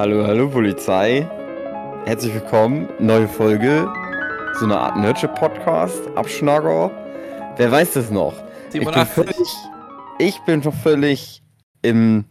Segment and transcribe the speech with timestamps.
[0.00, 1.28] Hallo, hallo Polizei.
[2.06, 2.88] Herzlich willkommen.
[3.00, 3.86] Neue Folge.
[4.58, 6.16] So eine Art Nurture-Podcast.
[6.16, 6.90] Abschnagger.
[7.58, 8.32] Wer weiß das noch?
[8.72, 9.12] Ich bin 87.
[9.12, 9.48] völlig,
[10.18, 11.42] ich bin schon völlig
[11.82, 12.24] im,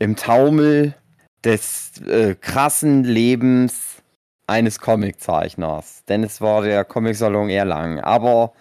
[0.00, 0.96] im Taumel
[1.44, 4.02] des äh, krassen Lebens
[4.48, 6.02] eines Comiczeichners.
[6.08, 8.00] Denn es war der Comicsalon Erlangen.
[8.00, 8.52] Aber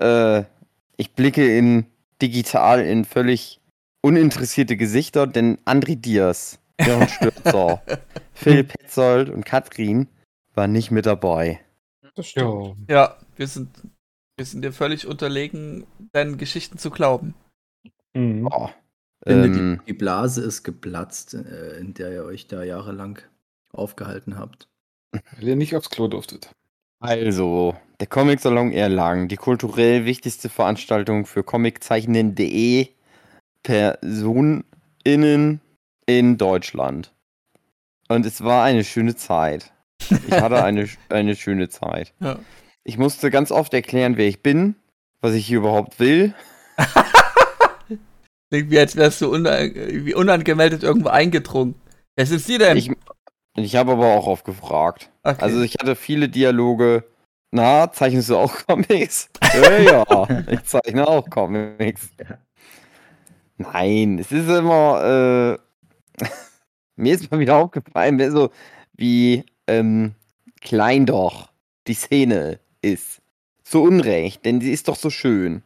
[0.00, 0.44] äh,
[0.96, 1.84] ich blicke in
[2.22, 3.60] digital in völlig
[4.00, 7.82] uninteressierte Gesichter, denn André Diaz, Jörn Stürzer,
[8.32, 10.08] Phil Petzold und Katrin
[10.54, 11.60] waren nicht mit dabei.
[12.14, 12.76] Das stimmt.
[12.88, 13.70] Ja, wir sind,
[14.36, 17.34] wir sind dir völlig unterlegen, deinen Geschichten zu glauben.
[18.14, 18.48] Mhm.
[19.26, 23.18] Finde, Ähm, die, die Blase ist geplatzt, äh, in der ihr euch da jahrelang
[23.72, 24.68] aufgehalten habt.
[25.12, 26.50] Weil ihr nicht aufs Klo durftet.
[27.00, 32.88] Also, der Comicsalon Erlangen, die kulturell wichtigste Veranstaltung für Comiczeichnenden.de
[33.62, 35.60] PersonInnen
[36.08, 37.12] in Deutschland.
[38.08, 39.72] Und es war eine schöne Zeit.
[40.00, 42.14] Ich hatte eine, eine schöne Zeit.
[42.20, 42.38] Ja.
[42.82, 44.74] Ich musste ganz oft erklären, wer ich bin,
[45.20, 46.34] was ich hier überhaupt will.
[48.50, 51.74] Klingt wie als wärst du una wie unangemeldet irgendwo eingedrungen.
[52.16, 52.78] Wer sind Sie denn?
[52.78, 52.90] Ich,
[53.56, 55.10] ich habe aber auch oft gefragt.
[55.22, 55.36] okay.
[55.42, 57.04] Also ich hatte viele Dialoge.
[57.50, 59.28] Na, zeichnest du auch Comics?
[59.52, 62.08] ja, ja, ich zeichne auch Comics.
[63.58, 65.67] Nein, es ist immer, äh,
[66.96, 68.50] mir ist mal wieder aufgefallen, wer so
[68.94, 70.14] wie ähm,
[70.60, 71.50] klein doch
[71.86, 73.20] die Szene ist.
[73.62, 75.62] Zu Unrecht, denn sie ist doch so schön.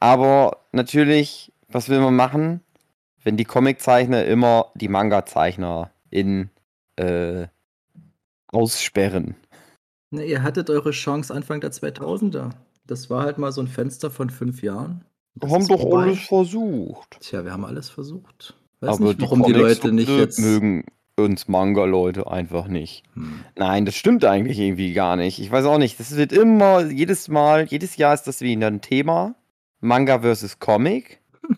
[0.00, 2.60] Aber natürlich, was will man machen,
[3.22, 6.50] wenn die Comiczeichner immer die Manga-Zeichner in
[6.96, 7.46] äh,
[8.48, 9.36] aussperren?
[10.10, 12.50] Ne, ihr hattet eure Chance Anfang der 2000er.
[12.86, 15.04] Das war halt mal so ein Fenster von fünf Jahren.
[15.34, 16.02] Wir haben doch vorbei.
[16.02, 17.18] alles versucht.
[17.20, 18.54] Tja, wir haben alles versucht.
[18.82, 20.40] Weiß Aber nicht, warum die, Comics Leute nicht jetzt.
[20.40, 20.84] mögen
[21.16, 23.04] uns Manga-Leute einfach nicht.
[23.14, 23.44] Hm.
[23.54, 25.38] Nein, das stimmt eigentlich irgendwie gar nicht.
[25.38, 26.00] Ich weiß auch nicht.
[26.00, 29.36] Das wird immer, jedes Mal, jedes Jahr ist das wieder ein Thema.
[29.80, 31.20] Manga versus Comic.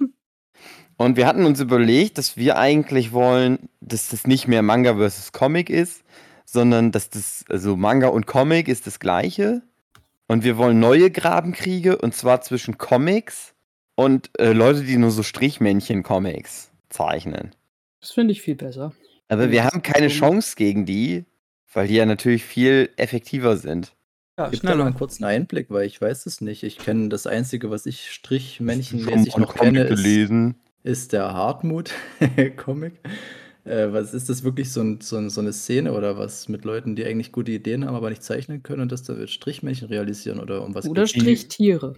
[0.98, 5.32] Und wir hatten uns überlegt, dass wir eigentlich wollen, dass das nicht mehr Manga versus
[5.32, 6.04] Comic ist,
[6.44, 9.62] sondern dass das, also Manga und Comic ist das gleiche.
[10.26, 13.54] Und wir wollen neue Grabenkriege, und zwar zwischen Comics
[13.94, 17.54] und äh, Leute, die nur so Strichmännchen-Comics zeichnen.
[18.00, 18.92] Das finde ich viel besser.
[19.28, 21.24] Aber wir haben keine Chance gegen die,
[21.72, 23.94] weil die ja natürlich viel effektiver sind.
[24.38, 26.62] ja, Gib da mal einen kurzen Einblick, weil ich weiß es nicht.
[26.62, 32.94] Ich kenne das Einzige, was ich strichmännchenmäßig noch kenne, ist, ist der Hartmut-Comic.
[33.66, 36.66] Äh, was ist das wirklich so, ein, so, ein, so eine Szene oder was mit
[36.66, 39.88] Leuten, die eigentlich gute Ideen haben, aber nicht zeichnen können und das da wird Strichmännchen
[39.88, 41.06] realisieren oder um was Oder?
[41.06, 41.94] Strichtiere.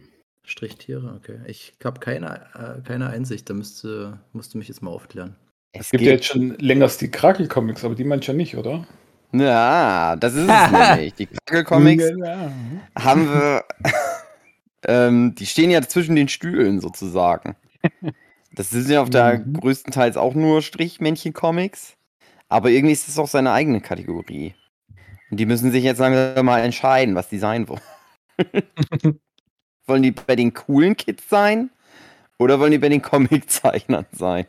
[0.46, 1.40] Strichtiere, okay.
[1.46, 5.36] Ich habe keine, äh, keine Einsicht, da müsste, musst du mich jetzt mal aufklären.
[5.72, 8.86] Es Es gibt ja jetzt schon längst die Krakel-Comics, aber die mancher nicht, oder?
[9.32, 11.14] Ja, das ist es nämlich.
[11.14, 12.50] Die Krakel-Comics Ja.
[12.98, 13.64] haben wir.
[14.86, 17.56] ähm, die stehen ja zwischen den Stühlen sozusagen.
[18.52, 19.54] Das sind ja auf der Mhm.
[19.54, 21.96] größtenteils auch nur Strichmännchen-Comics.
[22.48, 24.54] Aber irgendwie ist es auch seine eigene Kategorie.
[25.30, 27.82] Und die müssen sich jetzt langsam mal entscheiden, was die sein wollen.
[29.86, 31.70] wollen die bei den coolen Kids sein?
[32.38, 34.46] Oder wollen die bei den Comiczeichnern sein?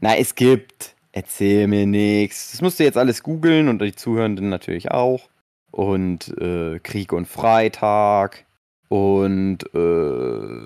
[0.00, 0.96] Na, es gibt.
[1.14, 2.52] Erzähl mir nichts.
[2.52, 5.28] Das musst du jetzt alles googeln und die Zuhörenden natürlich auch.
[5.70, 8.46] Und äh, Krieg und Freitag.
[8.88, 10.62] Und äh,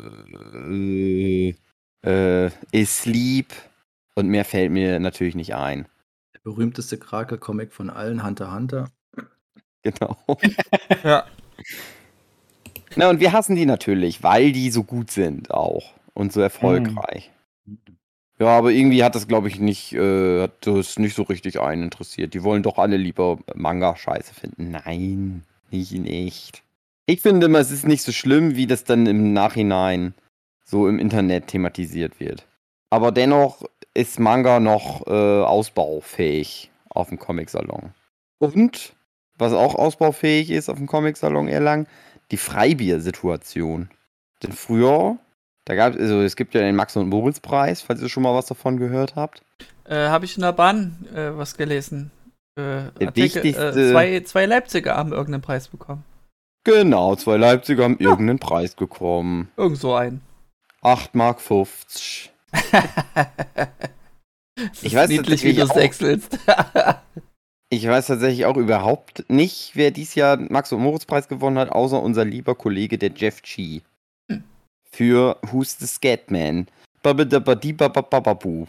[2.02, 2.50] äh,
[2.84, 3.52] Sleep.
[4.14, 5.88] Und mehr fällt mir natürlich nicht ein.
[6.34, 8.90] Der berühmteste Krakel-Comic von allen, Hunter x Hunter.
[9.82, 10.16] Genau.
[11.02, 11.26] Ja.
[12.96, 15.92] Na, und wir hassen die natürlich, weil die so gut sind auch.
[16.14, 17.30] Und so erfolgreich.
[18.38, 21.84] Ja, aber irgendwie hat das, glaube ich, nicht, äh, hat das nicht so richtig einen
[21.84, 22.32] interessiert.
[22.34, 24.70] Die wollen doch alle lieber Manga-Scheiße finden.
[24.70, 26.62] Nein, nicht in echt.
[27.06, 30.14] Ich finde immer, es ist nicht so schlimm, wie das dann im Nachhinein
[30.64, 32.46] so im Internet thematisiert wird.
[32.90, 33.62] Aber dennoch
[33.94, 37.92] ist Manga noch äh, ausbaufähig auf dem Comic-Salon.
[38.38, 38.94] Und,
[39.38, 41.86] was auch ausbaufähig ist auf dem Comic-Salon Erlangen,
[42.30, 43.90] die Freibiersituation.
[44.42, 45.18] Denn früher,
[45.64, 48.34] da gab es, also es gibt ja den Max- und Moritz-Preis, falls ihr schon mal
[48.34, 49.42] was davon gehört habt.
[49.84, 52.10] Äh, Habe ich in der Bahn äh, was gelesen.
[52.58, 56.04] Äh, Artikel, äh, zwei, zwei Leipziger haben irgendeinen Preis bekommen.
[56.64, 59.52] Genau, zwei Leipziger haben irgendeinen Preis bekommen.
[59.56, 60.22] Irgend so einen.
[60.82, 62.32] 8 Mark 50.
[62.52, 62.62] Es
[64.82, 66.38] Ich weiß niedlich, wie du es wechselst.
[67.68, 71.70] Ich weiß tatsächlich auch überhaupt nicht, wer dies Jahr den Max- und Moritz-Preis gewonnen hat,
[71.70, 73.80] außer unser lieber Kollege, der Jeff G.
[74.30, 74.44] Hm.
[74.84, 76.68] Für Who's the Scatman?
[77.02, 78.66] Babadabadibabababu.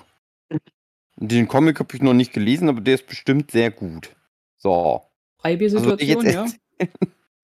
[1.17, 4.15] Den Comic habe ich noch nicht gelesen, aber der ist bestimmt sehr gut.
[4.57, 5.01] So.
[5.39, 6.47] Freibier-Situation, jetzt ja.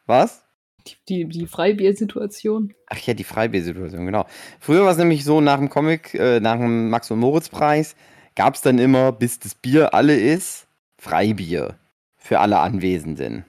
[0.07, 0.43] Was?
[0.87, 2.73] Die, die, die Freibier-Situation.
[2.87, 4.25] Ach ja, die Freibier-Situation, genau.
[4.59, 7.95] Früher war es nämlich so, nach dem Comic, äh, nach dem Max- und Moritz-Preis,
[8.35, 10.67] gab es dann immer, bis das Bier alle ist,
[11.03, 11.77] Freibier
[12.15, 13.43] für alle Anwesenden.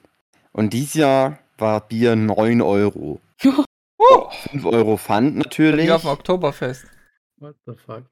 [0.52, 3.20] Und dieses Jahr war Bier 9 Euro.
[3.38, 3.64] 5
[4.64, 6.84] Euro Pfand natürlich, Wie auf dem Oktoberfest.
[7.36, 8.04] What the fuck?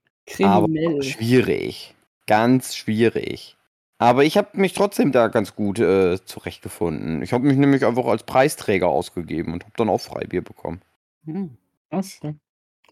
[0.44, 1.02] aber Kriminell.
[1.02, 1.96] schwierig.
[2.28, 3.56] Ganz schwierig.
[3.98, 7.22] Aber ich habe mich trotzdem da ganz gut äh, zurechtgefunden.
[7.22, 10.80] Ich habe mich nämlich einfach als Preisträger ausgegeben und habe dann auch Freibier bekommen.
[11.24, 11.56] Hm.
[11.90, 12.20] Was?
[12.20, 12.36] Du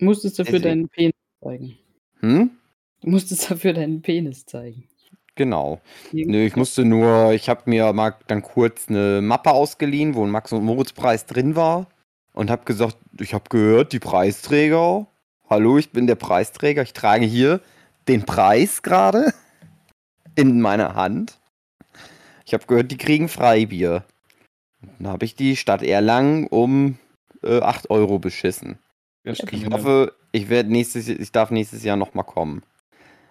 [0.00, 0.82] musstest dafür Deswegen.
[0.82, 1.78] deinen Penis zeigen.
[2.18, 2.50] Hm?
[3.02, 4.89] Du musstest dafür deinen Penis zeigen.
[5.40, 5.80] Genau.
[6.12, 10.30] Nö, ich musste nur, ich habe mir mal dann kurz eine Mappe ausgeliehen, wo ein
[10.30, 11.86] Max- und Moritz-Preis drin war
[12.34, 15.06] und habe gesagt, ich habe gehört, die Preisträger,
[15.48, 17.62] hallo, ich bin der Preisträger, ich trage hier
[18.06, 19.32] den Preis gerade
[20.34, 21.38] in meiner Hand.
[22.44, 24.04] Ich habe gehört, die kriegen Freibier.
[24.98, 26.98] Dann habe ich die Stadt Erlangen um
[27.42, 28.78] äh, 8 Euro beschissen.
[29.24, 32.62] Ich hoffe, ich werde nächstes, ich darf nächstes Jahr nochmal kommen.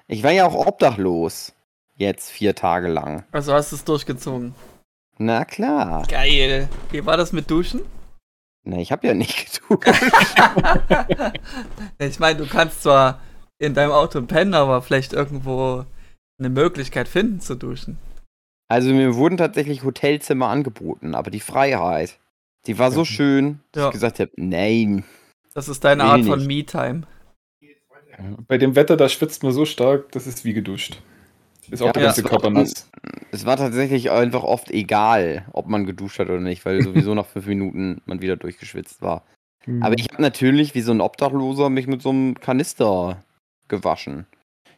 [0.08, 1.54] Ich war ja auch obdachlos.
[2.00, 3.26] Jetzt vier Tage lang.
[3.34, 4.56] Also hast du es durchgezogen.
[5.18, 6.06] Na klar.
[6.08, 6.70] Geil.
[6.92, 7.82] Wie war das mit Duschen?
[8.64, 9.80] Na, ich habe ja nicht getan.
[12.00, 13.20] ich meine, du kannst zwar
[13.58, 15.86] in deinem Auto pennen, aber vielleicht irgendwo
[16.40, 17.98] eine Möglichkeit finden zu duschen.
[18.70, 22.18] Also mir wurden tatsächlich Hotelzimmer angeboten, aber die Freiheit,
[22.66, 23.06] die war so Ja.
[23.06, 23.88] schön, dass Ja.
[23.90, 25.04] ich gesagt habe, nein.
[25.54, 27.02] Das ist deine Art von Me-Time.
[28.48, 31.02] Bei dem Wetter, da schwitzt man so stark, das ist wie geduscht.
[31.72, 32.24] Ist auch Ja, der ganze.
[32.24, 32.90] Körper nass.
[33.32, 37.26] Es war tatsächlich einfach oft egal, ob man geduscht hat oder nicht, weil sowieso nach
[37.26, 39.24] fünf Minuten man wieder durchgeschwitzt war.
[39.66, 39.84] Hm.
[39.84, 43.24] Aber ich habe natürlich wie so ein Obdachloser mich mit so einem Kanister
[43.68, 44.26] gewaschen.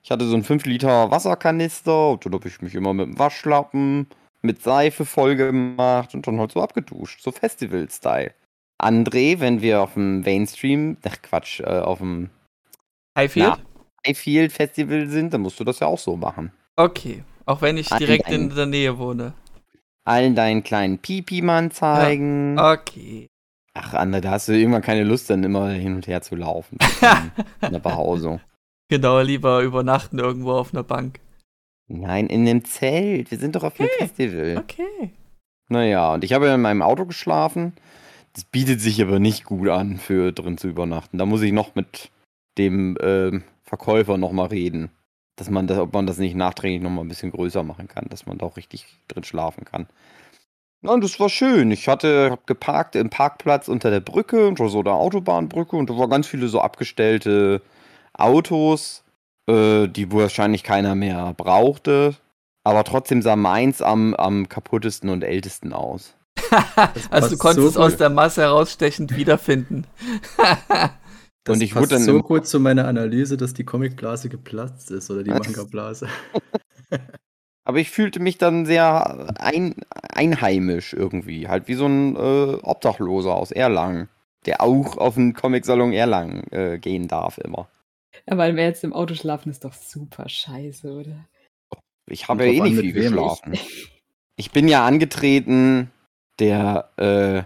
[0.04, 3.20] Ich hatte so einen 5 Liter Wasserkanister und dann habe ich mich immer mit dem
[3.20, 4.08] Waschlappen,
[4.42, 7.22] mit Seife voll gemacht und dann halt so abgeduscht.
[7.22, 8.34] So Festival-Style.
[8.82, 12.32] André, wenn wir auf dem Mainstream, ach Quatsch, äh, auf dem
[13.16, 13.62] Highfield?
[14.06, 16.52] Highfield Festival sind, dann musst du das ja auch so machen.
[16.84, 17.24] Okay.
[17.46, 19.34] Auch wenn ich direkt ein- in der Nähe wohne.
[20.04, 22.58] Allen deinen kleinen Pipi-Mann zeigen.
[22.60, 23.28] Okay.
[23.74, 26.78] Ach, André, da hast du irgendwann keine Lust, dann immer hin und her zu laufen.
[27.62, 28.42] in der Behausung.
[28.90, 31.20] Genau, lieber übernachten irgendwo auf einer Bank.
[31.88, 33.32] Nein, in dem Zelt.
[33.32, 34.08] Wir sind doch auf einem Okay.
[34.08, 34.58] Festival.
[34.58, 35.12] Okay.
[35.70, 37.74] Naja, und ich habe ja in meinem Auto geschlafen.
[38.34, 41.18] Das bietet sich aber nicht gut an, für drin zu übernachten.
[41.18, 42.10] Da muss ich noch mit
[42.58, 44.90] dem ähm, Verkäufer nochmal reden.
[45.36, 48.26] Dass man das, ob man das nicht nachträglich nochmal ein bisschen größer machen kann, dass
[48.26, 49.88] man da auch richtig drin schlafen kann.
[50.84, 51.72] Ja, und das war schön.
[51.72, 55.98] Ich hatte hab geparkt im Parkplatz unter der Brücke, unter so der Autobahnbrücke, und da
[55.98, 57.62] waren ganz viele so abgestellte
[58.14, 59.04] Autos,
[59.48, 62.16] äh, die wahrscheinlich keiner mehr brauchte.
[62.64, 66.16] Aber trotzdem sah meins am, am kaputtesten und ältesten aus.
[67.10, 69.86] also du konntest es so aus der Masse herausstechend wiederfinden.
[71.44, 74.92] Das Und ich passt wurde dann so gut zu meiner Analyse, dass die Comicblase geplatzt
[74.92, 75.32] ist oder die?
[75.32, 76.08] Manga-Blase.
[77.64, 81.48] Aber ich fühlte mich dann sehr ein, einheimisch irgendwie.
[81.48, 84.10] Halt wie so ein äh, Obdachloser aus Erlangen,
[84.46, 87.70] der auch auf den Comicsalon Erlangen äh, gehen darf immer.
[88.28, 91.28] Aber wenn wir jetzt im Auto schlafen, ist doch super scheiße, oder?
[92.08, 93.54] Ich habe ja eh nicht viel geschlafen.
[94.38, 95.92] Ich bin ja angetreten,
[96.40, 97.44] der, äh,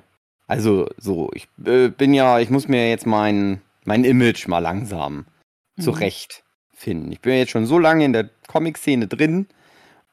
[0.48, 5.26] also so, ich äh, bin ja, ich muss mir jetzt mein, mein Image mal langsam
[5.78, 5.82] Mhm.
[5.84, 7.12] zurechtfinden.
[7.12, 9.48] Ich bin ja jetzt schon so lange in der Comic-Szene drin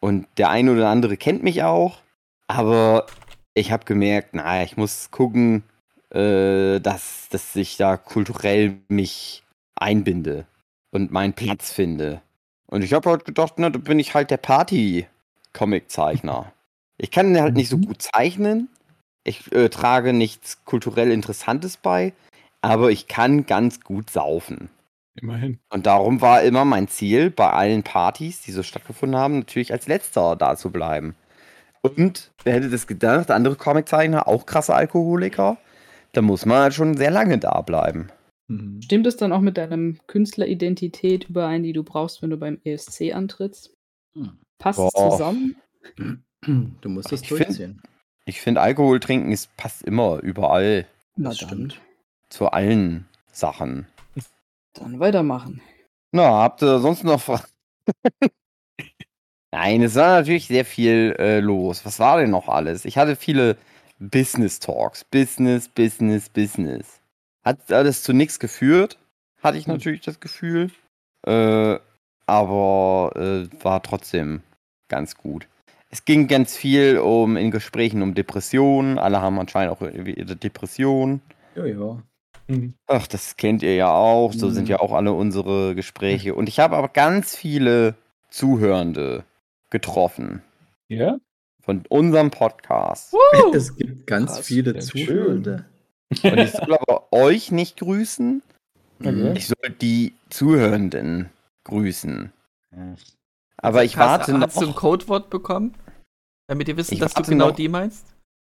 [0.01, 2.01] und der eine oder andere kennt mich auch,
[2.49, 3.07] aber
[3.55, 5.63] ich habe gemerkt, naja, ich muss gucken,
[6.11, 9.45] äh, dass, dass ich da kulturell mich
[9.77, 10.47] einbinde
[10.91, 12.23] und meinen Platz finde.
[12.67, 16.53] Und ich habe halt gedacht, na, da bin ich halt der Party-Comic-Zeichner.
[16.99, 17.87] Ich kann halt nicht so Mhm.
[17.87, 18.69] gut zeichnen.
[19.25, 22.13] Ich äh, trage nichts kulturell Interessantes bei,
[22.63, 24.71] aber ich kann ganz gut saufen.
[25.21, 25.59] Immerhin.
[25.71, 29.87] Und darum war immer mein Ziel, bei allen Partys, die so stattgefunden haben, natürlich als
[29.87, 31.15] letzter da zu bleiben.
[31.83, 35.59] Und wer hätte das gedacht, andere Comiczeichner, auch krasse Alkoholiker,
[36.13, 38.09] da muss man halt schon sehr lange da bleiben.
[38.49, 38.81] Mhm.
[38.83, 43.13] Stimmt es dann auch mit deinem Künstleridentität überein, die du brauchst, wenn du beim ESC
[43.13, 43.75] antrittst?
[44.59, 45.11] Passt es Boah.
[45.11, 45.57] zusammen?
[46.81, 47.83] Du musst das Ich find- durchziehen.
[48.25, 51.81] Ich finde, Alkohol trinken ist, passt immer, überall, Na Das dann, stimmt.
[52.33, 53.87] Zu allen Sachen.
[54.75, 55.61] dann weitermachen.
[56.13, 57.45] Na, habt ihr sonst noch Fragen?
[59.53, 61.85] Nein, es war natürlich sehr viel äh, los.
[61.85, 62.85] Was war denn noch alles?
[62.87, 63.57] Ich hatte viele
[63.99, 65.05] Business Talks.
[65.05, 67.01] Business, Business, Business.
[67.45, 68.99] Hat alles zu nichts geführt,
[69.43, 69.75] hatte ich Hm.
[69.75, 70.71] natürlich das Gefühl.
[71.27, 71.79] Äh,
[72.27, 74.43] aber äh, war trotzdem
[74.89, 75.49] ganz gut.
[75.91, 78.99] Es ging ganz viel um in Gesprächen um Depressionen.
[78.99, 81.21] Alle haben anscheinend auch ihre Depression.
[81.55, 82.03] Ja, ja.
[82.87, 84.33] Ach, das kennt ihr ja auch.
[84.33, 84.71] So sind Mhm.
[84.71, 86.35] ja auch alle unsere Gespräche.
[86.35, 87.95] Und ich habe aber ganz viele
[88.31, 89.25] Zuhörende
[89.71, 90.43] getroffen
[90.89, 91.17] Ja?
[91.61, 93.15] von unserem Podcast.
[93.55, 95.65] Es gibt ganz Krass, viele Zuhörende.
[96.23, 98.43] Und ich soll aber euch nicht grüßen.
[99.01, 99.33] Okay.
[99.37, 101.31] Ich soll die Zuhörenden
[101.65, 102.33] grüßen.
[103.57, 104.77] Aber ich hast, warte Hast du ein noch.
[104.77, 105.75] Codewort bekommen?
[106.49, 107.57] Damit ihr wisst, Ich dass du warte genau noch.
[107.57, 108.07] die meinst?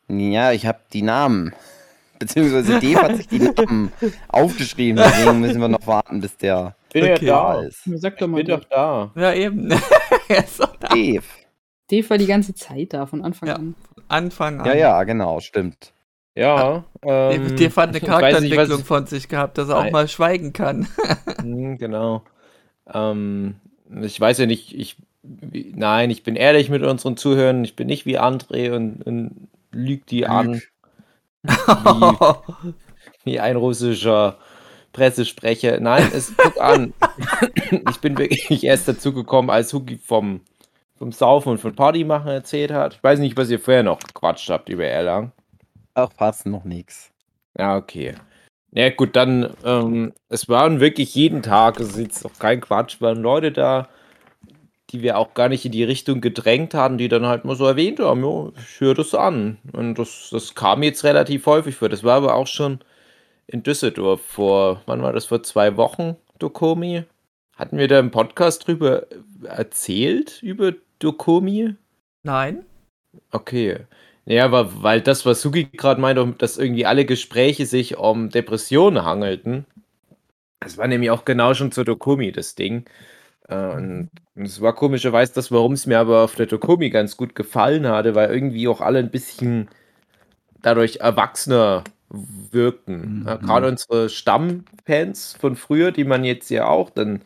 [0.09, 1.55] Ja, ich habe die Namen.
[2.27, 3.93] Beziehungsweise Dave hat sich die Namen
[4.29, 5.03] aufgeschrieben.
[5.05, 7.27] Deswegen müssen wir noch warten, bis der Bin Okay.
[7.27, 7.83] ja da ist.
[7.85, 9.11] Sag doch Ich mal, bin doch da.
[9.17, 9.71] Ja, eben.
[10.29, 10.89] Er ist doch da.
[10.89, 11.23] Dave.
[11.91, 13.57] Dave war die ganze Zeit da, von Anfang Ja.
[13.57, 13.75] an.
[14.09, 14.67] Anfang an.
[14.67, 15.93] Ja, ja, genau, stimmt.
[16.35, 16.85] Ja.
[17.05, 19.79] Der, Ähm, der hat eine ich weiß nicht, Charakterentwicklung was- von sich gehabt, dass er
[19.79, 20.87] auch mal schweigen kann.
[21.41, 22.23] Hm, genau.
[22.93, 23.57] Ähm,
[24.03, 27.65] ich weiß ja nicht, ich, wie- nein, ich bin ehrlich mit unseren Zuhörern.
[27.65, 30.63] Ich bin nicht wie André und, und lügt die an,
[31.43, 32.35] wie,
[33.25, 34.39] wie ein russischer
[34.93, 35.81] Pressesprecher.
[35.81, 36.95] Nein, es guck an.
[37.91, 40.41] ich bin wirklich erst dazu gekommen, als Hugi vom,
[40.97, 42.95] vom Saufen und von Party machen erzählt hat.
[42.95, 45.33] Ich weiß nicht, was ihr vorher noch gequatscht habt über Erlangen.
[45.95, 47.11] Ach, passt noch nichts.
[47.59, 48.15] Ja, okay.
[48.75, 53.03] Ja, gut, dann, ähm, es waren wirklich jeden Tag, es ist jetzt auch kein Quatsch,
[53.03, 53.89] waren Leute da,
[54.93, 57.67] die wir auch gar nicht in die Richtung gedrängt hatten, die dann halt mal so
[57.67, 59.59] erwähnt haben, ja, ich höre das an.
[59.73, 61.89] Und das, das kam jetzt relativ häufig vor.
[61.89, 62.81] Das war aber auch schon
[63.47, 67.05] in Düsseldorf vor, wann war das, vor zwei Wochen, Dokomi?
[67.57, 69.07] Hatten wir da im Podcast drüber
[69.45, 71.75] erzählt, über Dokomi?
[72.23, 72.65] Nein?
[73.31, 73.79] Okay.
[74.25, 79.05] Ja, aber weil das, was Sugi gerade meinte, dass irgendwie alle Gespräche sich um Depressionen
[79.05, 79.67] hangelten.
[80.61, 82.85] Das war nämlich auch genau schon zur Dokomi, das Ding.
[83.49, 87.35] Äh, Und es war komischerweise das, warum es mir aber auf der Dokomi ganz gut
[87.35, 89.69] gefallen hatte, weil irgendwie auch alle ein bisschen
[90.63, 93.21] dadurch erwachsener wirkten.
[93.21, 93.25] Mhm.
[93.25, 97.23] Gerade unsere Stammfans von früher, die man jetzt ja auch dann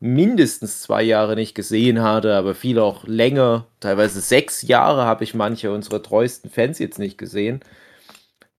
[0.00, 5.34] mindestens zwei Jahre nicht gesehen hatte, aber viele auch länger, teilweise sechs Jahre habe ich
[5.34, 7.60] manche unserer treuesten Fans jetzt nicht gesehen.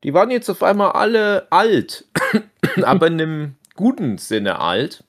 [0.04, 2.06] Die waren jetzt auf einmal alle alt,
[2.84, 5.04] aber in einem guten Sinne alt.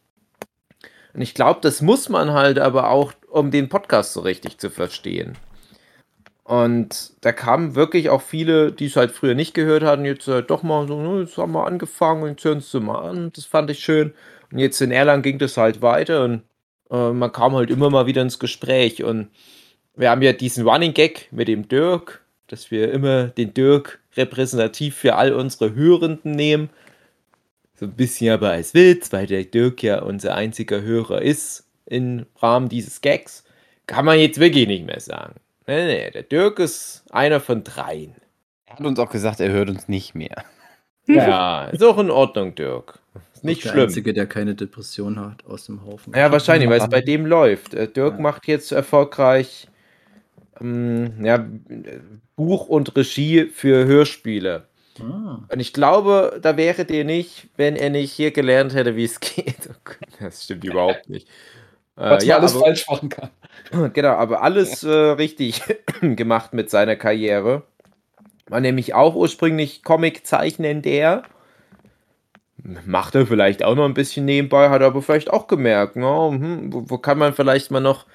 [1.13, 4.71] Und ich glaube, das muss man halt aber auch, um den Podcast so richtig zu
[4.71, 5.37] verstehen.
[6.45, 10.51] Und da kamen wirklich auch viele, die es halt früher nicht gehört hatten, jetzt halt
[10.51, 13.31] doch mal so, jetzt haben wir angefangen und jetzt hören sie mal an.
[13.37, 14.15] Das fand ich schön.
[14.51, 16.43] Und jetzt in Erlangen ging das halt weiter und
[16.91, 19.05] äh, man kam halt immer mal wieder ins Gespräch.
[19.05, 19.29] Und
[19.95, 24.97] wir haben ja diesen Running Gag mit dem Dirk, dass wir immer den Dirk repräsentativ
[24.97, 26.71] für all unsere Hörenden nehmen.
[27.81, 32.27] So ein bisschen aber als Witz, weil der Dirk ja unser einziger Hörer ist im
[32.37, 33.43] Rahmen dieses Gags.
[33.87, 35.37] Kann man jetzt wirklich nicht mehr sagen.
[35.67, 38.15] Nee, nee, der Dirk ist einer von dreien.
[38.67, 40.45] Er hat uns auch gesagt, er hört uns nicht mehr.
[41.07, 43.01] Ja, ist auch in Ordnung, Dirk.
[43.35, 43.85] Ist nicht der schlimm.
[43.85, 46.13] Einzige, der keine Depression hat aus dem Haufen.
[46.15, 47.75] Ja, wahrscheinlich, weil es bei dem läuft.
[47.75, 48.21] Äh, Dirk Ja.
[48.21, 49.67] macht jetzt erfolgreich
[50.61, 51.45] ähm, ja,
[52.37, 54.69] Buch und Regie für Hörspiele.
[55.03, 55.41] Ah.
[55.53, 59.21] Und ich glaube, da wäre der nicht, wenn er nicht hier gelernt hätte, wie es
[59.21, 59.69] geht.
[59.69, 61.29] Oh Das stimmt überhaupt nicht.
[61.97, 63.31] Äh, Was man ja, alles aber, falsch machen kann.
[63.93, 65.61] genau, aber alles äh, richtig
[66.01, 67.65] gemacht mit seiner Karriere.
[68.49, 71.25] War nämlich auch ursprünglich Comiczeichner der.
[72.87, 76.31] Macht er vielleicht auch noch ein bisschen nebenbei, hat er aber vielleicht auch gemerkt, na,
[76.31, 78.07] hm, wo, wo kann man vielleicht mal noch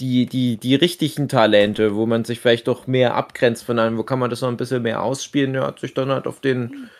[0.00, 4.02] die, die, die richtigen Talente, wo man sich vielleicht doch mehr abgrenzt von einem, wo
[4.02, 5.54] kann man das noch ein bisschen mehr ausspielen.
[5.54, 6.90] Er hat sich dann halt auf den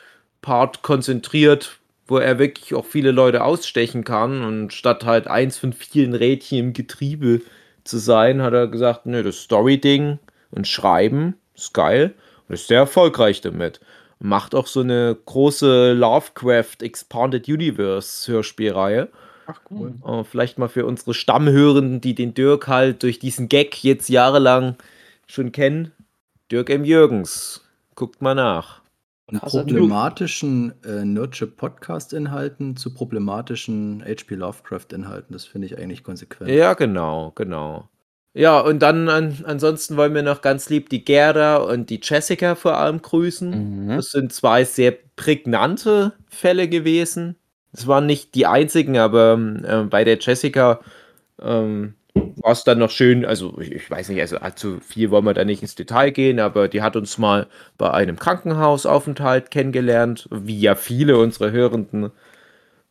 [0.41, 5.73] Part konzentriert, wo er wirklich auch viele Leute ausstechen kann und statt halt eins von
[5.73, 7.43] vielen Rädchen im Getriebe
[7.85, 10.19] zu sein, hat er gesagt, ne, das Story-Ding
[10.51, 12.15] und Schreiben ist geil
[12.49, 13.81] und ist sehr erfolgreich damit.
[14.19, 19.09] Macht auch so eine große Lovecraft Expanded Universe Hörspielreihe.
[19.47, 19.95] Ach, cool.
[20.05, 24.77] Äh, vielleicht mal für unsere Stammhörenden, die den Dirk halt durch diesen Gag jetzt jahrelang
[25.27, 25.93] schon kennen.
[26.51, 26.85] Dirk M.
[26.85, 27.63] Jürgens.
[27.95, 28.83] Guckt mal nach.
[29.29, 34.37] Von Also, problematischen äh, Nurture-Podcast-Inhalten zu problematischen H.P.
[34.37, 35.33] Lovecraft-Inhalten.
[35.33, 36.51] Das finde ich eigentlich konsequent.
[36.51, 37.89] Ja, genau, genau.
[38.35, 42.55] Ja, und dann an, ansonsten wollen wir noch ganz lieb die Gerda und die Jessica
[42.55, 43.87] vor allem grüßen.
[43.87, 43.97] Mhm.
[43.97, 47.37] Das sind zwei sehr prägnante Fälle gewesen.
[47.77, 50.81] Es waren nicht die einzigen, aber ähm, äh, bei der Jessica
[51.41, 55.25] ähm, war es dann noch schön, also ich, ich weiß nicht, also allzu viel wollen
[55.27, 57.47] wir da nicht ins Detail gehen, aber die hat uns mal
[57.79, 62.11] bei einem Krankenhausaufenthalt kennengelernt, wie ja viele unserer Hörenden,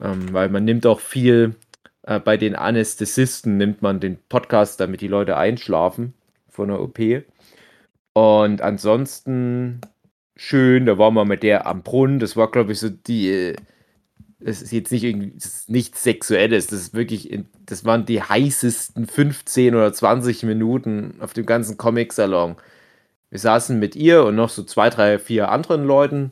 [0.01, 1.55] ähm, weil man nimmt auch viel
[2.03, 6.13] Äh, bei den Anästhesisten nimmt man den Podcast, damit die Leute einschlafen
[6.49, 6.99] von der OP.
[8.13, 9.81] Und ansonsten
[10.35, 12.19] schön, da waren wir mit der am Brunnen.
[12.19, 13.55] Das war, glaube ich, so die.
[14.45, 15.33] Das ist jetzt nicht irgendwie
[15.67, 16.67] nichts Sexuelles.
[16.67, 17.35] Das ist wirklich,
[17.65, 22.55] das waren die heißesten 15 oder 20 Minuten auf dem ganzen Comic-Salon.
[23.31, 26.31] Wir saßen mit ihr und noch so zwei, drei, vier anderen Leuten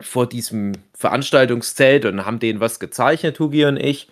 [0.00, 4.08] vor diesem Veranstaltungszelt und haben denen was gezeichnet, Hugi und ich.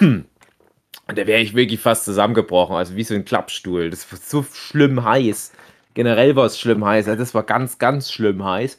[0.00, 3.90] Und da wäre ich wirklich fast zusammengebrochen, also wie so ein Klappstuhl.
[3.90, 5.52] Das war so schlimm heiß.
[5.94, 8.78] Generell war es schlimm heiß, also das war ganz, ganz schlimm heiß.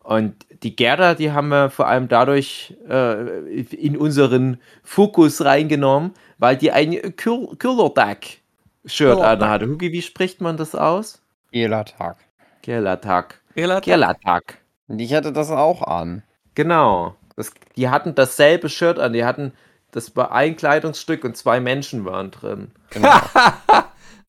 [0.00, 6.56] Und die Gerda, die haben wir vor allem dadurch äh, in unseren Fokus reingenommen, weil
[6.56, 9.68] die ein Kürlertag-Shirt anhatte.
[9.68, 11.22] Hugi, wie spricht man das aus?
[11.52, 12.18] Gelatak.
[12.62, 13.40] Gelatak.
[13.54, 14.58] Gelatak.
[14.88, 16.22] Ich hatte das auch an.
[16.54, 17.16] Genau.
[17.36, 19.12] Das, die hatten dasselbe Shirt an.
[19.12, 19.52] Die hatten,
[19.90, 22.70] das war ein Kleidungsstück und zwei Menschen waren drin.
[22.90, 23.08] Genau.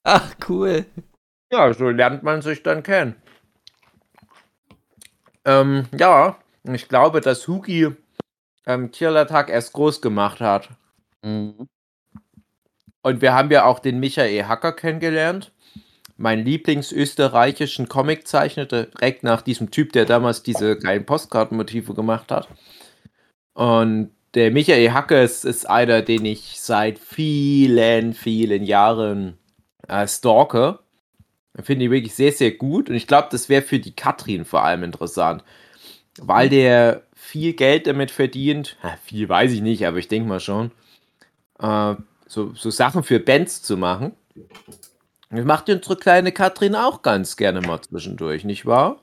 [0.03, 0.85] Ach, cool.
[1.51, 3.15] Ja, so lernt man sich dann kennen.
[5.47, 7.95] Ähm, ja, ich glaube, dass Hugi
[8.65, 10.69] ähm, Tierlertag erst groß gemacht hat.
[11.23, 11.69] Mhm.
[13.01, 15.53] Und wir haben ja auch den Michael Hacker kennengelernt.
[16.17, 22.49] Mein Lieblingsösterreichischen Comiczeichner, direkt nach diesem Typ, der damals diese geilen Postkartenmotive gemacht hat.
[23.53, 29.37] Und der Michael Hacker ist, ist einer, den ich seit vielen, vielen Jahren
[29.87, 30.79] äh, stalke.
[31.63, 32.89] Finde ich wirklich sehr, sehr gut.
[32.89, 35.43] Und ich glaube, das wäre für die Katrin vor allem interessant.
[36.19, 38.77] Weil der viel Geld damit verdient.
[38.83, 40.71] Ja, viel weiß ich nicht, aber ich denke mal schon.
[41.59, 41.95] Äh,
[42.27, 44.13] so, so Sachen für Bands zu machen.
[45.29, 49.01] Das macht unsere kleine Katrin auch ganz gerne mal zwischendurch, nicht wahr?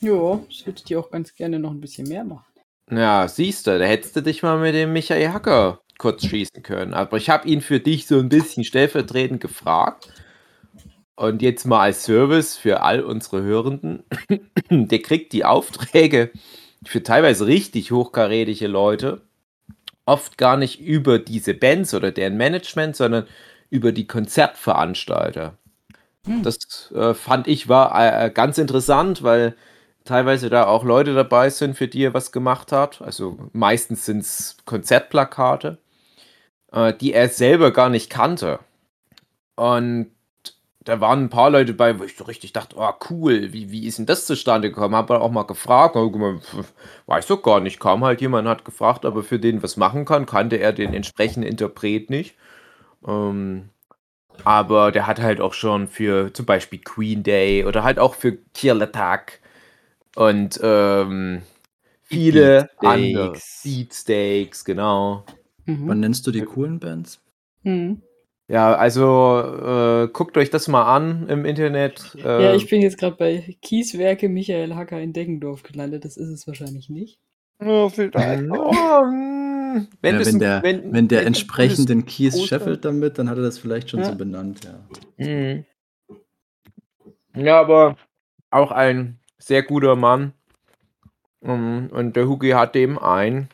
[0.00, 2.44] Ja, das würde ich dir auch ganz gerne noch ein bisschen mehr machen.
[2.90, 6.94] Ja, siehst du, da hättest du dich mal mit dem Michael Hacker kurz schießen können.
[6.94, 10.08] Aber ich habe ihn für dich so ein bisschen stellvertretend gefragt.
[11.20, 14.04] Und jetzt mal als Service für all unsere Hörenden.
[14.70, 16.30] Der kriegt die Aufträge
[16.82, 19.20] für teilweise richtig hochkarätige Leute.
[20.06, 23.26] Oft gar nicht über diese Bands oder deren Management, sondern
[23.68, 25.58] über die Konzertveranstalter.
[26.24, 26.42] Hm.
[26.42, 29.56] Das äh, fand ich war äh, ganz interessant, weil
[30.06, 33.02] teilweise da auch Leute dabei sind, für die er was gemacht hat.
[33.02, 35.76] Also meistens sind es Konzertplakate,
[36.72, 38.60] äh, die er selber gar nicht kannte.
[39.56, 40.12] Und
[40.90, 43.86] da waren ein paar Leute bei, wo ich so richtig dachte, oh cool, wie, wie
[43.86, 44.96] ist denn das zustande gekommen?
[44.96, 45.94] Habe auch mal gefragt,
[47.06, 50.04] weiß doch gar nicht, kam halt jemand, hat gefragt, ob er für den was machen
[50.04, 52.34] kann, kannte er den entsprechenden Interpret nicht.
[53.06, 53.68] Ähm,
[54.42, 58.38] aber der hat halt auch schon für zum Beispiel Queen Day oder halt auch für
[58.52, 59.38] Kierletag
[60.16, 61.42] und ähm,
[62.02, 62.84] viele Beatsteaks.
[62.84, 65.24] andere Beatsteaks, genau.
[65.66, 65.86] Mhm.
[65.86, 67.20] Wann nennst du die coolen Bands?
[67.62, 68.02] Mhm.
[68.50, 72.16] Ja, also äh, guckt euch das mal an im Internet.
[72.16, 76.04] Äh, Ja, ich bin jetzt gerade bei Kieswerke Michael Hacker in Deggendorf gelandet.
[76.04, 77.20] Das ist es wahrscheinlich nicht.
[77.60, 78.16] Vielleicht.
[78.16, 82.84] Ja, hm, wenn, ja, wenn, der, wenn- wenn, der wenn ein entsprechend den Kies scheffelt
[82.84, 84.06] damit, dann hat er das vielleicht schon Ja.
[84.06, 85.24] so benannt, ja.
[85.24, 85.64] Mhm.
[87.36, 87.96] Ja, aber
[88.50, 90.32] auch ein sehr guter Mann.
[91.42, 93.48] Um, Und der Hugi hat dem ein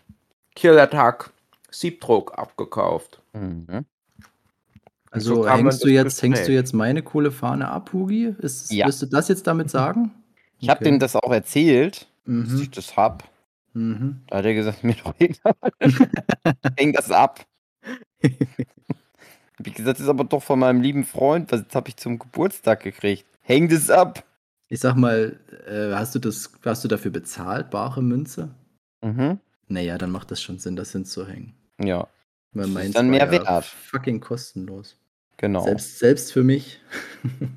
[0.54, 1.32] Killer-Tag
[1.70, 3.20] Siebdruck abgekauft.
[3.35, 3.85] Mhm.
[5.16, 8.35] Also So hängst du jetzt, hängst du jetzt meine coole Fahne ab, Hugi?
[8.38, 8.87] Ist, Ja.
[8.87, 10.12] Willst du das jetzt damit sagen?
[10.59, 10.90] Ich habe Okay.
[10.90, 12.61] dem das auch erzählt, dass Mhm.
[12.62, 13.24] ich das hab.
[13.72, 14.20] Mhm.
[14.29, 15.55] Da hat er gesagt, mir doch egal.
[16.76, 17.44] Häng das ab.
[18.22, 22.18] Hab ich gesagt, das ist aber doch von meinem lieben Freund, was habe ich zum
[22.18, 23.24] Geburtstag gekriegt.
[23.40, 24.24] Häng das ab.
[24.68, 28.50] Ich sag mal, äh, hast du das, hast du dafür bezahlt, bare Münze?
[29.02, 29.38] Mhm.
[29.68, 31.55] Naja, dann macht das schon Sinn, das hinzuhängen.
[31.83, 32.09] Ja,
[32.52, 33.64] Weil Das ist meins dann mehr ja wert.
[33.64, 34.96] fucking kostenlos.
[35.37, 35.62] Genau.
[35.64, 36.81] Selbst, selbst für mich.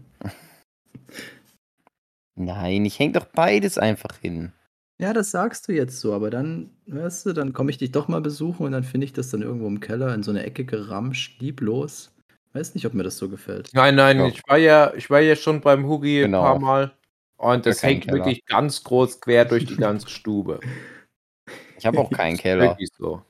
[2.35, 4.53] Nein, ich häng doch beides einfach hin.
[4.97, 8.07] ja, das sagst du jetzt so, aber dann, weißt du, dann komme ich dich doch
[8.07, 10.65] mal besuchen und dann finde ich das dann irgendwo im Keller in so eine Ecke
[10.65, 12.15] geramscht, lieblos.
[12.53, 13.69] Weiß nicht, ob mir das so gefällt.
[13.73, 14.27] Nein, nein, Ja.
[14.27, 16.39] ich war ja, ich war ja schon beim Hugi Genau.
[16.39, 16.91] ein paar Mal.
[17.37, 18.17] Und das hängt Keller.
[18.17, 20.59] wirklich ganz groß quer durch die ganze Stube.
[21.77, 22.71] Ich habe auch keinen Keller.
[22.71, 23.21] Wirklich so.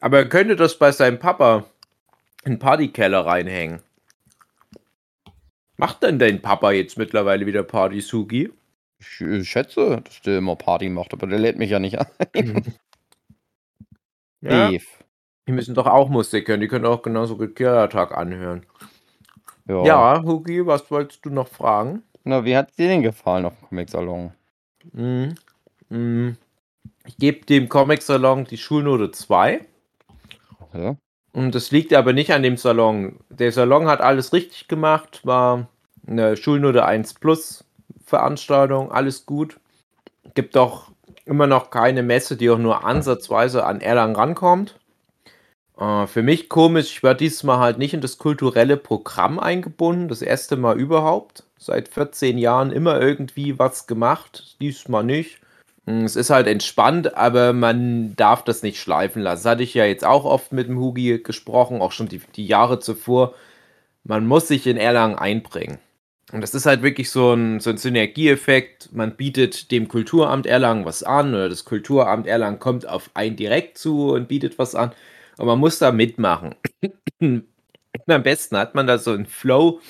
[0.00, 1.64] Aber er könnte das bei seinem Papa
[2.44, 3.80] in den Partykeller reinhängen.
[5.76, 8.52] Macht denn dein Papa jetzt mittlerweile wieder Party, Sugi?
[8.98, 12.64] Ich äh, schätze, dass der immer Party macht, aber der lädt mich ja nicht ein.
[14.42, 14.84] Ja, Dave.
[15.46, 16.60] die müssen doch auch Musik hören.
[16.60, 18.64] Die können auch genauso gut Killertag anhören.
[19.68, 19.84] Ja.
[19.84, 22.02] Ja, Hugi, was wolltest du noch fragen?
[22.24, 24.32] Na, wie hat dir denn gefallen auf dem Comic-Salon?
[24.92, 25.34] Mhm.
[25.90, 26.36] Mhm.
[27.04, 29.66] Ich gebe dem Comic-Salon die Schulnote 2.
[30.72, 30.96] Ja.
[31.32, 33.20] Und das liegt aber nicht an dem Salon.
[33.28, 35.68] Der Salon hat alles richtig gemacht, war
[36.06, 37.64] eine Schulnote 1 Plus
[38.04, 39.60] Veranstaltung, alles gut.
[40.34, 40.90] Gibt auch
[41.24, 44.80] immer noch keine Messe, die auch nur ansatzweise an Erlangen rankommt.
[45.78, 50.22] Äh, für mich komisch, ich war diesmal halt nicht in das kulturelle Programm eingebunden, das
[50.22, 51.44] erste Mal überhaupt.
[51.56, 55.40] Seit 14 Jahren immer irgendwie was gemacht, diesmal nicht.
[55.86, 59.44] Hm, Es ist halt entspannt, aber man darf das nicht schleifen lassen.
[59.44, 62.46] Das hatte ich ja jetzt auch oft mit dem Hugi gesprochen, auch schon die, die
[62.46, 63.34] Jahre zuvor.
[64.04, 65.78] Man muss sich in Erlangen einbringen.
[66.32, 68.90] Und das ist halt wirklich so ein, so ein Synergieeffekt.
[68.92, 73.78] Man bietet dem Kulturamt Erlangen was an oder das Kulturamt Erlangen kommt auf einen direkt
[73.78, 74.92] zu und bietet was an.
[75.38, 76.56] Und man muss da mitmachen.
[78.08, 79.80] Am besten hat man da so einen Flow,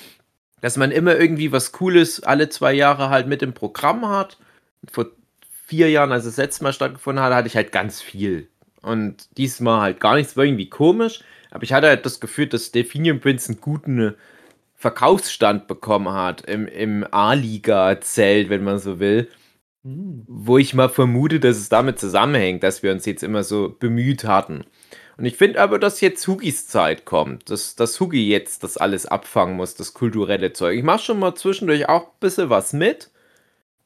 [0.61, 4.37] dass man immer irgendwie was Cooles alle zwei Jahre halt mit im Programm hat.
[4.91, 5.07] Vor
[5.71, 8.49] vier Jahren, als es das letzte Mal stattgefunden hat, hatte ich halt ganz viel.
[8.81, 11.21] Und diesmal halt gar nichts, war irgendwie komisch.
[11.49, 14.15] Aber ich hatte halt das Gefühl, dass Delphinium Prince einen guten
[14.75, 19.29] Verkaufsstand bekommen hat im, im A-Liga-Zelt, wenn man so will.
[19.83, 24.25] Wo ich mal vermute, dass es damit zusammenhängt, dass wir uns jetzt immer so bemüht
[24.25, 24.65] hatten.
[25.15, 29.05] Und ich finde aber, dass jetzt Hugis Zeit kommt, dass, dass Hugi jetzt das alles
[29.05, 30.77] abfangen muss, das kulturelle Zeug.
[30.77, 33.10] Ich mache schon mal zwischendurch auch ein bisschen was mit,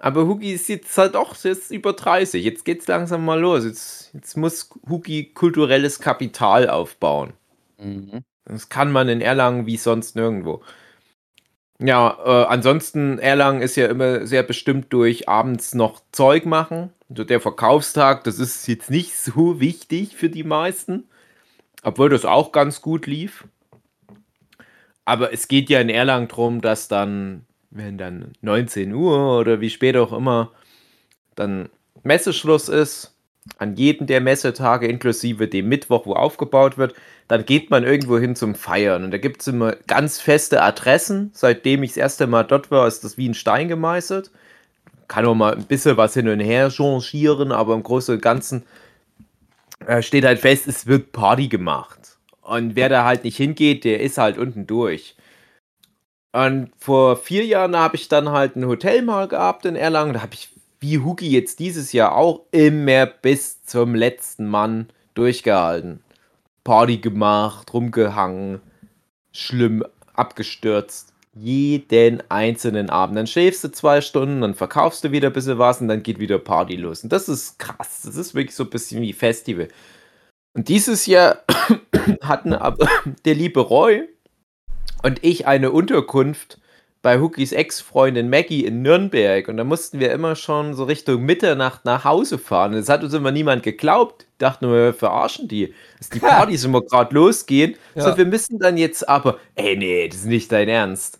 [0.05, 2.45] aber Hugi ist jetzt halt auch jetzt über 30.
[2.45, 3.65] Jetzt geht's langsam mal los.
[3.65, 7.33] Jetzt, jetzt muss Hugi kulturelles Kapital aufbauen.
[7.79, 8.21] Mhm.
[8.43, 10.61] Das kann man in Erlangen wie sonst nirgendwo.
[11.79, 16.91] Ja, äh, ansonsten, Erlangen ist ja immer sehr bestimmt durch abends noch Zeug machen.
[17.09, 21.05] Also der Verkaufstag, das ist jetzt nicht so wichtig für die meisten.
[21.81, 23.47] Obwohl das auch ganz gut lief.
[25.03, 29.69] Aber es geht ja in Erlangen darum, dass dann, wenn dann 19 Uhr oder wie
[29.69, 30.51] spät auch immer,
[31.35, 31.69] dann
[32.03, 33.11] Messeschluss ist,
[33.59, 36.95] an jedem der Messetage, inklusive dem Mittwoch, wo aufgebaut wird,
[37.27, 39.03] dann geht man irgendwo hin zum Feiern.
[39.03, 41.29] Und da gibt es immer ganz feste Adressen.
[41.33, 44.31] Seitdem ich das erste Mal dort war, ist das wie ein Stein gemeißelt.
[45.07, 48.63] Kann auch mal ein bisschen was hin und her changieren, aber im Großen und Ganzen
[49.85, 52.17] äh, steht halt fest, es wird Party gemacht.
[52.41, 55.15] Und wer da halt nicht hingeht, der ist halt unten durch.
[56.35, 60.13] Und vor vier Jahren habe ich dann halt ein Hotel mal gehabt in Erlangen.
[60.13, 60.49] Da habe ich
[60.81, 66.01] wie Hugi jetzt dieses Jahr auch immer bis zum letzten Mann durchgehalten.
[66.65, 68.59] Party gemacht, rumgehangen,
[69.31, 71.13] schlimm abgestürzt.
[71.33, 73.17] Jeden einzelnen Abend.
[73.17, 76.19] Dann schläfst du zwei Stunden, dann verkaufst du wieder ein bisschen was und dann geht
[76.19, 77.01] wieder Party los.
[77.01, 78.01] Und das ist krass.
[78.03, 79.69] Das ist wirklich so ein bisschen wie Festival.
[80.53, 81.37] Und dieses Jahr
[82.21, 82.89] hatten aber
[83.23, 84.09] der liebe Roy
[85.03, 86.59] und ich eine Unterkunft
[87.05, 91.85] bei Hookys Ex-Freundin Maggie in Nürnberg und da mussten wir immer schon so Richtung Mitternacht
[91.85, 92.71] nach Hause fahren.
[92.71, 94.25] Das hat uns immer niemand geglaubt.
[94.39, 95.75] Dachten wir, wir verarschen die.
[95.99, 97.75] Dass die Partys immer gerade losgehen.
[97.93, 98.09] Ja.
[98.09, 101.19] So, wir müssen dann jetzt aber, ey, nee, das ist nicht dein Ernst.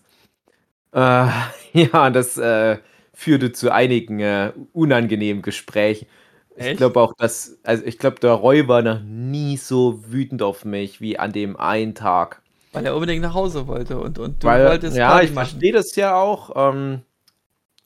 [0.90, 1.28] Äh,
[1.72, 2.78] ja, das äh,
[3.14, 6.08] führte zu einigen äh, unangenehmen Gesprächen.
[6.56, 6.78] Ich Echt?
[6.78, 11.00] glaube auch, dass, also ich glaube, der Roy war noch nie so wütend auf mich
[11.00, 12.42] wie an dem einen Tag.
[12.76, 15.72] Weil er unbedingt nach Hause wollte und, und du Weil, wolltest ja, Party ich verstehe
[15.72, 16.50] das ja auch.
[16.54, 17.00] Ähm,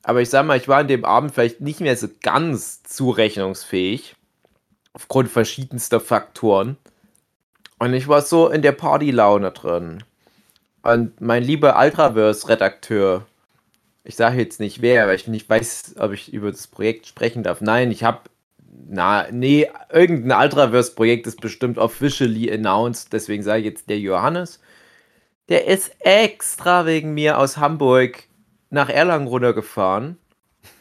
[0.02, 4.16] aber ich sag mal, ich war an dem Abend vielleicht nicht mehr so ganz zurechnungsfähig.
[4.92, 6.76] Aufgrund verschiedenster Faktoren.
[7.78, 10.02] Und ich war so in der Partylaune drin.
[10.82, 13.26] Und mein lieber Ultraverse-Redakteur,
[14.02, 17.44] ich sage jetzt nicht wer, weil ich nicht weiß, ob ich über das Projekt sprechen
[17.44, 17.60] darf.
[17.60, 18.22] Nein, ich habe,
[18.88, 24.58] na, nee, irgendein Ultraverse-Projekt ist bestimmt officially announced, deswegen sage ich jetzt der Johannes.
[25.50, 28.22] Der ist extra wegen mir aus Hamburg
[28.70, 30.16] nach Erlangen runtergefahren.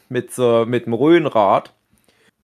[0.10, 1.74] Mit so, mit dem Rhönrad.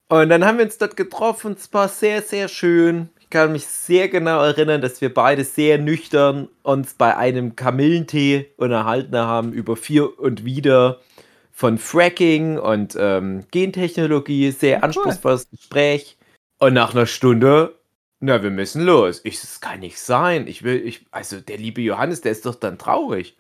[0.10, 1.56] Und dann haben wir uns dort getroffen.
[1.58, 3.10] Es war sehr, sehr schön.
[3.20, 8.52] Ich kann mich sehr genau erinnern, dass wir beide sehr nüchtern uns bei einem Kamillentee
[8.58, 11.00] unterhalten haben über Vier und Wieder
[11.52, 14.52] von Fracking und ähm, Gentechnologie.
[14.52, 16.18] Sehr anspruchsvolles Gespräch.
[16.58, 17.76] Und nach einer Stunde,
[18.26, 19.22] na, wir müssen los.
[19.24, 20.48] Ich, das kann nicht sein.
[20.48, 23.38] Ich will, ich, also der liebe Johannes, der ist doch dann traurig.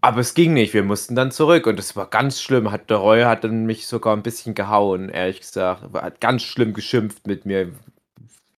[0.00, 2.72] Aber es ging nicht, wir mussten dann zurück und es war ganz schlimm.
[2.72, 5.92] Hat der Roy hat dann mich sogar ein bisschen gehauen, ehrlich gesagt.
[5.94, 7.72] Hat ganz schlimm geschimpft mit mir.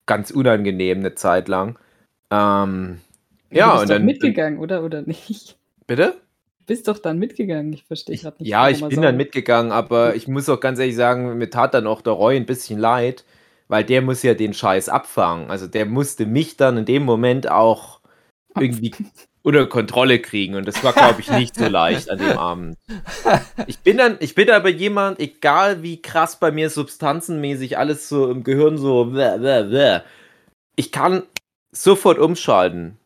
[0.06, 1.78] Ganz unangenehm eine Zeit lang.
[2.30, 2.98] Ähm,
[3.52, 4.04] Du ja, bist und dann.
[4.04, 4.82] mitgegangen, oder?
[4.82, 5.56] Oder nicht?
[5.86, 6.16] Bitte?
[6.60, 7.72] Du bist doch dann mitgegangen.
[7.72, 8.48] Ich verstehe gerade nicht.
[8.48, 11.74] Ja, ich bin sauer dann mitgegangen, aber ich muss auch ganz ehrlich sagen, mir tat
[11.74, 13.24] dann auch der Roy ein bisschen leid,
[13.72, 15.50] weil der muss ja den Scheiß abfangen.
[15.50, 18.00] Also der musste mich dann in dem Moment auch
[18.54, 18.94] irgendwie
[19.42, 22.76] unter Kontrolle kriegen und das war, glaube ich, nicht so leicht an dem Abend.
[23.66, 28.30] Ich bin dann, ich bin aber jemand, egal wie krass bei mir substanzenmäßig alles so
[28.30, 30.00] im Gehirn so, bäh, bäh, bäh,
[30.76, 31.22] ich kann
[31.70, 32.98] sofort umschalten.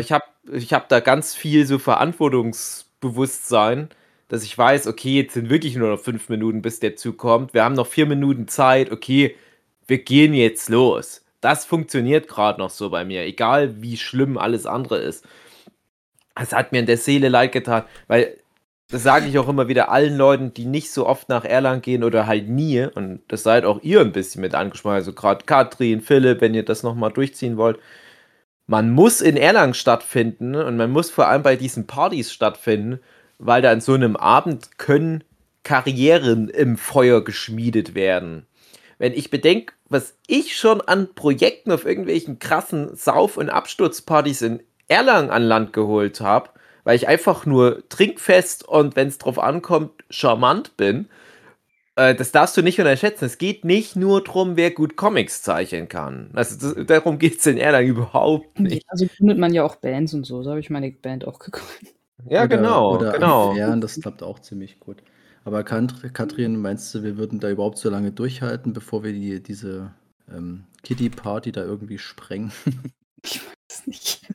[0.00, 3.90] Ich habe ich hab da ganz viel so Verantwortungsbewusstsein,
[4.28, 7.52] dass ich weiß, okay, jetzt sind wirklich nur noch fünf Minuten, bis der Zug kommt.
[7.52, 9.36] Wir haben noch vier Minuten Zeit, okay,
[9.86, 11.24] wir gehen jetzt los.
[11.40, 15.26] Das funktioniert gerade noch so bei mir, egal wie schlimm alles andere ist.
[16.34, 18.38] Es hat mir in der Seele leid getan, weil
[18.90, 22.04] das sage ich auch immer wieder allen Leuten, die nicht so oft nach Erlangen gehen
[22.04, 22.86] oder halt nie.
[22.86, 24.94] Und das seid auch ihr ein bisschen mit angesprochen.
[24.94, 27.78] Also gerade Katrin, Philipp, wenn ihr das nochmal durchziehen wollt.
[28.66, 33.00] Man muss in Erlangen stattfinden und man muss vor allem bei diesen Partys stattfinden,
[33.38, 35.24] weil da an so einem Abend können
[35.64, 38.46] Karrieren im Feuer geschmiedet werden.
[38.98, 44.62] Wenn ich bedenke, was ich schon an Projekten auf irgendwelchen krassen Sauf- und Absturzpartys in
[44.88, 46.50] Erlangen an Land geholt habe,
[46.84, 51.08] weil ich einfach nur trinkfest und wenn es drauf ankommt, charmant bin.
[51.96, 53.24] Äh, das darfst du nicht unterschätzen.
[53.24, 56.30] Es geht nicht nur darum, wer gut Comics zeichnen kann.
[56.34, 58.84] Also das, darum geht es in Erlangen überhaupt nicht.
[58.88, 60.42] Also findet man ja auch Bands und so.
[60.42, 61.94] So habe ich meine Band auch gegründet.
[62.28, 63.54] Ja, Oder- genau, Oder genau.
[63.54, 65.02] Ja, das klappt auch ziemlich gut.
[65.44, 69.42] Aber Kat- Katrin, meinst du, wir würden da überhaupt so lange durchhalten, bevor wir die,
[69.42, 69.94] diese
[70.30, 72.52] ähm, Kitty-Party da irgendwie sprengen?
[73.26, 74.26] Ich weiß es nicht.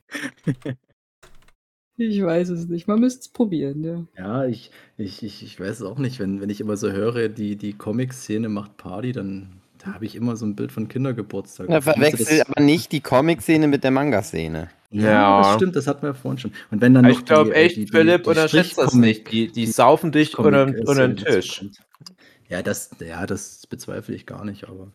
[1.98, 2.88] ich weiß es nicht.
[2.88, 4.08] Man müsste es probieren, ja.
[4.18, 6.20] Ja, ich, ich, ich, ich weiß es auch nicht.
[6.20, 9.59] Wenn, wenn ich immer so höre, die, die Comic-Szene macht Party, dann da
[9.94, 11.70] habe ich immer so ein Bild von Kindergeburtstag.
[11.70, 14.70] Ja, verwechsel das- aber nicht die Comic-Szene mit der Manga-Szene.
[14.92, 15.42] Ja, Ja.
[15.42, 16.52] das stimmt, das hatten wir ja vorhin schon.
[16.72, 18.94] Und wenn dann noch Ich glaube die, äh, echt, die, die, Philipp die unterschätzt das
[18.94, 19.32] nicht.
[19.32, 21.64] Die, die saufen dich unter, unter den Tisch.
[22.50, 24.92] Ja, das, ja, das bezweifle ich gar nicht, aber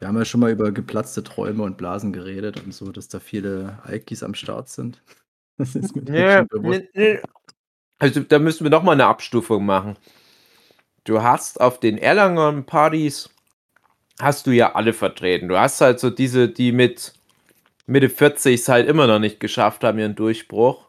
[0.00, 3.20] wir haben ja schon mal über geplatzte Träume und Blasen geredet und so, dass da
[3.20, 5.00] viele Alkis am Start sind.
[5.58, 6.80] Das ist mir schon bewusst.
[6.94, 7.22] ne, ne.
[7.98, 9.96] Also da müssen wir nochmal eine Abstufung machen.
[11.04, 13.28] Du hast auf den Erlanger Partys
[14.20, 15.48] hast du ja alle vertreten.
[15.48, 17.14] Du hast halt so diese, die mit
[17.86, 20.86] Mitte 40 es halt immer noch nicht geschafft haben, ihren Durchbruch.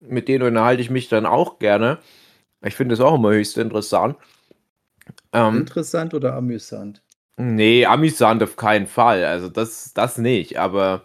[0.00, 1.98] Mit denen unterhalte ich mich dann auch gerne.
[2.62, 4.16] Ich finde das auch immer höchst interessant.
[5.32, 7.02] Ähm, Interessant oder amüsant?
[7.36, 9.24] Nee, amüsant auf keinen Fall.
[9.24, 11.02] Also das, das nicht, aber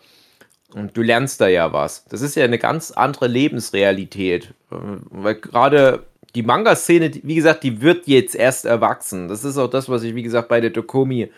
[0.94, 2.06] du lernst da ja was.
[2.06, 4.54] Das ist ja eine ganz andere Lebensrealität.
[4.72, 4.76] Äh,
[5.10, 6.06] Weil gerade
[6.36, 9.28] die Manga-Szene, wie gesagt, die wird jetzt erst erwachsen.
[9.28, 11.32] Das ist auch das, was ich, wie gesagt, bei der Dokomi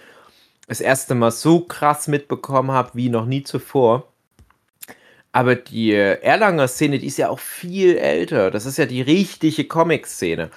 [0.68, 4.08] das erste Mal so krass mitbekommen habe, wie noch nie zuvor.
[5.32, 8.52] Aber die Erlanger Szene, die ist ja auch viel älter.
[8.52, 10.52] Das ist ja die richtige Comic-Szene.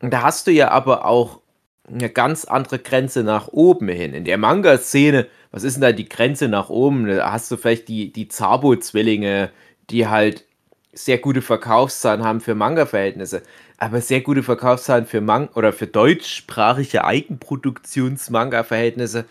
[0.00, 1.40] Und da hast du ja aber auch
[1.88, 4.14] eine ganz andere Grenze nach oben hin.
[4.14, 7.06] In der Manga-Szene, was ist denn da die Grenze nach oben?
[7.06, 9.50] Da hast du vielleicht die, die Zabo-Zwillinge,
[9.90, 10.44] die halt
[10.92, 13.42] sehr gute Verkaufszahlen haben für Manga-Verhältnisse,
[13.82, 19.24] aber sehr gute Verkaufszahlen für Mang oder für deutschsprachige Eigenproduktions-Manga-Verhältnisse,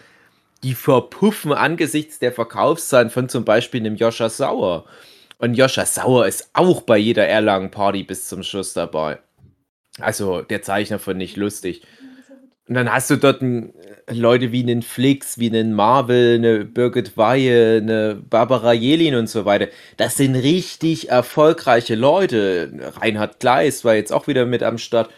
[0.61, 4.83] die verpuffen angesichts der Verkaufszahlen von zum Beispiel einem Joscha Sauer.
[5.37, 9.19] Und Joscha Sauer ist auch bei jeder Erlangen-Party bis zum Schluss dabei.
[10.01, 11.83] Also der Zeichner von nicht lustig.
[12.67, 13.73] Und dann hast du dort ein,
[14.09, 19.45] Leute wie einen Flix, wie einen Marvel, eine Birgit Weihe, eine Barbara Jelin und so
[19.45, 19.67] weiter.
[19.97, 22.93] Das sind richtig erfolgreiche Leute.
[22.99, 25.09] Reinhard Gleis war jetzt auch wieder mit am Start.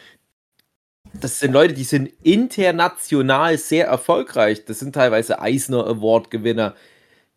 [1.13, 4.65] Das sind Leute, die sind international sehr erfolgreich.
[4.65, 6.75] Das sind teilweise Eisner Award Gewinner.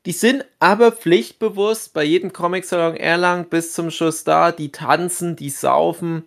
[0.07, 4.53] Die sind aber pflichtbewusst bei jedem Comic-Salon Erlangen bis zum Schluss da.
[4.53, 6.25] Die tanzen, die saufen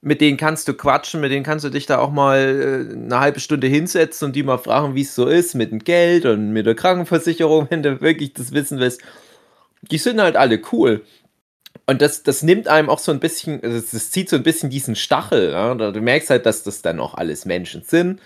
[0.00, 3.20] mit denen kannst du quatschen, mit denen kannst du dich da auch mal äh, eine
[3.20, 6.52] halbe Stunde hinsetzen und die mal fragen, wie es so ist mit dem Geld und
[6.52, 9.00] mit der Krankenversicherung, wenn du wirklich das wissen willst.
[9.90, 11.04] Die sind halt alle cool.
[11.86, 14.42] Und das, das nimmt einem auch so ein bisschen, also das, das zieht so ein
[14.42, 15.52] bisschen diesen Stachel.
[15.52, 15.74] Ja?
[15.74, 18.20] Du merkst halt, dass das dann auch alles Menschen sind.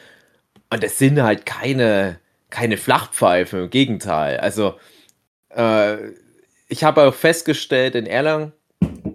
[0.70, 4.38] Und das sind halt keine, keine Flachpfeifen, im Gegenteil.
[4.38, 4.78] Also,
[5.50, 5.96] äh,
[6.68, 8.52] ich habe auch festgestellt in Erlangen,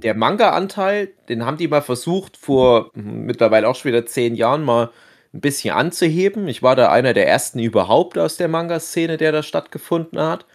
[0.06, 4.64] der Manga-Anteil, den haben die mal versucht, vor hm, mittlerweile auch schon wieder zehn Jahren
[4.64, 4.92] mal
[5.34, 6.48] ein bisschen anzuheben.
[6.48, 10.46] Ich war da einer der ersten überhaupt aus der Manga-Szene, der da stattgefunden hat.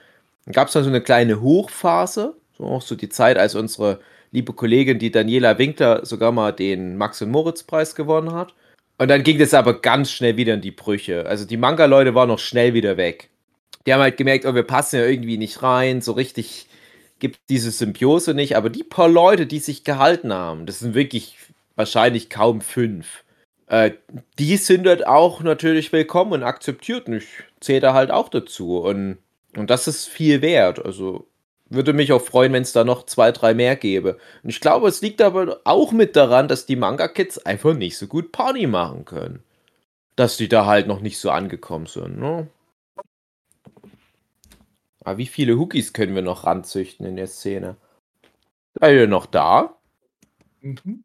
[0.44, 3.98] Dann gab es dann so eine kleine Hochphase, so auch so die Zeit, als unsere
[4.30, 8.54] liebe Kollegin, die Daniela Winkler, sogar mal den Max- und Moritz-Preis gewonnen hat.
[8.98, 11.26] Und dann ging das aber ganz schnell wieder in die Brüche.
[11.26, 13.30] Also die Manga-Leute waren noch schnell wieder weg.
[13.84, 16.68] Die haben halt gemerkt, oh, wir passen ja irgendwie nicht rein, so richtig
[17.20, 21.36] gibt diese Symbiose nicht, aber die paar Leute, die sich gehalten haben, das sind wirklich
[21.76, 23.24] wahrscheinlich kaum fünf,
[23.68, 23.92] äh,
[24.38, 27.28] die sind dort auch natürlich willkommen und akzeptiert und ich
[27.60, 29.18] zähle da halt auch dazu und,
[29.56, 31.26] und das ist viel wert, also
[31.70, 34.18] würde mich auch freuen, wenn es da noch zwei, drei mehr gäbe.
[34.42, 38.08] Und ich glaube, es liegt aber auch mit daran, dass die Manga-Kids einfach nicht so
[38.08, 39.42] gut Party machen können.
[40.16, 42.48] Dass die da halt noch nicht so angekommen sind, ne?
[45.10, 47.76] Aber wie viele Hookies können wir noch ranzüchten in der Szene?
[48.78, 49.76] Seid ihr noch da?
[50.60, 51.02] Mhm.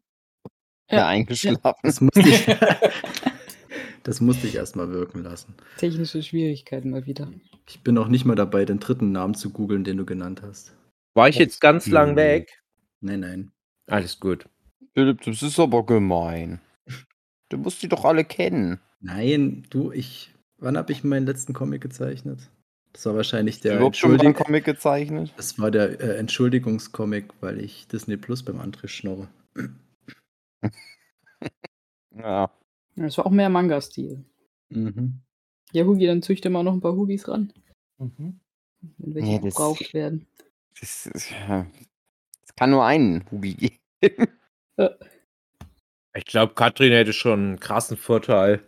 [0.88, 1.80] Ja, Ja, eingeschlafen.
[1.82, 2.46] Das musste ich,
[4.04, 5.56] das musste ich erstmal wirken lassen.
[5.76, 7.32] Technische Schwierigkeiten mal wieder.
[7.68, 10.72] Ich bin auch nicht mal dabei, den dritten Namen zu googeln, den du genannt hast.
[11.14, 12.16] War ich jetzt ganz lang Mhm.
[12.16, 12.62] weg?
[13.00, 13.52] Nein, nein.
[13.88, 14.48] Alles gut.
[14.94, 16.60] Philipp, das ist aber gemein.
[17.48, 18.78] Du musst die doch alle kennen.
[19.00, 20.32] Nein, du, ich.
[20.58, 22.38] Wann habe ich meinen letzten Comic gezeichnet?
[22.96, 23.72] Das war wahrscheinlich der.
[23.72, 25.32] Der überhaupt schon mal einen Entschuldig Comic gezeichnet?
[25.36, 29.28] das war der äh, Entschuldigungscomic, weil ich Disney Plus beim André schnorre.
[32.18, 32.50] Ja.
[32.96, 34.24] Das war auch mehr Manga-Stil.
[34.70, 35.20] Mhm.
[35.72, 37.52] Ja, Hugi, dann züchte mal noch ein paar Hugis ran,
[37.98, 38.40] Mhm.
[38.96, 40.26] wenn welche Nee, das- gebraucht werden.
[40.80, 41.66] Das, ja,
[42.42, 44.26] es kann nur einen Hugi geben.
[46.14, 48.62] Ich glaube, Katrin hätte schon einen krassen Vorteil.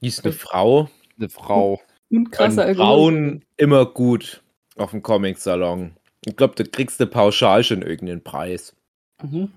[0.00, 0.90] Die ist eine Frau.
[1.16, 1.80] Eine Frau.
[2.10, 2.76] Und krasser Und.
[2.76, 4.42] Frauen immer gut
[4.76, 5.92] auf dem Comic-Salon.
[6.24, 8.74] Ich glaube, da kriegst du pauschal schon irgendeinen Preis.
[9.22, 9.52] Mhm.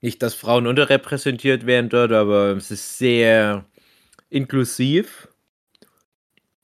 [0.00, 3.64] Nicht, dass Frauen unterrepräsentiert werden dort, aber es ist sehr
[4.30, 5.28] inklusiv.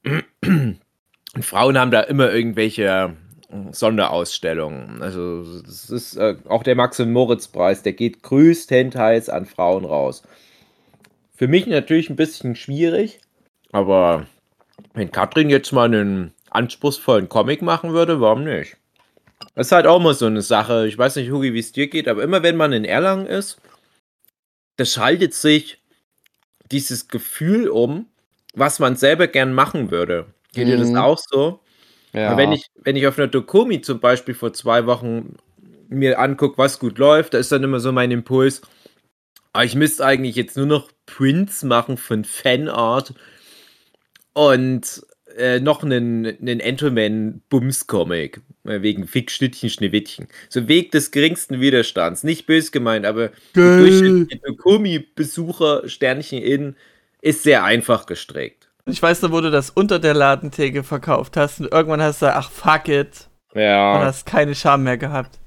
[0.05, 3.17] Und Frauen haben da immer irgendwelche
[3.49, 5.03] äh, Sonderausstellungen.
[5.03, 9.85] Also das ist äh, auch der Max und Moritz Preis, der geht größtenteils an Frauen
[9.85, 10.23] raus.
[11.35, 13.21] Für mich natürlich ein bisschen schwierig,
[13.73, 14.27] aber
[14.95, 18.77] wenn Katrin jetzt mal einen anspruchsvollen Comic machen würde, warum nicht?
[19.55, 20.87] Das ist halt auch mal so eine Sache.
[20.87, 23.59] Ich weiß nicht, Hugi, wie es dir geht, aber immer wenn man in Erlangen ist,
[24.77, 25.79] da schaltet sich
[26.71, 28.07] dieses Gefühl um,
[28.55, 30.27] was man selber gern machen würde.
[30.55, 30.97] Geht dir das Mhm.
[30.97, 31.61] auch so?
[32.13, 32.37] Ja.
[32.37, 35.35] Wenn, ich, wenn ich auf einer Dokumi zum Beispiel vor zwei Wochen
[35.89, 38.63] mir angucke, was gut läuft, da ist dann immer so mein Impuls,
[39.53, 43.15] ah, ich müsste eigentlich jetzt nur noch Prints machen von Fanart
[44.35, 48.41] und äh, noch einen, einen Entoman-Bums-Comic.
[48.65, 50.29] äh, Wegen Fick, Schnittchen, Schneewittchen.
[50.49, 52.23] So Weg des geringsten Widerstands.
[52.25, 56.77] Nicht bös gemeint, aber der durchschnittliche Dokumi-Besucher, Sternchen in,
[57.21, 58.69] ist sehr einfach gestrickt.
[58.87, 62.27] Ich weiß noch, wo du das unter der Ladentheke verkauft hast und irgendwann hast du,
[62.27, 64.01] ach fuck it, und Ja.
[64.05, 65.39] hast keine Scham mehr gehabt.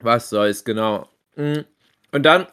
[0.00, 1.08] Was soll's, genau.
[1.36, 1.60] Mm.
[2.10, 2.46] Und dann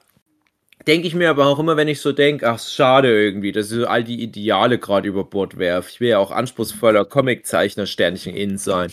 [0.87, 3.77] denke ich mir aber auch immer, wenn ich so denke, ach, schade irgendwie, dass ich
[3.79, 5.89] so all die Ideale gerade über Bord werfe.
[5.91, 8.91] Ich will ja auch anspruchsvoller Comiczeichner Sternchen innen sein.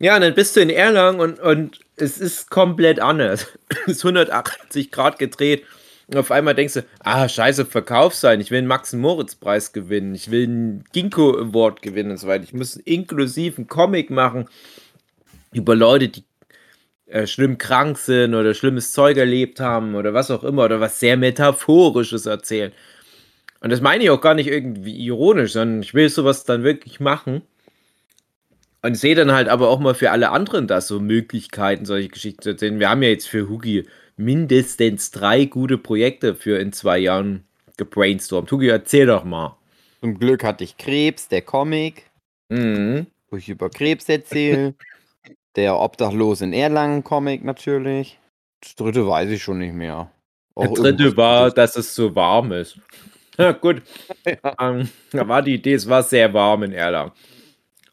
[0.00, 3.48] Ja, und dann bist du in Erlangen und, und es ist komplett anders.
[3.86, 5.64] es ist 180 Grad gedreht.
[6.06, 8.40] Und auf einmal denkst du, ah, scheiße, Verkauf sein.
[8.40, 10.14] Ich will einen Max-Moritz-Preis gewinnen.
[10.14, 12.44] Ich will einen Ginkgo Award gewinnen und so weiter.
[12.44, 14.48] Ich muss einen inklusiven Comic machen
[15.52, 16.24] über Leute, die
[17.08, 21.00] äh, schlimm krank sind oder schlimmes Zeug erlebt haben oder was auch immer oder was
[21.00, 22.72] sehr Metaphorisches erzählen.
[23.60, 27.00] Und das meine ich auch gar nicht irgendwie ironisch, sondern ich will sowas dann wirklich
[27.00, 27.42] machen.
[28.82, 32.42] Und sehe dann halt aber auch mal für alle anderen da so Möglichkeiten, solche Geschichten
[32.42, 32.78] zu erzählen.
[32.78, 37.44] Wir haben ja jetzt für Hugi mindestens drei gute Projekte für in zwei Jahren
[37.76, 38.50] gebrainstormt.
[38.52, 39.56] Hugi, erzähl doch mal.
[40.00, 42.04] Zum Glück hatte ich Krebs, der Comic,
[42.50, 43.06] Mhm.
[43.30, 44.74] wo ich über Krebs erzähle.
[45.58, 48.16] der Obdachlos in Erlangen Comic natürlich.
[48.60, 50.08] Das dritte weiß ich schon nicht mehr.
[50.56, 52.78] Der Auch dritte irgendwas war, dass es so warm ist.
[53.40, 53.82] Ja, gut.
[54.58, 57.12] Ähm, da war die Idee, es war sehr warm in Erlangen.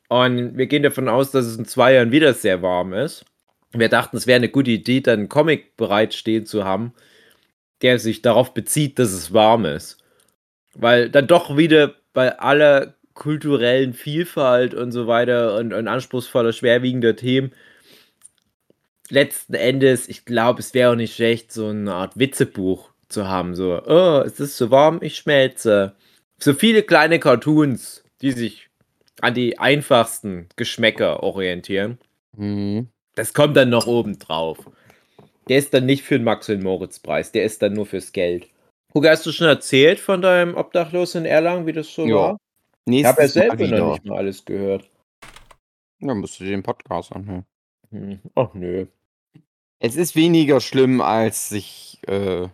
[0.10, 3.26] Und wir gehen davon aus, dass es in zwei Jahren wieder sehr warm ist.
[3.72, 6.96] Wir dachten, es wäre eine gute Idee, dann einen Comic bereitstehen zu haben,
[7.84, 10.04] der sich darauf bezieht, dass es warm ist.
[10.74, 17.16] Weil dann doch wieder bei aller kulturellen Vielfalt und so weiter und, und anspruchsvoller, schwerwiegender
[17.16, 17.52] Themen
[19.10, 23.56] letzten Endes, ich glaube, es wäre auch nicht schlecht, so eine Art Witzebuch zu haben.
[23.56, 25.96] So, oh, es ist so warm, ich schmelze.
[26.40, 28.70] So viele kleine Cartoons, die sich
[29.22, 31.98] an die einfachsten Geschmäcker orientieren.
[32.36, 32.90] Mhm.
[33.16, 34.58] Das kommt dann noch oben drauf.
[35.48, 38.48] Der ist dann nicht für den Max- und Moritz-Preis, der ist dann nur fürs Geld.
[38.94, 42.16] Hugo, hast du schon erzählt von deinem Obdachlos in Erlangen, wie das so Ja.
[42.16, 42.38] war?
[42.88, 44.90] Ich habe ja Nächstes selber noch nicht mal alles gehört.
[46.00, 47.46] Dann musst du dir den Podcast anhören.
[47.90, 48.20] Hm.
[48.36, 48.86] Ach nö.
[49.80, 52.48] Es ist weniger schlimm, als sich, äh,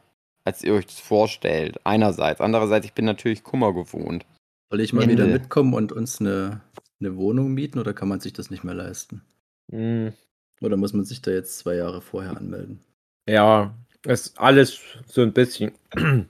[0.44, 1.80] als ihr euch das vorstellt.
[1.84, 2.42] Einerseits.
[2.42, 4.26] Andererseits, ich bin natürlich Kummer gewohnt.
[4.70, 5.16] Soll ich mal Ende.
[5.16, 6.62] wieder mitkommen und uns eine,
[7.00, 9.22] eine Wohnung mieten oder kann man sich das nicht mehr leisten?
[9.70, 10.14] Hm.
[10.62, 12.80] Oder muss man sich da jetzt zwei Jahre vorher anmelden?
[13.28, 13.74] Ja,
[14.06, 15.72] ist alles so ein bisschen.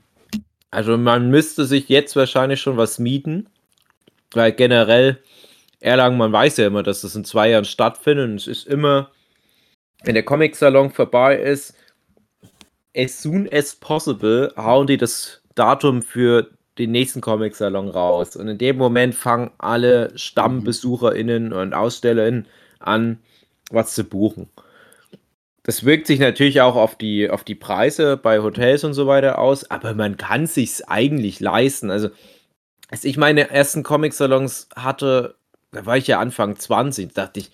[0.74, 3.46] Also man müsste sich jetzt wahrscheinlich schon was mieten,
[4.36, 5.22] weil generell
[5.80, 9.10] Erlangen, man weiß ja immer, dass das in zwei Jahren stattfindet und es ist immer,
[10.04, 11.74] wenn der Comic-Salon vorbei ist,
[12.96, 18.36] as soon as possible hauen die das Datum für den nächsten Comic-Salon raus.
[18.36, 22.46] Und in dem Moment fangen alle StammbesucherInnen und AusstellerInnen
[22.78, 23.18] an,
[23.70, 24.48] was zu buchen.
[25.64, 29.38] Das wirkt sich natürlich auch auf die, auf die Preise bei Hotels und so weiter
[29.38, 31.90] aus, aber man kann sich's eigentlich leisten.
[31.90, 32.08] Also,
[32.92, 35.34] als ich meine ersten Comic-Salons hatte,
[35.72, 37.50] da war ich ja Anfang 20, dachte ich,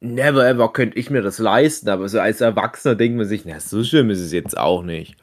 [0.00, 3.60] never ever könnte ich mir das leisten, aber so als Erwachsener denkt man sich, na,
[3.60, 5.16] so schlimm ist es jetzt auch nicht.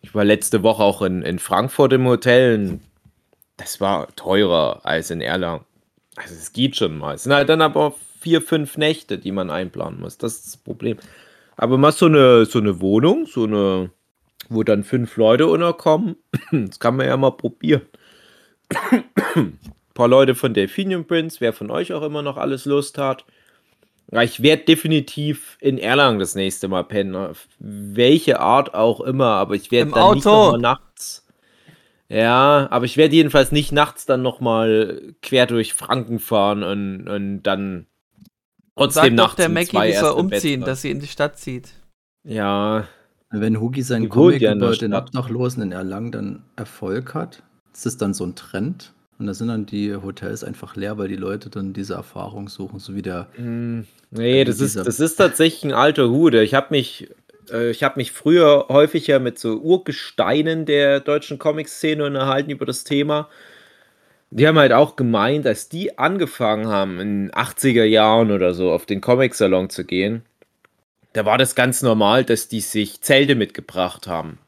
[0.00, 2.80] Ich war letzte Woche auch in, in Frankfurt im Hotel und
[3.58, 5.66] das war teurer als in Erlangen.
[6.16, 7.16] Also es geht schon mal.
[7.16, 10.16] Es sind halt dann aber vier, fünf Nächte, die man einplanen muss.
[10.16, 10.96] Das ist das Problem.
[11.58, 13.90] Aber mal so eine, so eine Wohnung, so eine,
[14.48, 16.16] wo dann fünf Leute unterkommen,
[16.52, 17.82] das kann man ja mal probieren.
[19.34, 19.58] Ein
[19.94, 23.24] paar Leute von Delphinium Prince, wer von euch auch immer noch alles Lust hat.
[24.10, 27.14] Ich werde definitiv in Erlangen das nächste Mal pennen.
[27.14, 30.44] Auf welche Art auch immer, aber ich werde dann nicht Auto.
[30.46, 31.26] noch mal nachts.
[32.08, 37.42] Ja, aber ich werde jedenfalls nicht nachts dann nochmal quer durch Franken fahren und, und
[37.42, 37.86] dann
[38.76, 41.06] Sag trotzdem doch nachts der um Mackie, zwei die soll umziehen, dass sie in die
[41.06, 41.74] Stadt zieht.
[42.24, 42.88] Ja,
[43.30, 45.08] Wenn Hugi seinen Comic ja in der über den Stadt.
[45.08, 47.42] Obdachlosen in Erlangen dann Erfolg hat,
[47.86, 48.92] ist dann so ein Trend?
[49.18, 52.78] Und da sind dann die Hotels einfach leer, weil die Leute dann diese Erfahrung suchen,
[52.78, 53.26] so wie der.
[53.34, 56.42] Hm, Nee, Also das ist, das ist tatsächlich ein alter Hude.
[56.42, 57.10] Ich habe mich,
[57.50, 62.84] äh, ich habe mich früher häufiger mit so Urgesteinen der deutschen Comic-Szene unterhalten über das
[62.84, 63.28] Thema.
[64.30, 68.70] Die haben halt auch gemeint, dass die angefangen haben, in den 80er Jahren oder so
[68.72, 70.22] auf den Comic-Salon zu gehen.
[71.14, 74.38] Da war das ganz normal, dass die sich Zelte mitgebracht haben.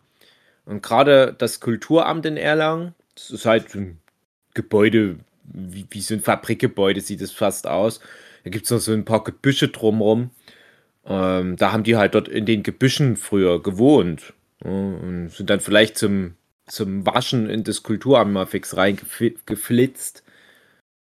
[0.66, 3.99] Und gerade das Kulturamt in Erlangen, das ist halt so ein
[4.55, 8.01] Gebäude, wie, wie so ein Fabrikgebäude sieht es fast aus.
[8.45, 10.31] Da gibt es noch so ein paar Gebüsche drumrum.
[11.05, 14.33] Ähm, da haben die halt dort in den Gebüschen früher gewohnt.
[14.64, 16.35] Ja, und sind dann vielleicht zum,
[16.66, 20.23] zum Waschen in das Kulturamt mal fix reingeflitzt.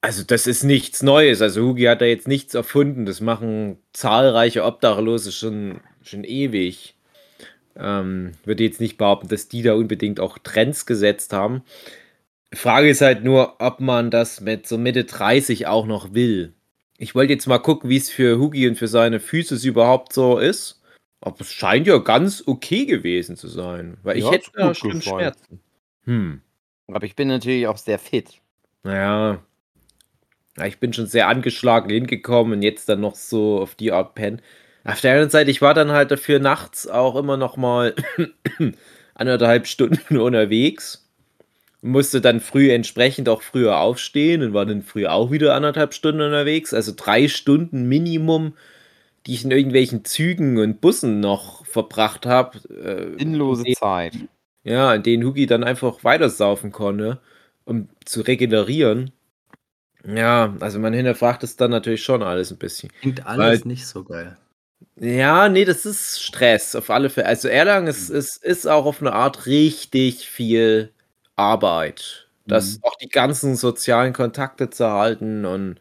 [0.00, 1.42] Also das ist nichts Neues.
[1.42, 3.06] Also Hugi hat da jetzt nichts erfunden.
[3.06, 6.94] Das machen zahlreiche Obdachlose schon, schon ewig.
[7.76, 11.62] Ähm, würde jetzt nicht behaupten, dass die da unbedingt auch Trends gesetzt haben.
[12.54, 16.54] Frage ist halt nur, ob man das mit so Mitte 30 auch noch will.
[16.96, 20.38] Ich wollte jetzt mal gucken, wie es für Hugi und für seine Füße überhaupt so
[20.38, 20.82] ist.
[21.20, 23.98] Aber es scheint ja ganz okay gewesen zu sein.
[24.02, 25.02] Weil ich Ja, hätte hat's da gut schon.
[25.02, 25.60] Schmerzen.
[26.04, 26.40] Hm.
[26.88, 28.40] Aber ich bin natürlich auch sehr fit.
[28.82, 29.42] Naja.
[30.56, 34.14] Ja, ich bin schon sehr angeschlagen hingekommen und jetzt dann noch so auf die Art
[34.14, 34.40] pennen.
[34.84, 37.94] Auf der anderen Seite, ich war dann halt dafür nachts auch immer noch mal
[39.14, 41.07] anderthalb Stunden unterwegs.
[41.80, 46.20] Musste dann früh entsprechend auch früher aufstehen und war dann früh auch wieder anderthalb Stunden
[46.22, 46.74] unterwegs.
[46.74, 48.54] Also drei Stunden Minimum,
[49.26, 52.58] die ich in irgendwelchen Zügen und Bussen noch verbracht habe.
[52.68, 54.14] Äh, Sinnlose in Zeit.
[54.64, 57.20] ja, in denen Hugi dann einfach weitersaufen konnte,
[57.64, 59.12] um zu regenerieren.
[60.04, 62.90] Ja, also man hinterfragt es dann natürlich schon alles ein bisschen.
[63.00, 64.36] Klingt alles Weil- nicht so geil.
[65.00, 67.26] Ja, nee, das ist Stress, auf alle Fälle.
[67.28, 70.92] Also Erlangen ist, ist, ist auch auf eine Art richtig viel
[71.38, 72.28] Arbeit.
[72.48, 72.82] Das Mhm.
[72.82, 75.78] auch die ganzen sozialen Kontakte zu halten und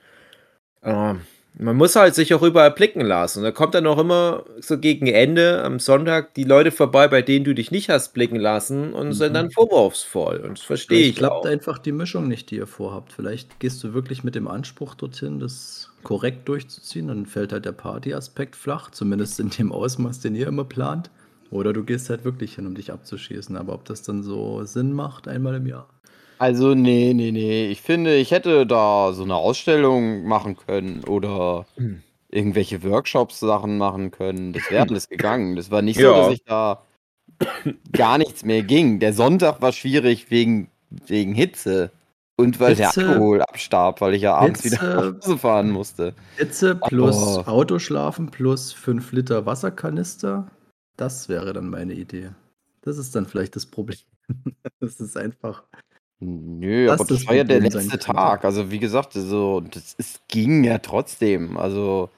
[0.83, 1.15] äh,
[1.59, 3.39] man muss halt sich auch überall blicken lassen.
[3.39, 7.21] Und da kommt dann auch immer so gegen Ende am Sonntag die Leute vorbei, bei
[7.23, 9.33] denen du dich nicht hast blicken lassen und sind Mhm.
[9.33, 10.37] dann vorwurfsvoll.
[10.39, 11.45] Und das verstehe Vielleicht ich klappt auch.
[11.45, 13.11] einfach die Mischung nicht, die ihr vorhabt.
[13.13, 17.71] Vielleicht gehst du wirklich mit dem Anspruch dorthin, das korrekt durchzuziehen, dann fällt halt der
[17.73, 21.11] Partyaspekt flach, zumindest in dem Ausmaß, den ihr immer plant.
[21.51, 23.55] Oder du gehst halt wirklich hin, um dich abzuschießen.
[23.57, 25.87] Aber ob das dann so Sinn macht, einmal im Jahr.
[26.39, 27.67] Also, nee, nee, nee.
[27.67, 32.01] Ich finde, ich hätte da so eine Ausstellung machen können oder Hm.
[32.29, 34.53] irgendwelche Workshops-Sachen machen können.
[34.53, 35.55] Das wäre alles gegangen.
[35.55, 36.23] Das war nicht so, Ja.
[36.25, 36.83] dass ich da
[37.91, 38.99] gar nichts mehr ging.
[38.99, 40.69] Der Sonntag war schwierig wegen,
[41.07, 41.91] wegen Hitze.
[42.39, 45.71] Und weil Hitze- der Alkohol abstarb, weil ich ja abends wieder Hitze- nach Hause fahren
[45.71, 46.13] musste.
[46.37, 47.41] Hitze plus Oh.
[47.47, 50.45] Autoschlafen plus 5 Liter Wasserkanister,
[50.97, 52.31] das wäre dann meine Idee.
[52.81, 53.97] Das ist dann vielleicht das Problem.
[54.79, 55.63] Das ist einfach.
[56.19, 57.97] Nö, Das aber das war ja der letzte.
[57.99, 58.43] Tag.
[58.43, 61.57] Also, wie gesagt, so, das es ging ja trotzdem.
[61.57, 62.09] Also,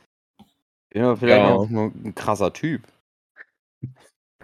[0.94, 1.54] ja vielleicht Ja.
[1.54, 2.82] auch nur ein krasser Typ.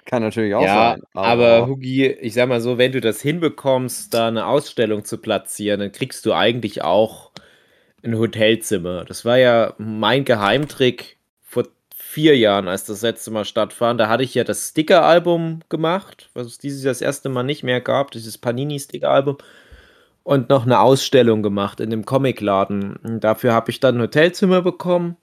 [0.05, 1.01] Kann natürlich auch Ja, sein.
[1.13, 5.79] aber Hugi, ich sag mal so, wenn du das hinbekommst, da eine Ausstellung zu platzieren,
[5.79, 7.31] dann kriegst du eigentlich auch
[8.03, 9.03] ein Hotelzimmer.
[9.05, 11.14] Das war ja mein Geheimtrick
[12.15, 13.99] vier Jahren, als das letzte Mal stattfand.
[13.99, 17.63] Da hatte ich ja das Sticker-Album gemacht, was es dieses Jahr das erste Mal nicht
[17.63, 19.37] mehr gab, dieses Panini-Sticker-Album.
[20.23, 22.95] Und noch eine Ausstellung gemacht in dem Comicladen.
[23.03, 25.17] Und Dafür habe ich dann ein Hotelzimmer bekommen.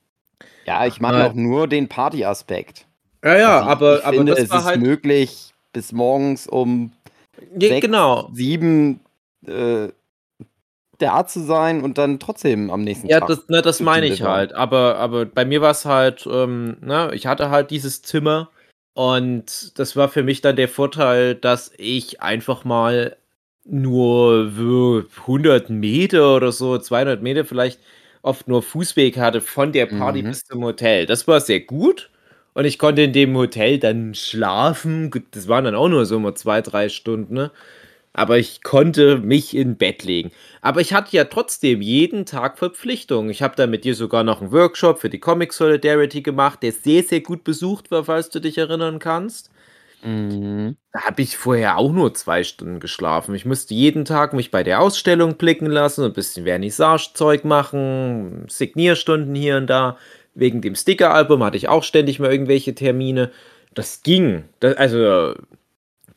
[0.66, 1.26] ja, ich meine Ah.
[1.28, 2.86] auch nur den Partyaspekt.
[3.24, 4.80] Ja, ja, Also, aber, ich aber finde, das es ist halt.
[4.80, 6.92] möglich, bis morgens um
[7.58, 8.28] Ja, sechs, genau.
[8.32, 9.00] sieben
[9.46, 9.88] äh,
[11.02, 13.28] der Arzt zu sein und dann trotzdem am nächsten Ja, Tag.
[13.28, 14.52] das, ne, das meine ich halt.
[14.54, 18.50] Aber, aber bei mir war es halt, ähm, ne, ich hatte halt dieses Zimmer
[18.94, 23.16] und das war für mich dann der Vorteil, dass ich einfach mal
[23.64, 27.80] nur so 100 Meter oder so, 200 Meter vielleicht
[28.22, 30.28] oft nur Fußweg hatte von der Party Mhm.
[30.28, 31.06] bis zum Hotel.
[31.06, 32.10] Das war sehr gut.
[32.54, 35.10] Und ich konnte in dem Hotel dann schlafen.
[35.32, 37.50] Das waren dann auch nur so mal zwei, drei Stunden, ne?
[38.14, 40.32] Aber ich konnte mich in Bett legen.
[40.60, 43.30] Aber ich hatte ja trotzdem jeden Tag Verpflichtungen.
[43.30, 46.72] Ich habe da mit dir sogar noch einen Workshop für die Comic Solidarity gemacht, der
[46.72, 49.50] sehr, sehr gut besucht war, falls du dich erinnern kannst.
[50.02, 50.76] Mhm.
[50.92, 53.34] Da habe ich vorher auch nur zwei Stunden geschlafen.
[53.34, 59.34] Ich musste jeden Tag mich bei der Ausstellung blicken lassen, ein bisschen Vernissage-Zeug machen, Signierstunden
[59.34, 59.96] hier und da.
[60.34, 63.30] Wegen dem Sticker-Album hatte ich auch ständig mal irgendwelche Termine.
[63.74, 64.44] Das ging.
[64.60, 65.34] Das, also,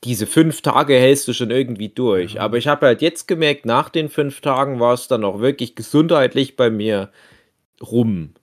[0.04, 2.40] diese fünf Tage hältst du schon irgendwie durch.
[2.40, 5.76] Aber ich habe halt jetzt gemerkt, nach den fünf Tagen war es dann auch wirklich
[5.76, 7.12] gesundheitlich bei mir
[7.82, 8.34] rum.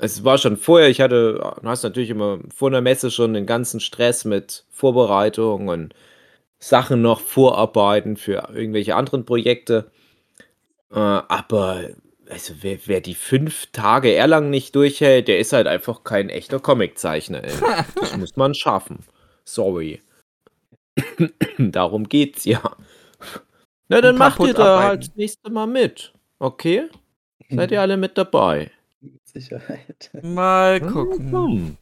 [0.00, 3.46] Es war schon vorher, ich hatte, du hast natürlich immer vor einer Messe schon den
[3.46, 5.94] ganzen Stress mit Vorbereitung und
[6.60, 9.90] Sachen noch vorarbeiten für irgendwelche anderen Projekte.
[10.90, 11.84] Äh, aber
[12.28, 16.60] also wer, wer die fünf Tage Erlangen nicht durchhält, der ist halt einfach kein echter
[16.60, 17.42] Comiczeichner.
[17.44, 17.52] ey.
[17.94, 19.00] Das muss man schaffen.
[19.44, 20.00] Sorry.
[21.58, 22.60] Darum geht's ja.
[23.88, 24.88] Na, dann macht ihr da arbeiten.
[24.88, 26.12] halt das nächste Mal mit.
[26.38, 26.88] Okay?
[27.50, 28.70] Seid ihr alle mit dabei?
[29.00, 30.10] Mit Sicherheit.
[30.22, 31.32] Mal gucken.
[31.32, 31.76] Hm.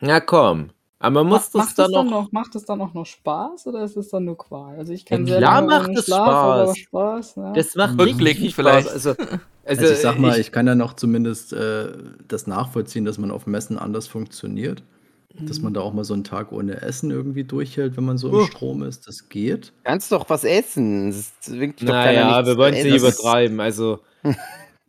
[0.00, 0.70] Na komm.
[0.98, 2.10] Aber man muss Ma- das macht, dann es dann noch.
[2.24, 4.76] noch, macht es dann auch noch Spaß oder ist es dann nur Qual?
[4.76, 6.78] Also ich kann Ja, sehr klar macht es Spaß.
[6.78, 7.34] Spaß.
[7.36, 7.52] Ja.
[7.54, 8.52] Das macht vielleicht.
[8.52, 8.88] Spaß.
[8.88, 9.26] Also, also,
[9.64, 11.92] Also ich sag mal, ich- ich kann ja noch zumindest äh,
[12.28, 14.82] das nachvollziehen, dass man auf Messen anders funktioniert.
[15.40, 18.28] Dass man da auch mal so einen Tag ohne Essen irgendwie durchhält, wenn man so
[18.28, 18.44] im Oh.
[18.46, 19.06] Strom ist.
[19.08, 19.72] Das geht.
[19.84, 21.10] Kannst doch was essen.
[21.10, 21.56] Doch
[21.86, 23.58] keiner naja, wir wollen es nicht übertreiben.
[23.60, 24.36] Also, also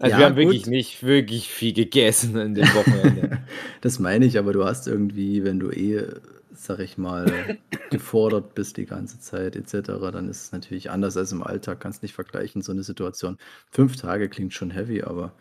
[0.01, 0.71] Ja, wir haben wirklich gut.
[0.71, 3.39] nicht wirklich viel gegessen in dem Wochenende.
[3.81, 6.07] Das meine ich, aber du hast irgendwie, wenn du eh,
[6.53, 7.57] sag ich mal,
[7.89, 11.81] gefordert bist die ganze Zeit etc., dann ist es natürlich anders als im Alltag.
[11.81, 13.37] Kannst nicht vergleichen, so eine Situation.
[13.71, 15.33] Fünf Tage klingt schon heavy, aber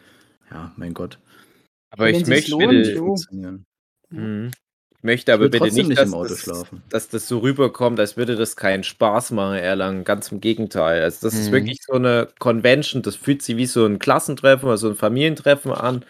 [0.51, 1.19] ja, mein Gott.
[1.91, 2.87] Aber Wenn ich möchte lohnt,
[5.03, 6.83] möchte aber bitte nicht, nicht dass, im Auto das, schlafen.
[6.89, 10.05] dass das so rüberkommt, als würde das keinen Spaß machen, Erlangen.
[10.05, 11.03] Ganz im Gegenteil.
[11.03, 11.53] Also das ist Mhm.
[11.53, 15.73] wirklich so eine Convention, das fühlt sich wie so ein Klassentreffen oder so ein Familientreffen
[15.73, 16.05] an.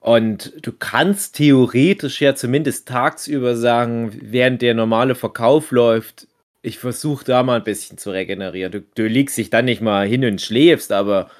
[0.00, 6.28] Und du kannst theoretisch ja zumindest tagsüber sagen, während der normale Verkauf läuft,
[6.62, 8.72] ich versuche da mal ein bisschen zu regenerieren.
[8.72, 11.30] Du, du legst dich dann nicht mal hin und schläfst, aber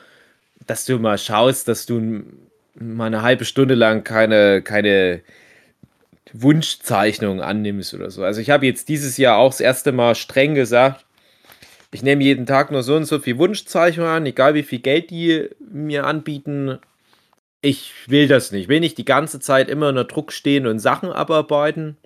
[0.66, 2.22] dass du mal schaust, dass du
[2.74, 5.22] mal eine halbe Stunde lang keine, keine
[6.32, 8.22] Wunschzeichnung annimmst oder so.
[8.22, 11.04] Also ich habe jetzt dieses Jahr auch das erste Mal streng gesagt,
[11.90, 15.10] ich nehme jeden Tag nur so und so viel Wunschzeichnungen an, egal wie viel Geld
[15.10, 16.78] die mir anbieten.
[17.62, 18.62] Ich will das nicht.
[18.64, 21.96] Ich will nicht die ganze Zeit immer unter Druck stehen und Sachen abarbeiten.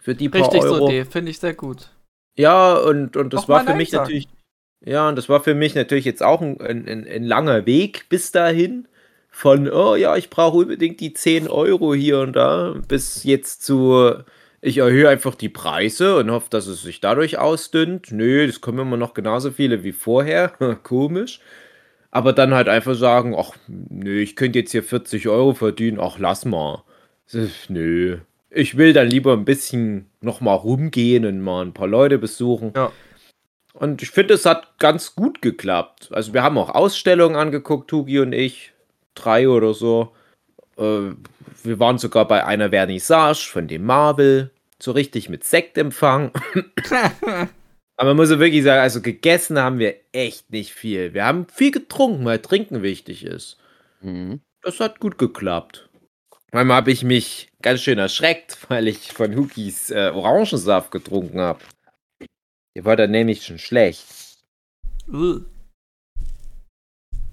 [0.00, 0.88] Für die paar Richtig so Euro.
[0.88, 1.90] Idee, finde ich sehr gut.
[2.36, 4.04] Ja, und, und das Auch war für mich sagen.
[4.04, 4.28] natürlich.
[4.84, 8.32] Ja, und das war für mich natürlich jetzt auch ein, ein, ein langer Weg bis
[8.32, 8.88] dahin.
[9.38, 14.14] Von, oh ja, ich brauche unbedingt die 10 Euro hier und da, bis jetzt zu,
[14.60, 18.10] ich erhöhe einfach die Preise und hoffe, dass es sich dadurch ausdünnt.
[18.10, 20.48] Nö, das kommen immer noch genauso viele wie vorher.
[20.82, 21.38] Komisch.
[22.10, 26.18] Aber dann halt einfach sagen, ach, nö, ich könnte jetzt hier 40 Euro verdienen, ach,
[26.18, 26.82] lass mal.
[27.30, 28.18] Ist- Nö.
[28.50, 32.72] Ich will dann lieber ein bisschen nochmal rumgehen und mal ein paar Leute besuchen.
[32.74, 32.90] Ja.
[33.72, 36.08] Und ich finde, es hat ganz gut geklappt.
[36.10, 38.72] Also wir haben auch Ausstellungen angeguckt, Tugi und ich.
[39.18, 40.12] Drei oder so.
[40.76, 41.12] Äh,
[41.62, 44.50] wir waren sogar bei einer Vernissage von dem Marvel.
[44.80, 46.32] So richtig mit Sektempfang.
[47.96, 51.14] Aber man muss ja wirklich sagen, also gegessen haben wir echt nicht viel.
[51.14, 53.58] Wir haben viel getrunken, weil Trinken wichtig ist.
[54.00, 54.40] Mhm.
[54.62, 55.88] Das hat gut geklappt.
[56.52, 61.60] Einmal habe ich mich ganz schön erschreckt, weil ich von Hukis äh, Orangensaft getrunken habe.
[62.76, 64.06] Der war dann nämlich schon schlecht.
[65.08, 65.44] Ugh.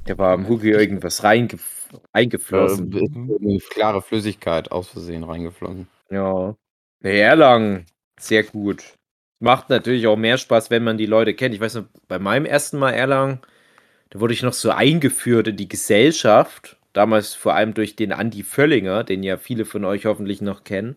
[0.08, 2.94] Der war am Huki irgendwas reingef reingeflossen.
[2.94, 5.88] Äh, eine klare Flüssigkeit aus Versehen reingeflossen.
[6.10, 6.56] Ja.
[7.02, 7.86] Nee, Erlangen,
[8.20, 8.84] sehr gut.
[9.40, 11.54] Macht natürlich auch mehr Spaß, wenn man die Leute kennt.
[11.54, 13.40] Ich weiß noch, bei meinem ersten Mal Erlangen,
[14.10, 16.78] da wurde ich noch so eingeführt in die Gesellschaft.
[16.94, 20.96] Damals vor allem durch den Andi Völlinger, den ja viele von euch hoffentlich noch kennen.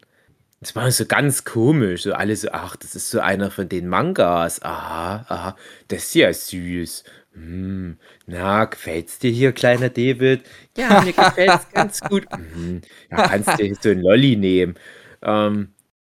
[0.61, 2.03] Das war so ganz komisch.
[2.03, 4.63] So alle so, ach, das ist so einer von den Mangas.
[4.63, 5.57] Aha, aha,
[5.89, 7.05] das ist ja süß.
[7.39, 10.43] Hm, na, gefällt's dir hier, kleiner David?
[10.77, 12.27] Ja, mir gefällt's ganz gut.
[12.33, 12.81] Hm,
[13.11, 14.75] ja, kannst dir so ein Lolli nehmen.
[15.23, 15.69] Ähm,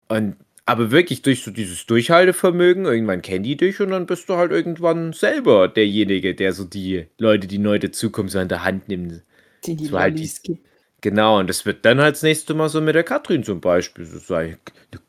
[0.07, 0.35] und
[0.67, 4.51] Aber wirklich durch so dieses Durchhaltevermögen, irgendwann kennen die dich und dann bist du halt
[4.51, 9.23] irgendwann selber derjenige, der so die Leute, die neu dazukommen, so an der Hand nimmt.
[9.65, 10.67] Die die So halt Lollis die- gibt.
[11.05, 14.05] Genau, und das wird dann halt das nächste Mal so mit der Katrin zum Beispiel
[14.05, 14.57] so sein.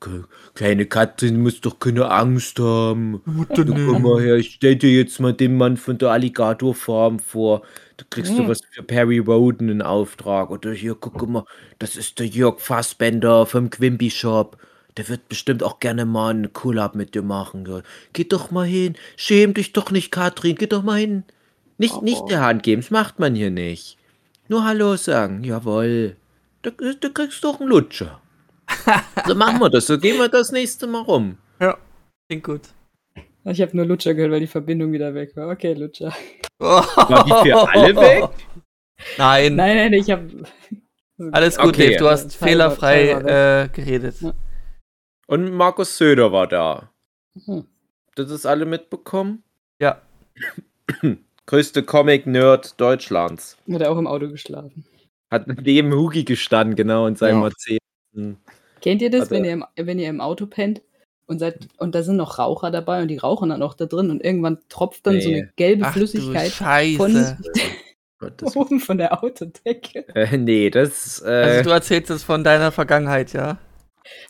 [0.00, 0.24] "K-
[0.54, 3.22] Kleine Katrin, muss doch keine Angst haben.
[3.64, 7.62] Na, komm mal her, ich stell dir jetzt mal den Mann von der Alligatorfarm vor.
[7.96, 10.50] Da kriegst du was für Perry Roden in Auftrag.
[10.50, 11.44] Oder hier, guck mal,
[11.78, 14.58] das ist der Jörg Fassbender vom Quimby Shop.
[14.98, 17.66] Der wird bestimmt auch gerne mal einen Collab mit dir machen.
[18.12, 18.96] Geh doch mal hin.
[19.16, 20.56] Schäm dich doch nicht, Katrin.
[20.56, 21.24] Geh doch mal hin.
[21.78, 23.96] Nicht, nicht der Hand geben, das macht man hier nicht.
[24.48, 26.16] Nur Hallo sagen, jawohl.
[26.62, 28.20] Da, da kriegst du doch einen Lutscher.
[29.26, 31.38] so machen wir das, so gehen wir das nächste Mal rum.
[31.60, 31.76] Ja,
[32.28, 32.62] klingt gut.
[33.44, 35.48] Ich habe nur Lutscher gehört, weil die Verbindung wieder weg war.
[35.50, 36.12] Okay, Lutscher.
[36.58, 38.28] War die für alle weg?
[39.18, 40.28] Nein, Nein, nein, ich habe.
[41.32, 41.88] alles gut, Okay.
[41.90, 41.98] Dave.
[41.98, 44.20] Du hast Teil fehlerfrei Teil äh, geredet.
[44.20, 44.32] Ja.
[45.28, 46.90] Und Markus Söder war da.
[47.44, 47.66] Hm.
[48.14, 49.42] Das ist alle mitbekommen?
[49.80, 50.00] Ja.
[51.46, 53.56] Größte Comic-Nerd Deutschlands.
[53.72, 54.84] Hat er auch im Auto geschlafen.
[55.30, 57.50] Hat neben Hugi gestanden, genau, in seinem Ja.
[57.50, 58.36] Mercedes.
[58.80, 60.82] Kennt ihr das, wenn ihr, im, wenn ihr im Auto pennt
[61.26, 64.10] und seid und da sind noch Raucher dabei und die rauchen dann auch da drin
[64.10, 65.36] und irgendwann tropft dann so Nee.
[65.42, 67.36] eine gelbe Ach Flüssigkeit von
[68.54, 70.06] oben von der Autodecke.
[70.14, 73.58] Äh, nee, das, äh, Also du erzählst es von deiner Vergangenheit, ja?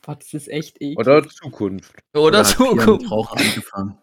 [0.04, 0.98] Boah, das ist echt eklig.
[0.98, 1.92] oder Zukunft.
[2.14, 3.10] Oder, mit Zukunft.
[3.10, 3.98] Rauch angefangen.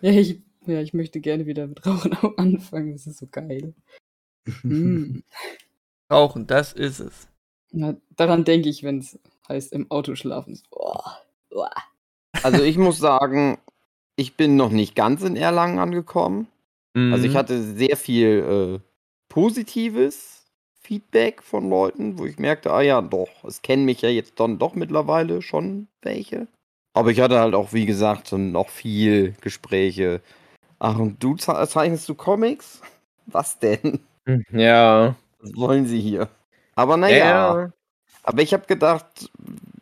[0.00, 2.92] Ja, ich, ja, ich möchte gerne wieder mit Rauchen auch anfangen.
[2.92, 3.74] Das ist so geil.
[4.62, 5.20] Mm.
[6.12, 7.28] Rauchen, das ist es.
[7.72, 10.56] Ja, daran denke ich, wenn es heißt im Auto schlafen.
[10.56, 11.00] So, oh,
[11.52, 11.66] oh.
[12.42, 13.58] Also ich muss sagen,
[14.16, 16.48] ich bin noch nicht ganz in Erlangen angekommen.
[16.96, 17.36] Also ich Mhm.
[17.36, 18.88] hatte sehr viel äh,
[19.28, 20.46] positives
[20.80, 24.58] Feedback von Leuten, wo ich merkte, ah ja, doch, es kennen mich ja jetzt dann
[24.58, 26.48] doch mittlerweile schon welche.
[26.94, 30.20] Aber ich hatte halt auch, wie gesagt, so noch viel Gespräche.
[30.80, 32.80] Ach, und du ze- zeichnest du Comics?
[33.26, 34.00] Was denn?
[34.50, 35.14] Ja.
[35.40, 36.28] Was wollen sie hier?
[36.74, 37.16] Aber naja,
[37.62, 37.72] Ja.
[38.22, 39.30] aber ich habe gedacht,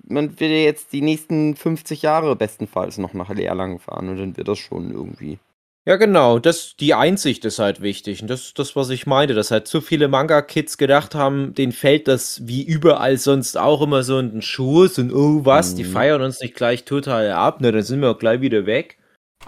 [0.06, 4.36] man wird ja jetzt die nächsten 50 Jahre bestenfalls noch nach Erlangen fahren und dann
[4.36, 5.38] wird das schon irgendwie.
[5.86, 6.38] Ja, genau.
[6.38, 8.20] Das, die Einsicht ist halt wichtig.
[8.20, 11.72] Und das ist das, was ich meinte, dass halt zu viele Manga-Kids gedacht haben, denen
[11.72, 15.84] fällt das wie überall sonst auch immer so in den Schoß und oh was, die
[15.84, 15.92] Mhm.
[15.92, 18.97] feiern uns nicht gleich total ab, ne, dann sind wir auch gleich wieder weg.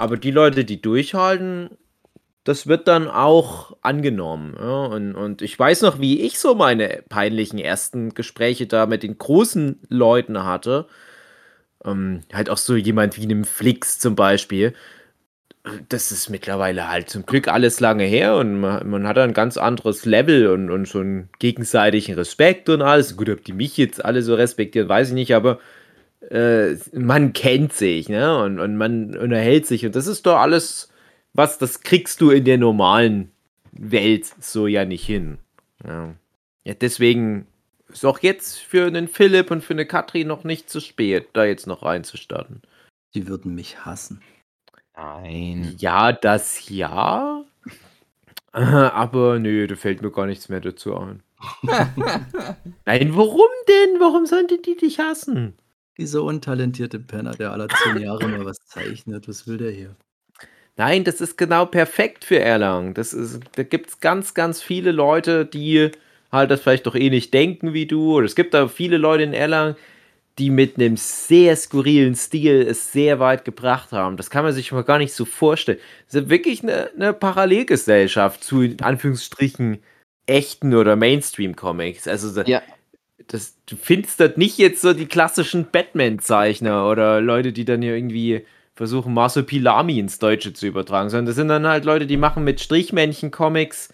[0.01, 1.70] Aber die Leute, die durchhalten,
[2.44, 4.57] das wird dann auch angenommen.
[4.59, 4.86] Ja?
[4.86, 9.18] Und, und ich weiß noch, wie ich so meine peinlichen ersten Gespräche da mit den
[9.18, 10.86] großen Leuten hatte.
[11.84, 14.74] Ähm, halt auch so jemand wie einem Flix zum Beispiel
[15.88, 19.57] das ist mittlerweile halt zum Glück alles lange her und man, man hat ein ganz
[19.59, 23.16] anderes Level und, und so einen gegenseitigen Respekt und alles.
[23.16, 25.59] Gut, ob die mich jetzt alle so respektieren, weiß ich nicht, aber
[26.28, 28.42] äh, man kennt sich, ne?
[28.42, 30.90] Und, und man unterhält sich und das ist doch alles,
[31.32, 33.30] was das kriegst du in der normalen
[33.72, 35.38] Welt so ja nicht hin.
[35.86, 36.14] Ja,
[36.64, 37.46] ja deswegen
[37.88, 41.44] ist auch jetzt für einen Philipp und für eine Katrin noch nicht zu spät, da
[41.44, 42.62] jetzt noch reinzustarten.
[43.14, 44.22] Die würden mich hassen.
[44.96, 45.74] Nein.
[45.78, 47.44] Ja, das ja.
[48.52, 51.22] Aber nö, da fällt mir gar nichts mehr dazu ein.
[52.84, 54.00] Nein, warum denn?
[54.00, 55.54] Warum sollen die dich hassen?
[56.01, 59.28] Dieser untalentierte Penner, der alle zehn Jahre mal was zeichnet.
[59.28, 59.94] Was will der hier?
[60.76, 62.94] Nein, das ist genau perfekt für Erlangen.
[62.94, 65.90] Das ist, da gibt es ganz, ganz viele Leute, die
[66.32, 68.14] halt das vielleicht doch eh nicht denken wie du.
[68.14, 69.76] Oder es gibt da viele Leute in Erlangen,
[70.38, 74.16] die mit einem sehr skurrilen Stil es sehr weit gebracht haben.
[74.16, 75.78] Das kann man sich mal gar nicht so vorstellen.
[76.09, 79.80] Es ist wirklich eine, eine Parallelgesellschaft zu, in Anführungsstrichen,
[80.26, 82.09] echten oder Mainstream-Comics.
[82.09, 82.62] Also Ja.
[83.32, 87.94] Das, du findest dort nicht jetzt so die klassischen Batman-Zeichner oder Leute, die dann hier
[87.94, 92.42] irgendwie versuchen, Masopilami ins Deutsche zu übertragen, sondern das sind dann halt Leute, die machen
[92.44, 93.90] mit Strichmännchen-Comics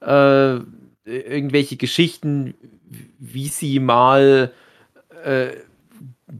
[0.00, 0.58] äh,
[1.04, 2.54] irgendwelche Geschichten,
[3.18, 4.52] wie sie mal,
[5.24, 5.48] äh,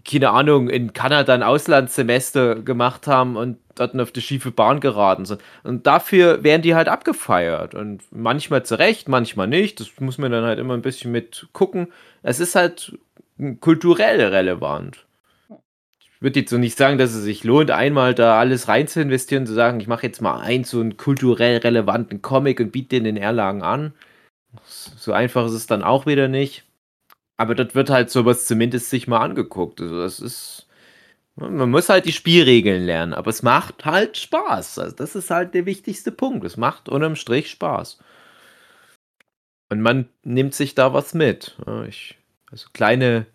[0.09, 5.25] keine Ahnung, in Kanada ein Auslandssemester gemacht haben und dort auf die schiefe Bahn geraten
[5.25, 5.43] sind.
[5.63, 7.75] Und dafür werden die halt abgefeiert.
[7.75, 9.81] Und manchmal zu Recht, manchmal nicht.
[9.81, 11.93] Das muss man dann halt immer ein bisschen mit gucken.
[12.23, 12.99] Es ist halt
[13.61, 15.07] kulturell relevant.
[16.01, 19.01] Ich würde jetzt so nicht sagen, dass es sich lohnt, einmal da alles rein zu
[19.01, 22.97] investieren, zu sagen, ich mache jetzt mal einen so einen kulturell relevanten Comic und biete
[22.97, 23.93] den in Erlangen an.
[24.65, 26.64] So einfach ist es dann auch wieder nicht.
[27.37, 29.81] Aber dort wird halt sowas zumindest sich mal angeguckt.
[29.81, 30.67] Also das ist.
[31.37, 34.79] Man muss halt die Spielregeln lernen, aber es macht halt Spaß.
[34.79, 36.45] Also das ist halt der wichtigste Punkt.
[36.47, 37.99] Es macht unterm Strich Spaß.
[39.71, 41.57] Und man nimmt sich da was mit.
[41.89, 42.17] Ich,
[42.53, 43.27] also kleine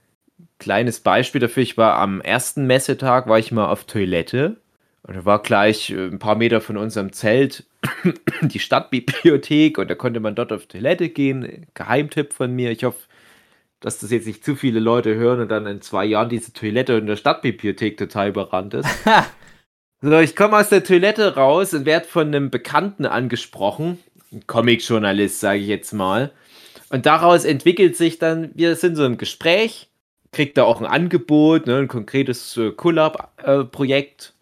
[0.60, 1.64] kleines Beispiel dafür.
[1.64, 4.58] Ich war am ersten Messetag, war ich mal auf Toilette.
[5.04, 7.66] Und da war gleich äh, ein paar Meter von unserem Zelt
[8.42, 11.66] die Stadtbibliothek und da konnte man dort auf Toilette gehen.
[11.74, 12.72] Geheimtipp von mir.
[12.72, 13.00] Ich hoffe,
[13.80, 16.94] dass das jetzt nicht zu viele Leute hören und dann in zwei Jahren diese Toilette
[16.94, 18.90] in der Stadtbibliothek total überrannt ist.
[20.02, 24.00] so, ich komme aus der Toilette raus und werde von einem Bekannten angesprochen.
[24.32, 26.32] Ein Comic-Journalist, sage ich jetzt mal.
[26.90, 29.90] Und daraus entwickelt sich dann, wir sind so im Gespräch,
[30.32, 34.34] kriegt da auch ein Angebot, ne, ein konkretes äh, Collab-Projekt.
[34.36, 34.40] Äh,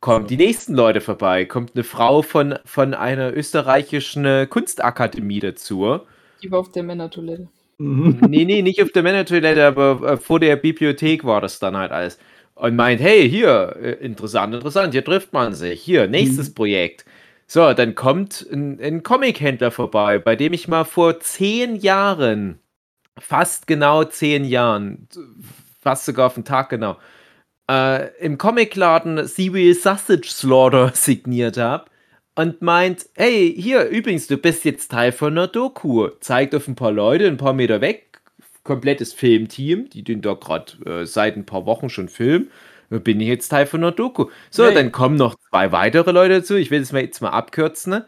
[0.00, 6.00] kommen die nächsten Leute vorbei, kommt eine Frau von, von einer österreichischen äh, Kunstakademie dazu.
[6.42, 7.48] Die war auf der Männertoilette.
[7.82, 11.92] Nee, nee, nicht auf der Männertoilette, aber äh, vor der Bibliothek war das dann halt
[11.92, 12.18] alles.
[12.54, 15.80] Und meint, hey, hier, äh, interessant, interessant, hier trifft man sich.
[15.82, 16.54] Hier, nächstes mhm.
[16.54, 17.04] Projekt.
[17.46, 22.58] So, dann kommt ein, ein Comic-Händler vorbei, bei dem ich mal vor zehn Jahren,
[23.18, 25.08] fast genau zehn Jahren,
[25.80, 26.98] fast sogar auf den Tag genau,
[27.70, 31.84] äh, im Comicladen Serial Sausage Slaughter signiert habe
[32.34, 36.08] und meint, hey, hier, übrigens, du bist jetzt Teil von einer Doku.
[36.20, 38.20] Zeigt auf ein paar Leute, ein paar Meter weg,
[38.64, 42.50] komplettes Filmteam, die den da gerade äh, seit ein paar Wochen schon filmen
[43.00, 44.26] bin ich jetzt Teil von einer Doku.
[44.50, 44.74] So, nee.
[44.74, 46.54] dann kommen noch zwei weitere Leute dazu.
[46.56, 47.90] Ich will das mal jetzt mal abkürzen.
[47.90, 48.06] Ne?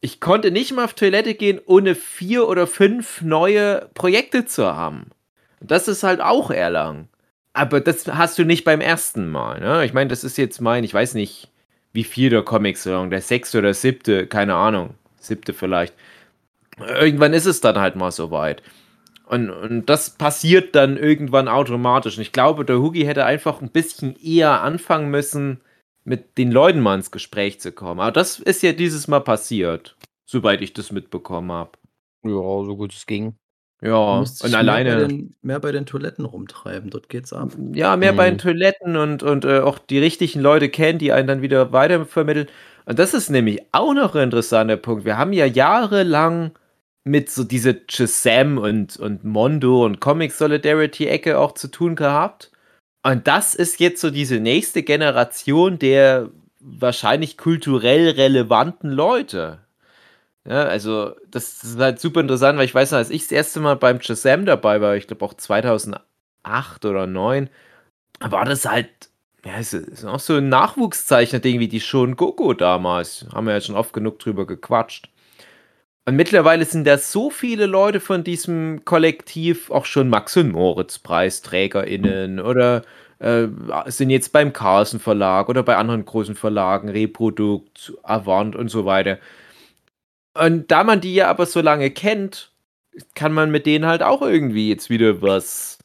[0.00, 5.10] Ich konnte nicht mal auf Toilette gehen, ohne vier oder fünf neue Projekte zu haben.
[5.60, 7.08] Das ist halt auch Erlangen.
[7.52, 9.60] Aber das hast du nicht beim ersten Mal.
[9.60, 9.84] Ne?
[9.84, 11.50] Ich meine, das ist jetzt mein, ich weiß nicht,
[11.94, 15.94] wie viel der Comic-Salon, der sechste oder siebte, keine Ahnung, siebte vielleicht.
[16.78, 18.62] Irgendwann ist es dann halt mal soweit.
[19.26, 22.16] Und, und das passiert dann irgendwann automatisch.
[22.16, 25.60] Und ich glaube, der Hugi hätte einfach ein bisschen eher anfangen müssen,
[26.04, 28.00] mit den Leuten mal ins Gespräch zu kommen.
[28.00, 31.78] Aber das ist ja dieses Mal passiert, soweit ich das mitbekommen habe.
[32.24, 33.36] Ja, so gut es ging.
[33.80, 34.90] Ja, und alleine.
[34.90, 37.50] Mehr bei, den, mehr bei, den, Toiletten rumtreiben, dort geht's ab.
[37.74, 38.16] Ja, mehr mhm.
[38.16, 41.72] bei den Toiletten und, und äh, auch die richtigen Leute kennen, die einen dann wieder
[41.72, 42.48] weitervermitteln.
[42.86, 45.04] Und das ist nämlich auch noch ein interessanter Punkt.
[45.04, 46.52] Wir haben ja jahrelang
[47.04, 52.50] mit so diese Shazam und, und Mondo und Comic Solidarity Ecke auch zu tun gehabt.
[53.02, 59.63] Und das ist jetzt so diese nächste Generation der wahrscheinlich kulturell relevanten Leute.
[60.46, 63.60] Ja, also, das ist halt super interessant, weil ich weiß noch, als ich das erste
[63.60, 66.04] Mal beim Shazam dabei war, ich glaube auch 2008
[66.84, 67.48] oder 2009,
[68.20, 68.88] war das halt,
[69.44, 73.26] ja, es ist auch so ein Nachwuchszeichner-Ding wie die Schon Gogo damals.
[73.32, 75.08] Haben wir ja schon oft genug drüber gequatscht.
[76.06, 82.40] Und mittlerweile sind da so viele Leute von diesem Kollektiv auch schon Max- und Moritz-PreisträgerInnen
[82.40, 82.82] oder
[83.20, 83.46] äh,
[83.86, 89.18] sind jetzt beim Carlsen Verlag oder bei anderen großen Verlagen, Reprodukt, Avant und so weiter.
[90.34, 92.52] Und da man die ja aber so lange kennt,
[93.14, 95.78] kann man mit denen halt auch irgendwie jetzt wieder was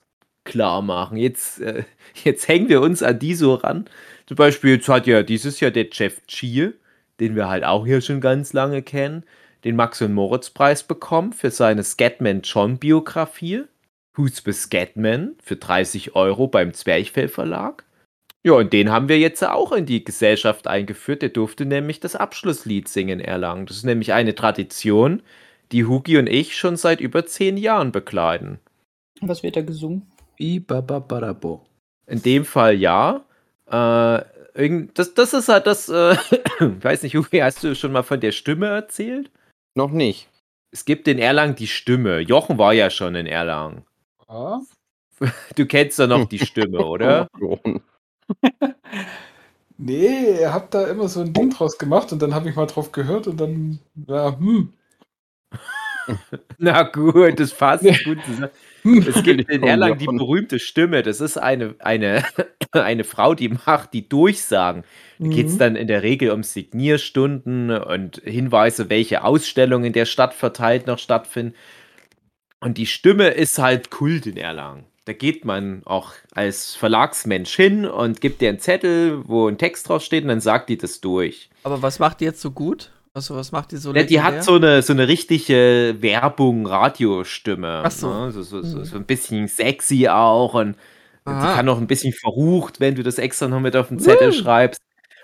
[0.43, 1.17] klar machen.
[1.17, 1.83] Jetzt, äh,
[2.23, 3.85] jetzt hängen wir uns an die so ran.
[4.25, 6.71] Zum Beispiel, jetzt hat ja dieses Jahr der Jeff Chie,
[7.19, 9.23] den wir halt auch hier schon ganz lange kennen,
[9.63, 13.63] den Max- und Moritz-Preis bekommen für seine Scatman John-Biografie.
[14.15, 17.83] Who's the Scatman für 30 Euro beim Zwerchfell Verlag.
[18.43, 21.21] Ja, und den haben wir jetzt auch in die Gesellschaft eingeführt.
[21.21, 23.65] Der durfte nämlich das Abschlusslied singen in Erlangen.
[23.65, 25.21] Das ist nämlich eine Tradition,
[25.71, 28.59] die Hugi und ich schon seit über zehn Jahren bekleiden.
[29.21, 30.09] Was wird da gesungen?
[32.07, 33.25] In dem Fall ja.
[33.67, 34.23] Äh,
[34.93, 36.15] das, das ist halt das, äh,
[36.59, 39.29] weiß nicht, Hugi, hast du schon mal von der Stimme erzählt?
[39.75, 40.29] Noch nicht.
[40.71, 42.19] Es gibt in Erlangen die Stimme.
[42.19, 43.85] Jochen war ja schon in Erlangen.
[44.27, 44.59] Ah?
[45.55, 47.27] Du kennst doch noch die Stimme, oder?
[49.77, 52.67] Nee, ihr habt da immer so ein Ding draus gemacht und dann habe ich mal
[52.67, 54.73] drauf gehört und dann, ja, hm.
[56.57, 58.49] Na gut, das passt gut zusammen.
[58.83, 61.03] Es gibt in Erlangen die berühmte Stimme.
[61.03, 62.23] Das ist eine, eine,
[62.71, 64.83] eine Frau, die macht die Durchsagen.
[65.19, 65.59] Da geht es mhm.
[65.59, 70.99] dann in der Regel um Signierstunden und Hinweise, welche Ausstellungen in der Stadt verteilt noch
[70.99, 71.55] stattfinden.
[72.61, 74.85] Und die Stimme ist halt Kult in Erlangen.
[75.09, 79.89] Da geht man auch als Verlagsmensch hin und gibt dir einen Zettel, wo ein Text
[79.89, 81.49] draufsteht und dann sagt die das durch.
[81.63, 82.91] Aber was macht die jetzt so gut?
[83.15, 87.81] Also, was macht die so ja, Die hat so eine, so eine richtige Werbung, Radiostimme.
[87.83, 88.07] Ach so.
[88.07, 88.31] Ne?
[88.31, 90.75] So, so, so, so, ein bisschen sexy auch und
[91.25, 91.39] Aha.
[91.41, 94.29] die kann auch ein bisschen verrucht, wenn du das extra noch mit auf den Zettel
[94.29, 94.33] uh.
[94.33, 94.79] schreibst.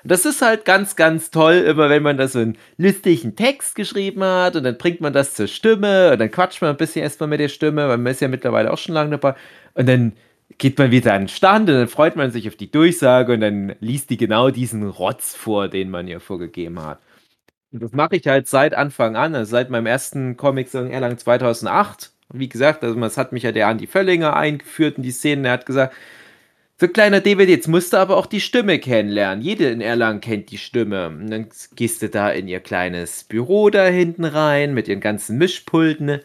[0.05, 3.73] Und das ist halt ganz, ganz toll, immer wenn man da so einen lustigen Text
[3.73, 7.01] geschrieben hat und dann bringt man das zur Stimme und dann quatscht man ein bisschen
[7.01, 9.33] erstmal mit der Stimme, weil man ist ja mittlerweile auch schon lange dabei.
[9.73, 10.13] Und dann
[10.59, 13.41] geht man wieder an den Stand und dann freut man sich auf die Durchsage und
[13.41, 16.99] dann liest die genau diesen Rotz vor, den man ihr vorgegeben hat.
[17.71, 21.17] Und das mache ich halt seit Anfang an, also seit meinem ersten Comic in Erlangen
[21.17, 22.11] 2008.
[22.31, 25.45] wie gesagt, also es hat mich ja der Andi Völlinger eingeführt in die Szenen.
[25.45, 25.95] Er hat gesagt,
[26.77, 29.43] so kleiner David, jetzt musst du aber auch die Stimme kennenlernen.
[29.43, 31.07] Jede in Erlangen kennt die Stimme.
[31.07, 35.37] Und dann gehst du da in ihr kleines Büro da hinten rein mit ihren ganzen
[35.37, 36.19] Mischpulten.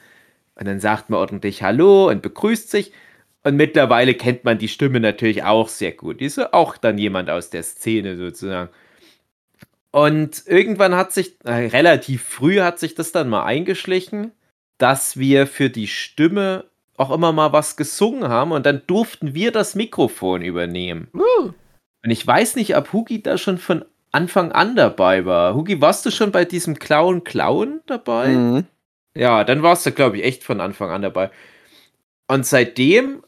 [0.57, 2.93] Und dann sagt man ordentlich Hallo und begrüßt sich.
[3.45, 6.21] Und mittlerweile kennt man die Stimme natürlich auch sehr gut.
[6.21, 8.71] Die ist ja auch dann jemand aus der Szene sozusagen.
[9.93, 14.33] Und irgendwann hat sich, äh, relativ früh hat sich das dann mal eingeschlichen,
[14.79, 16.67] dass wir für die Stimme
[17.01, 21.09] auch immer mal was gesungen haben und dann durften wir das Mikrofon übernehmen.
[21.15, 21.53] Uh.
[22.05, 25.55] Und ich weiß nicht, ob Hugi da schon von Anfang an dabei war.
[25.55, 28.29] Hugi, warst du schon bei diesem Clown Clown dabei?
[28.29, 28.67] Mhm.
[29.15, 31.31] Ja, dann warst du, glaube ich, echt von Anfang an dabei.
[32.29, 33.23] Und seitdem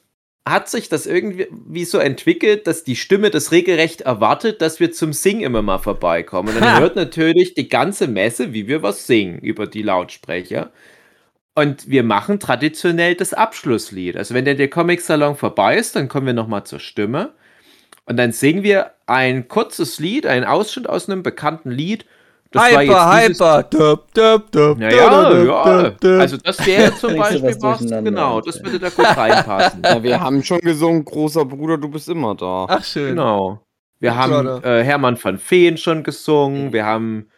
[0.47, 4.93] hat sich das irgendwie wie so entwickelt, dass die Stimme das regelrecht erwartet, dass wir
[4.93, 6.49] zum Singen immer mal vorbeikommen.
[6.51, 6.81] Und dann Ha.
[6.81, 10.73] hört natürlich die ganze Messe, wie wir was singen über die Lautsprecher.
[11.55, 14.17] Und wir machen traditionell das Abschlusslied.
[14.17, 17.33] Also wenn dann der Comic-Salon vorbei ist, dann kommen wir nochmal zur Stimme.
[18.07, 22.07] Und dann singen wir ein kurzes Lied, einen Ausschnitt aus einem bekannten Lied.
[22.53, 23.63] Das war Hyper, jetzt dieses- hyper.
[23.65, 25.83] Dup, dup, dup, Ja, ja, dup, ja.
[25.83, 26.21] dup, dup.
[26.21, 29.83] Also das wäre zum Beispiel was genau, das würde da gut reinpassen.
[29.85, 32.67] Ja, wir haben schon gesungen, großer Bruder, du bist immer da.
[32.69, 33.11] Ach, schön.
[33.11, 33.61] Genau.
[34.01, 37.29] Wir haben äh, Hermann van Feen schon gesungen, wir haben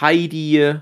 [0.00, 0.74] Heidi,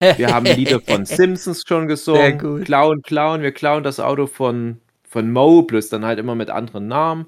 [0.00, 2.38] wir haben Lieder von Simpsons schon Sehr gesungen.
[2.38, 2.64] gut.
[2.64, 6.88] Clown, Clown, wir klauen das Auto von, von Mo, plus dann halt immer mit anderen
[6.88, 7.26] Namen.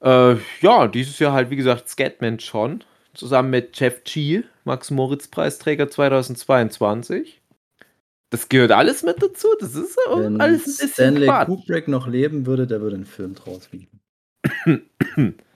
[0.00, 2.84] Äh, ja, dieses Jahr halt, wie gesagt, Scatman schon,
[3.14, 7.40] zusammen mit Jeff G., Max-Moritz-Preisträger 2022.
[8.30, 11.46] Das gehört alles mit dazu, das ist auch Wenn alles ein bisschen Stanley Quatsch.
[11.46, 14.00] Kubrick noch leben würde, der würde einen Film draus bieten.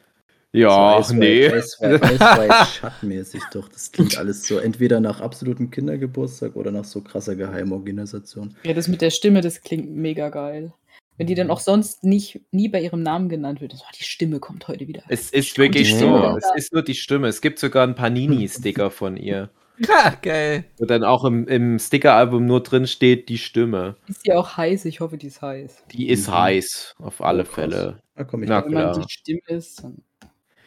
[0.53, 1.51] Ja, so nee.
[1.81, 3.69] Schattmäßig doch.
[3.69, 8.55] Das klingt alles so entweder nach absolutem Kindergeburtstag oder nach so krasser Geheimorganisation.
[8.65, 10.73] Ja, das mit der Stimme, das klingt mega geil.
[11.19, 13.73] Wenn die dann auch sonst nicht, nie bei ihrem Namen genannt wird.
[13.73, 15.03] So, die Stimme kommt heute wieder.
[15.09, 15.99] Es ist wirklich die so.
[15.99, 16.39] Stimme.
[16.39, 17.29] Es ist nur die Stimme.
[17.29, 19.51] Es gibt sogar einen Panini-Sticker von ihr.
[19.89, 20.65] Ha, geil.
[20.79, 23.97] Wo dann auch im, im Sticker-Album nur drin steht, die Stimme.
[24.07, 25.85] Ist ja auch heiß, ich hoffe, die ist heiß.
[25.91, 26.35] Die ist Mhm.
[26.35, 27.47] heiß, auf alle Oh.
[27.47, 27.99] Fälle.
[28.15, 28.65] Da komme ich Na.
[28.65, 29.97] Wenn man die Stimme ist, dann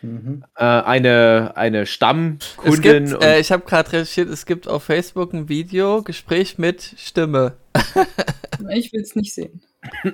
[0.01, 0.43] Mhm.
[0.55, 3.05] Äh, eine, eine Es Stammkundin.
[3.09, 7.57] gibt, äh, ich habe gerade recherchiert, es gibt auf Facebook ein Video, Gespräch mit Stimme.
[8.69, 9.61] ich will es nicht sehen.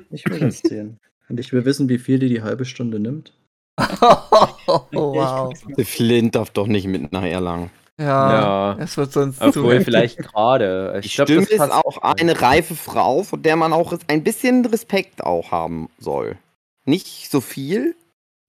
[0.10, 1.00] Ich will das sehen.
[1.30, 3.34] Und ich will wissen, wie viel die die halbe Stunde nimmt.
[3.78, 5.54] oh, wow.
[5.78, 7.70] Der Flint darf doch nicht mit nach Erlangen.
[8.00, 8.78] Ja, ja.
[8.80, 9.86] es wird sonst zu Obwohl, heftig.
[9.86, 11.00] vielleicht gerade.
[11.02, 14.24] Die Ich glaub, Stimme das ist auch eine reife Frau, von der man auch ein
[14.24, 16.38] bisschen Respekt auch haben soll.
[16.86, 17.96] Nicht so viel,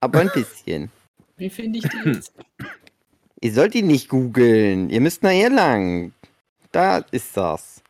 [0.01, 0.91] aber ein bisschen.
[1.43, 2.33] Wie finde ich die jetzt?
[3.41, 4.91] Ihr sollt ihn nicht googeln.
[4.91, 6.15] Ihr müsst nach Erlangen.
[6.71, 7.83] Da ist das.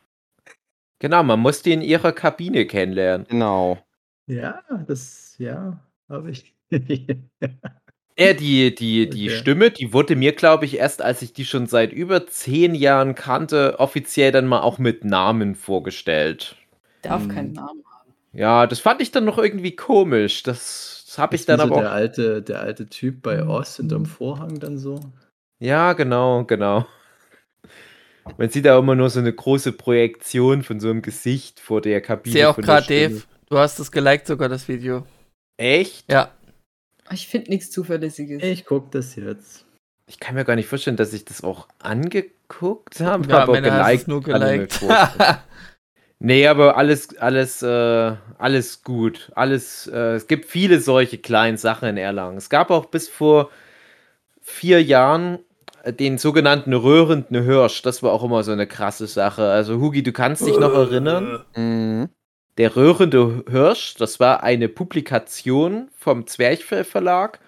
[0.97, 3.27] Genau, man muss die in ihrer Kabine kennenlernen.
[3.29, 3.77] Genau.
[4.25, 5.79] Ja, das, ja,
[6.09, 6.55] habe ich.
[8.17, 9.37] Ja, die, die, die Okay.
[9.39, 13.15] Stimme, die wurde mir, glaube ich, erst als ich die schon seit über zehn Jahren
[13.15, 16.55] kannte, offiziell dann mal auch mit Namen vorgestellt.
[17.01, 17.29] Darf Hm.
[17.29, 18.13] keinen Namen haben.
[18.31, 20.43] Ja, das fand ich dann noch irgendwie komisch.
[20.43, 21.95] Das, das habe ich dann wie so aber der auch.
[21.95, 23.45] alte, der alte Typ bei.
[23.45, 24.99] Oz hinterm Vorhang dann so.
[25.59, 26.87] Ja, genau, genau.
[28.39, 31.99] Man sieht da immer nur so eine große Projektion von so einem Gesicht vor der
[31.99, 32.33] Ich Kabine.
[32.33, 32.87] sehe auch der gerade.
[32.87, 35.05] Dave, du hast es geliked sogar, das Video.
[35.57, 36.11] Echt?
[36.11, 36.31] Ja.
[37.11, 38.41] Ich finde nichts Zuverlässiges.
[38.41, 39.67] Ich guck das jetzt.
[40.09, 43.29] Ich kann mir gar nicht vorstellen, dass ich das auch angeguckt habe.
[43.29, 44.79] Ja, aber geliked es nur ich geliked.
[46.25, 49.29] Nee, aber alles, alles, äh, alles gut.
[49.35, 52.37] Alles, äh, es gibt viele solche kleinen Sachen in Erlangen.
[52.37, 53.49] Es gab auch bis vor
[54.41, 55.39] vier Jahren
[55.83, 57.81] äh, den sogenannten röhrenden Hirsch.
[57.81, 59.49] Das war auch immer so eine krasse Sache.
[59.49, 61.43] Also, Hugi, du kannst dich noch erinnern?
[61.57, 62.07] Mhm.
[62.57, 67.41] Der röhrende Hirsch, das war eine Publikation vom Zwerchfell Verlag.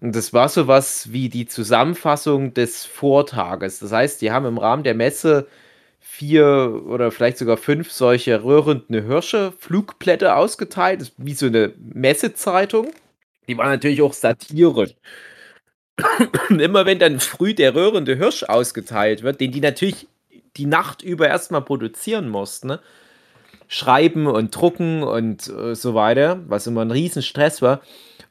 [0.00, 3.80] Und das war sowas wie die Zusammenfassung des Vortages.
[3.80, 5.48] Das heißt, die haben im Rahmen der Messe
[6.02, 11.12] vier oder vielleicht sogar fünf solche röhrenden Hirsche, Flugblätter ausgeteilt.
[11.16, 12.90] Wie so eine Messezeitung.
[13.48, 14.14] Die war natürlich auch.
[16.50, 20.08] Und immer wenn dann früh der röhrende Hirsch ausgeteilt wird, den die natürlich
[20.56, 22.80] die Nacht über erstmal produzieren mussten, ne?
[23.68, 27.80] schreiben und drucken und äh, so weiter, was immer ein Riesenstress war.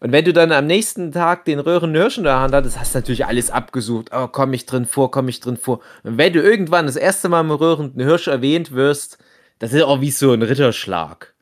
[0.01, 2.97] Und wenn du dann am nächsten Tag den Röhrenhirsch in der Hand hattest, hast du
[2.97, 4.09] natürlich alles abgesucht.
[4.11, 5.79] Oh, komm ich drin vor, komm ich drin vor.
[6.01, 9.19] Und wenn du irgendwann das erste Mal im röhrenden Hirsch erwähnt wirst,
[9.59, 11.35] das ist auch wie so ein Ritterschlag.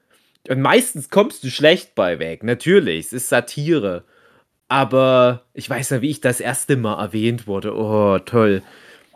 [0.49, 2.43] Und meistens kommst du schlecht bei weg.
[2.43, 4.03] Natürlich, es ist Satire.
[4.67, 7.73] Aber ich weiß ja, wie ich das erste Mal erwähnt wurde.
[7.73, 8.61] Oh, toll.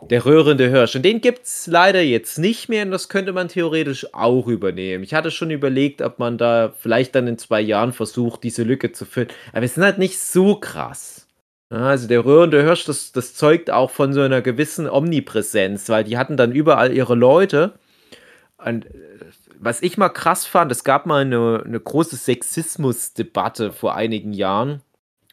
[0.00, 0.96] Der röhrende Hirsch.
[0.96, 5.02] Und den gibt es leider jetzt nicht mehr und das könnte man theoretisch auch übernehmen.
[5.02, 8.92] Ich hatte schon überlegt, ob man da vielleicht dann in zwei Jahren versucht, diese Lücke
[8.92, 9.28] zu füllen.
[9.52, 11.26] Aber wir sind halt nicht so krass.
[11.70, 16.18] Also der röhrende Hirsch, das, das zeugt auch von so einer gewissen Omnipräsenz, weil die
[16.18, 17.78] hatten dann überall ihre Leute.
[18.58, 18.90] Und äh,
[19.58, 24.82] was ich mal krass fand, es gab mal eine, eine große Sexismusdebatte vor einigen Jahren.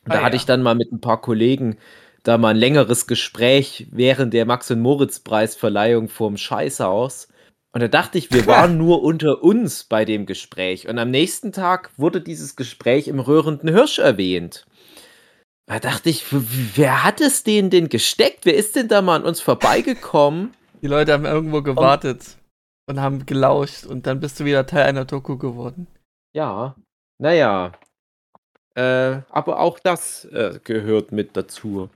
[0.06, 0.38] Da Ah, hatte ja.
[0.38, 1.78] ich dann mal mit ein paar Kollegen
[2.24, 7.28] da mal ein längeres Gespräch während der Max- und Moritz-Preisverleihung vorm Scheißhaus.
[7.74, 10.88] Und da dachte ich, wir waren nur unter uns bei dem Gespräch.
[10.88, 14.66] Und am nächsten Tag wurde dieses Gespräch im röhrenden Hirsch erwähnt.
[15.68, 18.46] Da dachte ich, wer hat es denen denn gesteckt?
[18.46, 20.54] Wer ist denn da mal an uns vorbeigekommen?
[20.82, 22.38] Die Leute haben irgendwo gewartet
[22.88, 25.88] und haben gelauscht und dann bist du wieder Teil einer Doku geworden.
[26.34, 26.76] Ja,
[27.20, 27.72] naja.
[28.76, 31.90] Äh, aber auch das äh, gehört mit dazu.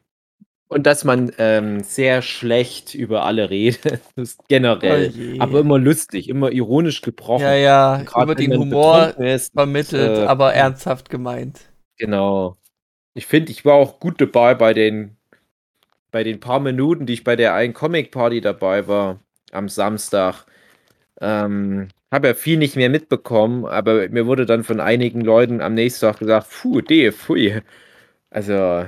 [0.67, 5.13] Und dass man ähm, sehr schlecht über alle redet, ist generell.
[5.37, 7.43] Oh aber immer lustig, immer ironisch gebrochen.
[7.43, 11.61] Ja, ja, Gerade über den Humor ist, vermittelt, äh, aber ernsthaft gemeint.
[11.97, 12.57] Genau.
[13.13, 15.17] Ich finde, ich war auch gut dabei bei den,
[16.11, 19.19] bei den paar Minuten, die ich bei der einen Comic-Party dabei war
[19.51, 20.45] am Samstag.
[21.21, 25.75] Ähm, habe ja viel nicht mehr mitbekommen, aber mir wurde dann von einigen Leuten am
[25.75, 27.61] nächsten Tag gesagt, puh, Dave, pfui.
[28.29, 28.85] Also,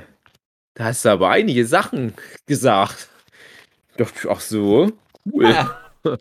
[0.77, 2.13] da hast du aber einige Sachen
[2.45, 3.09] gesagt.
[3.97, 4.91] Doch, ach so,
[5.25, 5.55] cool.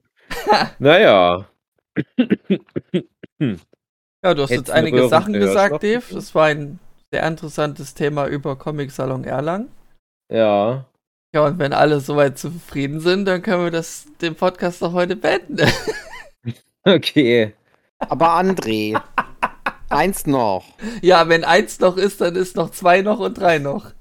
[0.79, 1.47] naja.
[4.25, 5.83] Ja, du hast jetzt eine einige Sachen gesagt.
[5.83, 6.03] Dave.
[6.11, 6.79] Das war ein
[7.13, 9.69] sehr interessantes Thema über Comic Salon Erlangen.
[10.33, 10.87] Ja.
[11.35, 15.17] Ja, und wenn alle soweit zufrieden sind, dann können wir das, den Podcast doch heute
[15.17, 15.71] beenden.
[16.89, 17.53] Okay.
[17.99, 18.97] Aber André,
[19.89, 20.65] eins noch.
[21.03, 23.95] ja, wenn eins noch ist, dann ist noch zwei noch und drei noch.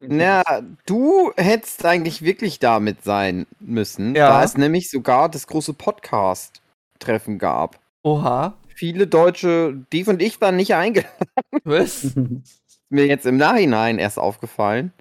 [0.00, 0.42] Na,
[0.86, 4.28] du hättest eigentlich wirklich damit sein müssen, Ja.
[4.30, 7.78] da es nämlich sogar das große Podcast-Treffen gab.
[8.02, 8.54] Oha.
[8.74, 11.10] Viele Deutsche, Dave und ich waren nicht eingeladen.
[11.64, 12.04] Was?
[12.04, 14.92] Ist mir jetzt im Nachhinein erst aufgefallen.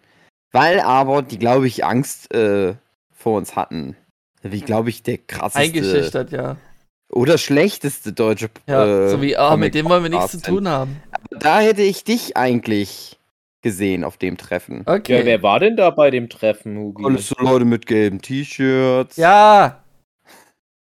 [0.52, 2.74] Weil aber die, glaube ich, Angst äh,
[3.14, 3.96] vor uns hatten.
[4.42, 6.56] Wie, glaube ich, der krasseste Eingeschüchtert, ja.
[7.12, 10.68] oder schlechteste deutsche Ja, äh, so wie, ah, mit dem wollen wir nichts zu tun
[10.68, 11.02] haben.
[11.30, 11.44] sind.
[11.44, 13.17] Da hätte ich dich eigentlich
[13.62, 14.84] gesehen auf dem Treffen.
[14.86, 15.20] Okay.
[15.20, 17.04] Ja, wer war denn da bei dem Treffen, Hugi?
[17.06, 19.18] Alles so Leute mit gelben T-Shirts.
[19.18, 19.84] Ja.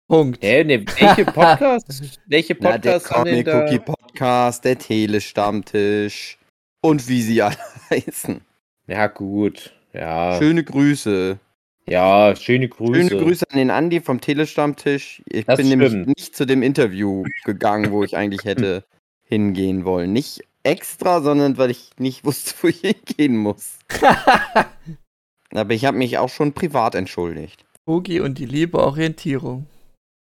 [0.09, 0.43] Punkt.
[0.43, 2.21] Hä, ne, welche Podcast?
[2.27, 3.79] welche Na, der Podcasts haben denn Comic Cookie?
[3.79, 6.39] Podcast, der Telestammtisch
[6.83, 7.57] und wie sie alle
[7.91, 8.41] heißen.
[8.87, 9.73] Ja, gut.
[9.93, 10.37] Ja.
[10.39, 11.39] Schöne Grüße.
[11.87, 13.09] Ja, schöne Grüße.
[13.09, 15.23] Schöne Grüße an den Andi vom Telestammtisch.
[15.27, 16.09] Ich Das bin nämlich stimmt.
[16.09, 18.85] nicht zu dem Interview gegangen, wo ich eigentlich hätte
[19.25, 20.13] hingehen wollen.
[20.13, 23.79] Nicht extra, sondern weil ich nicht wusste, wo ich hingehen muss.
[25.55, 27.65] Aber ich habe mich auch schon privat entschuldigt.
[27.87, 29.67] Hugi und die liebe Orientierung.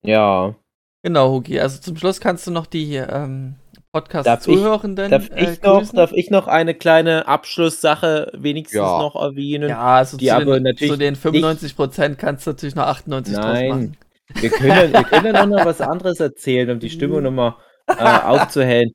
[0.06, 0.56] Ja.
[1.04, 1.60] Genau, Hugi.
[1.60, 5.92] Also zum Schluss kannst du noch die ähm, Darf ich- Podcast-Zuhörenden Darf äh, ich, noch,
[5.94, 8.98] darf ich noch eine kleine Abschlusssache wenigstens Ja.
[9.00, 9.70] noch erwähnen?
[9.70, 13.36] Ja, also die zu, aber den, natürlich zu den 95% kannst du natürlich noch 98
[13.36, 13.70] draus Nein.
[13.70, 13.98] machen.
[14.36, 17.56] Wir können, wir können noch was anderes erzählen, um die Stimmung nochmal
[17.88, 18.92] äh, aufzuhellen.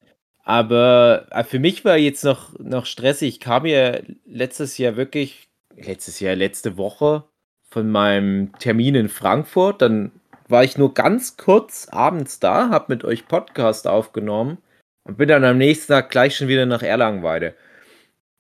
[0.49, 3.29] Aber äh, für mich war jetzt noch, noch stressig.
[3.29, 7.25] Ich kam ja letztes Jahr wirklich, letztes Jahr, letzte Woche
[7.69, 9.83] von meinem Termin in Frankfurt.
[9.83, 10.11] Dann
[10.49, 14.57] war ich nur ganz kurz abends da, habe mit euch Podcast aufgenommen
[15.05, 17.55] und bin dann am nächsten Tag gleich schon wieder nach Erlangenweide.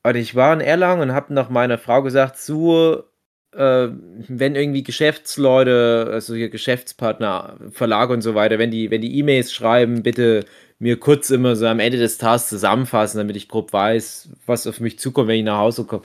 [0.02, 3.04] Und ich war in Erlangen und habe nach meiner Frau gesagt, so,
[3.52, 3.88] äh,
[4.28, 9.52] wenn irgendwie Geschäftsleute, also hier Geschäftspartner, Verlage und so weiter, wenn die, wenn die E-Mails
[9.52, 10.46] schreiben, bitte
[10.78, 14.80] mir kurz immer so am Ende des Tages zusammenfassen, damit ich grob weiß, was auf
[14.80, 16.04] mich zukommt, wenn ich nach Hause komme.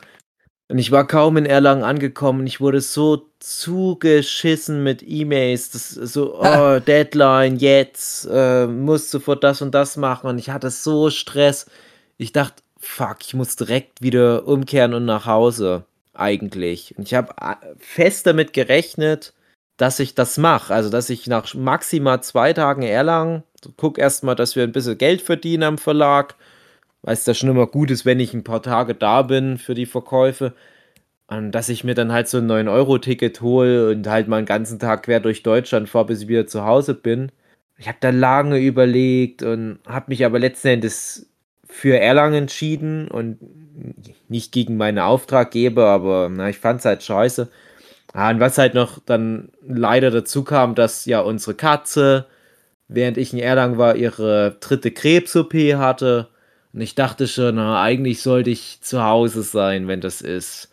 [0.70, 5.72] Und ich war kaum in Erlangen angekommen und ich wurde so zugeschissen mit E-Mails.
[5.72, 10.30] So, oh, Deadline, jetzt, äh, muss sofort das und das machen.
[10.30, 11.68] Und ich hatte so Stress.
[12.18, 16.98] Ich dachte, fuck, ich muss direkt wieder umkehren und nach Hause eigentlich.
[16.98, 17.36] Und ich habe
[17.78, 19.34] fest damit gerechnet,
[19.78, 20.74] dass ich das mache.
[20.74, 23.44] Also, dass ich nach maximal zwei Tagen Erlangen
[23.78, 26.36] guck erstmal, dass wir ein bisschen Geld verdienen am Verlag.
[27.02, 29.74] Weil es da schon immer gut ist, wenn ich ein paar Tage da bin für
[29.74, 30.54] die Verkäufe.
[31.28, 34.80] Und dass ich mir dann halt so ein 9-Euro-Ticket hole und halt mal einen ganzen
[34.80, 37.32] Tag quer durch Deutschland fahre, bis ich wieder zu Hause bin.
[37.78, 41.28] Ich habe da lange überlegt und habe mich aber letzten Endes
[41.68, 43.40] für Erlangen entschieden und
[44.30, 47.50] nicht gegen meine Auftraggeber, aber na, ich fand es halt scheiße.
[48.14, 52.28] Ah, und was halt noch dann leider dazu kam, dass ja unsere Katze,
[52.88, 56.30] während ich in Erlangen war, ihre dritte Krebs-OP hatte.
[56.74, 60.72] Und ich dachte schon, na, eigentlich sollte ich zu Hause sein, wenn das ist.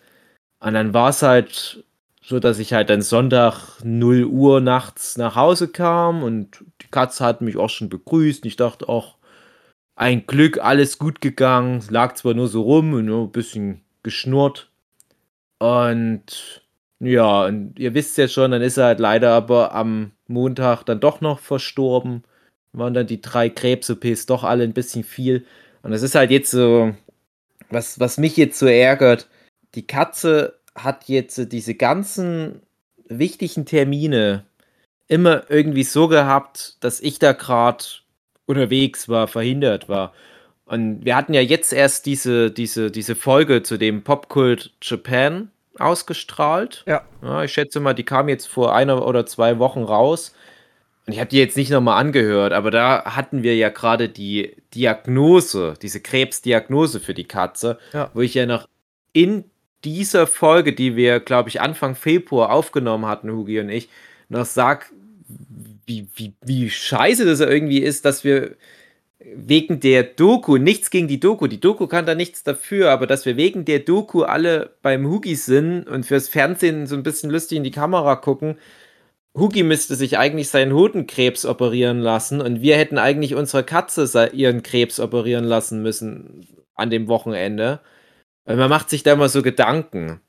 [0.60, 1.84] Und dann war es halt
[2.30, 7.24] so dass ich halt dann Sonntag 0 Uhr nachts nach Hause kam und die Katze
[7.24, 8.44] hat mich auch schon begrüßt.
[8.44, 9.16] Und ich dachte auch,
[9.96, 11.82] ein Glück, alles gut gegangen.
[11.90, 14.70] Lag zwar nur so rum und nur ein bisschen geschnurrt.
[15.58, 16.59] Und
[17.00, 21.00] ja, und ihr wisst ja schon, dann ist er halt leider aber am Montag dann
[21.00, 22.24] doch noch verstorben.
[22.72, 25.46] Waren dann die drei Krebs-OPs doch alle ein bisschen viel.
[25.82, 26.94] Und das ist halt jetzt so,
[27.70, 29.28] was, was mich jetzt so ärgert.
[29.74, 32.62] Die Katze hat jetzt diese ganzen
[33.08, 34.44] wichtigen Termine
[35.08, 37.84] immer irgendwie so gehabt, dass ich da gerade
[38.46, 40.12] unterwegs war, verhindert war.
[40.66, 45.50] Und wir hatten ja jetzt erst diese, diese, diese Folge zu dem Popkult Japan
[45.80, 46.84] ausgestrahlt.
[46.86, 47.02] Ja.
[47.22, 47.44] ja.
[47.44, 50.34] Ich schätze mal, die kam jetzt vor einer oder zwei Wochen raus.
[51.06, 54.54] Und ich habe die jetzt nicht nochmal angehört, aber da hatten wir ja gerade die
[54.74, 58.10] Diagnose, diese Krebsdiagnose für die Katze, ja.
[58.14, 58.68] wo ich ja noch
[59.12, 59.44] in
[59.82, 63.88] dieser Folge, die wir, glaube ich, Anfang Februar aufgenommen hatten, Hugi und ich,
[64.28, 64.92] noch sag,
[65.86, 68.56] wie, wie, wie scheiße das irgendwie ist, dass wir
[69.22, 73.26] wegen der Doku, nichts gegen die Doku, die Doku kann da nichts dafür, aber dass
[73.26, 77.58] wir wegen der Doku alle beim Hugi sind und fürs Fernsehen so ein bisschen lustig
[77.58, 78.56] in die Kamera gucken.
[79.36, 84.62] Hugi müsste sich eigentlich seinen Hodenkrebs operieren lassen und wir hätten eigentlich unsere Katze ihren
[84.62, 87.80] Krebs operieren lassen müssen an dem Wochenende.
[88.46, 90.20] Weil man macht sich da immer so Gedanken.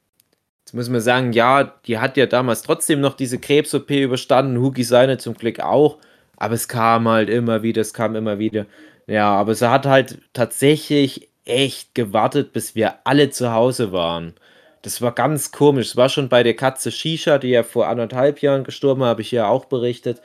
[0.65, 4.83] Jetzt muss man sagen, ja, die hat ja damals trotzdem noch diese Krebs-OP überstanden, Hugi
[4.83, 5.97] seine zum Glück auch,
[6.41, 8.65] aber es kam halt immer wieder, es kam immer wieder.
[9.07, 14.33] Ja, aber sie hat halt tatsächlich echt gewartet, bis wir alle zu Hause waren.
[14.81, 15.89] Das war ganz komisch.
[15.89, 19.31] Es war schon bei der Katze Shisha, die ja vor anderthalb Jahren gestorben, habe ich
[19.31, 20.21] ja auch berichtet.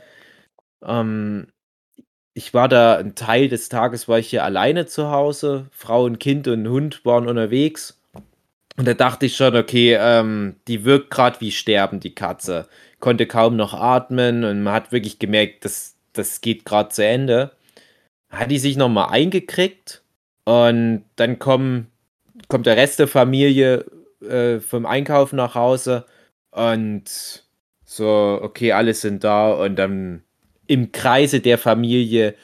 [0.82, 1.48] Ähm,
[2.34, 5.66] ich war da einen Teil des Tages war ich hier alleine zu Hause.
[5.72, 8.00] Frau und Kind und Hund waren unterwegs.
[8.78, 12.68] Und da dachte ich schon, okay, ähm, die wirkt gerade wie sterben, die Katze.
[13.00, 17.52] Konnte kaum noch atmen und man hat wirklich gemerkt, das, das geht gerade zu Ende.
[18.30, 20.02] Hat die sich nochmal eingekriegt
[20.44, 21.90] und dann kommen,
[22.48, 23.84] kommt der Rest der Familie
[24.20, 26.06] äh, vom Einkauf nach Hause
[26.50, 27.44] und
[27.84, 30.22] so, okay, alle sind da und dann
[30.66, 32.34] im Kreise der Familie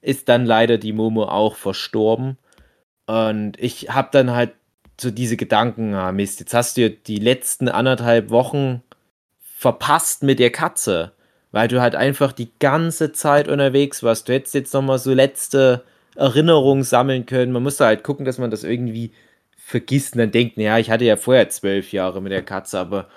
[0.00, 2.38] ist dann leider die Momo auch verstorben.
[3.06, 4.52] Und ich habe dann halt
[5.00, 8.82] so diese Gedanken, ah Mist, jetzt hast du die letzten anderthalb Wochen
[9.40, 11.12] verpasst mit der Katze,
[11.52, 14.28] weil du halt einfach die ganze Zeit unterwegs warst.
[14.28, 15.82] Du hättest jetzt nochmal so letzte
[16.16, 17.52] Erinnerungen sammeln können.
[17.52, 19.12] Man musste halt gucken, dass man das irgendwie
[19.56, 23.08] vergisst und dann denkt, naja, ich hatte ja vorher zwölf Jahre mit der Katze, aber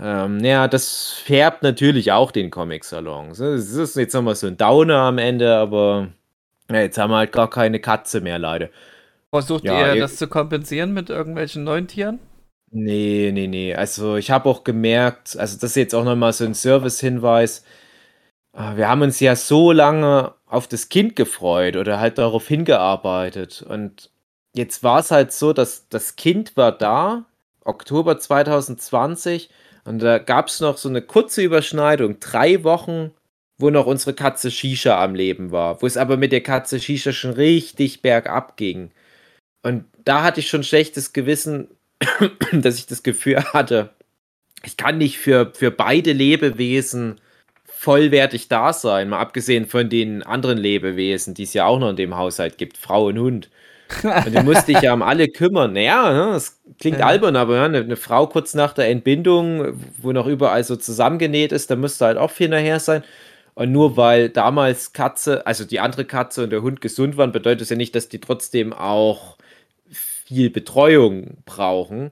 [0.00, 3.30] ähm, ja, das färbt natürlich auch den Comic-Salon.
[3.32, 6.08] Es ist jetzt nochmal so ein Downer am Ende, aber
[6.70, 8.68] ja, jetzt haben wir halt gar keine Katze mehr, leider.
[9.30, 12.20] Versucht ja, ihr das zu kompensieren mit irgendwelchen neuen Tieren?
[12.74, 13.74] Nee, nee, nee.
[13.74, 17.64] Also ich habe auch gemerkt, also das ist jetzt auch nochmal so ein Service-Hinweis.
[18.52, 23.62] Ah, wir haben uns ja so lange auf das Kind gefreut oder halt darauf hingearbeitet.
[23.62, 24.10] Und
[24.54, 27.26] jetzt war es halt so, dass das Kind war da,
[27.64, 29.50] Oktober 2020,
[29.84, 33.12] und da gab es noch so eine kurze Überschneidung, drei Wochen,
[33.58, 37.12] wo noch unsere Katze Shisha am Leben war, wo es aber mit der Katze Shisha
[37.12, 38.92] schon richtig bergab ging.
[39.62, 41.68] Und da hatte ich schon schlechtes Gewissen,
[42.52, 43.90] dass ich das Gefühl hatte,
[44.64, 47.20] ich kann nicht für, für beide Lebewesen
[47.64, 51.96] vollwertig da sein, mal abgesehen von den anderen Lebewesen, die es ja auch noch in
[51.96, 53.50] dem Haushalt gibt, Frau und Hund.
[54.02, 55.72] Und du musst dich ja um alle kümmern.
[55.72, 57.06] Naja, ne, das klingt ja.
[57.06, 61.52] albern, aber ja, eine, eine, Frau kurz nach der Entbindung, wo noch überall so zusammengenäht
[61.52, 63.02] ist, da müsste halt auch viel nachher sein.
[63.54, 67.62] Und nur weil damals Katze, also die andere Katze und der Hund gesund waren, bedeutet
[67.62, 69.36] es ja nicht, dass die trotzdem auch
[70.32, 72.10] viel Betreuung brauchen.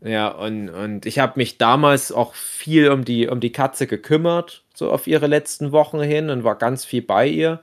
[0.00, 4.62] Ja, und, und ich habe mich damals auch viel um die, um die Katze gekümmert,
[4.72, 7.60] so auf ihre letzten Wochen hin und war ganz viel bei ihr.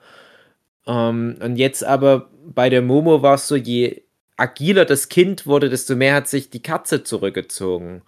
[0.86, 4.04] Ähm, und jetzt aber bei der Momo war es so, je
[4.36, 8.02] agiler das Kind wurde, desto mehr hat sich die Katze zurückgezogen.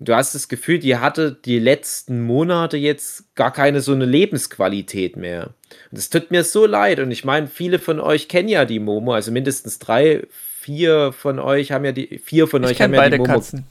[0.00, 5.16] Du hast das Gefühl, die hatte die letzten Monate jetzt gar keine so eine Lebensqualität
[5.16, 5.54] mehr.
[5.90, 6.98] Und das tut mir so leid.
[6.98, 10.26] Und ich meine, viele von euch kennen ja die Momo, also mindestens drei,
[10.60, 13.32] vier von euch haben ja die, vier von ich euch haben ja beide die Momo.
[13.32, 13.64] Katzen.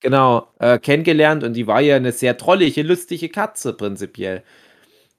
[0.00, 4.42] Genau, äh, kennengelernt und die war ja eine sehr trollige, lustige Katze prinzipiell.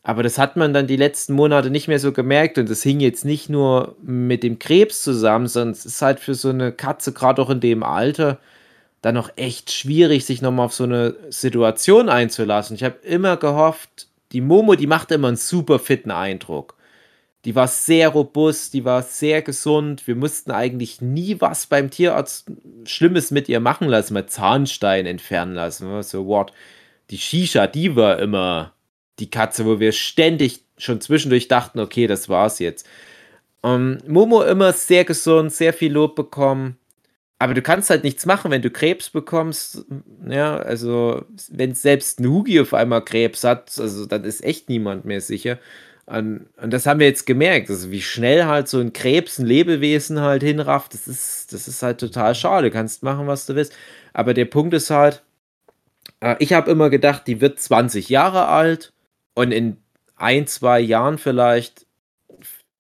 [0.02, 3.00] Aber das hat man dann die letzten Monate nicht mehr so gemerkt und das hing
[3.00, 7.14] jetzt nicht nur mit dem Krebs zusammen, sondern es ist halt für so eine Katze,
[7.14, 8.40] gerade auch in dem Alter,
[9.02, 12.76] dann noch echt schwierig, sich nochmal auf so eine Situation einzulassen.
[12.76, 16.76] Ich habe immer gehofft, die Momo, die macht immer einen super fitten Eindruck.
[17.46, 20.08] Die war sehr robust, die war sehr gesund.
[20.08, 22.50] Wir mussten eigentlich nie was beim Tierarzt
[22.86, 26.02] Schlimmes mit ihr machen lassen, mal Zahnstein entfernen lassen.
[26.04, 26.54] So, what?
[27.10, 28.74] Die Shisha, die war immer
[29.20, 32.88] die Katze, wo wir ständig schon zwischendurch dachten, okay, das war's jetzt.
[33.62, 36.78] Um, ähm, Momo immer sehr gesund, sehr viel Lob bekommen.
[37.40, 39.86] Aber du kannst halt nichts machen, wenn du Krebs bekommst.
[40.30, 45.20] Ja, also, wenn selbst Nugi auf einmal Krebs hat, also dann ist echt niemand mehr
[45.20, 45.60] sicher.
[46.06, 50.20] Und, das haben wir jetzt gemerkt, also wie schnell halt so ein Krebs ein Lebewesen
[50.20, 52.70] halt hinrafft, das ist, das ist halt total schade.
[52.70, 53.74] Du kannst machen, was du willst.
[54.12, 55.24] Aber der Punkt ist halt,
[56.22, 58.94] äh, ich habe immer gedacht, die wird 20 Jahre alt
[59.36, 59.78] und in
[60.16, 61.86] ein, zwei Jahren vielleicht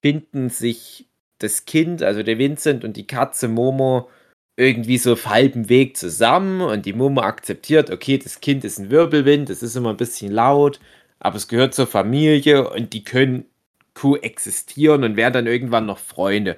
[0.01, 1.07] finden sich
[1.39, 4.09] das Kind, also der Vincent und die Katze Momo,
[4.55, 8.91] irgendwie so auf halbem Weg zusammen und die Momo akzeptiert, okay, das Kind ist ein
[8.91, 10.79] Wirbelwind, das ist immer ein bisschen laut
[11.23, 13.45] aber es gehört zur Familie und die können
[13.93, 16.57] koexistieren und werden dann irgendwann noch Freunde.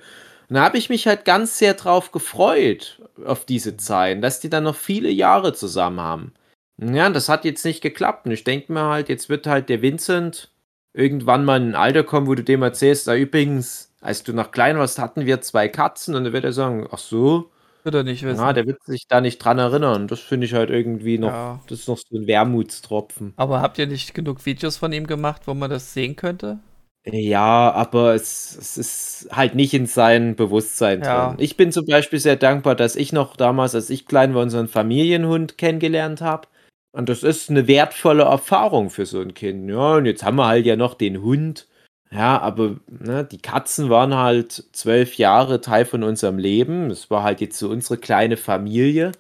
[0.49, 4.49] Und da habe ich mich halt ganz sehr drauf gefreut, auf diese Zeit, dass die
[4.49, 6.33] dann noch viele Jahre zusammen haben.
[6.77, 8.25] Ja, das hat jetzt nicht geklappt.
[8.25, 10.51] Und ich denke mir halt, jetzt wird halt der Vincent
[10.93, 14.51] irgendwann mal in ein Alter kommen, wo du dem erzählst, da übrigens, als du noch
[14.51, 17.51] klein warst, hatten wir zwei Katzen und dann wird er sagen, ach so,
[17.85, 18.41] wird er nicht wissen.
[18.41, 20.07] Ja, der wird sich da nicht dran erinnern.
[20.07, 21.61] Das finde ich halt irgendwie noch, ja.
[21.67, 23.33] das ist noch so ein Wermutstropfen.
[23.37, 26.59] Aber habt ihr nicht genug Videos von ihm gemacht, wo man das sehen könnte?
[27.07, 31.29] Ja, aber es, es ist halt nicht in seinem Bewusstsein ja.
[31.29, 31.37] drin.
[31.39, 34.67] Ich bin zum Beispiel sehr dankbar, dass ich noch damals, als ich klein war, unseren
[34.67, 36.47] Familienhund kennengelernt habe.
[36.91, 39.69] Und das ist eine wertvolle Erfahrung für so ein Kind.
[39.69, 41.67] Ja, und jetzt haben wir halt ja noch den Hund.
[42.11, 46.89] Ja, aber ne, die Katzen waren halt zwölf Jahre Teil von unserem Leben.
[46.91, 49.11] Es war halt jetzt so unsere kleine Familie.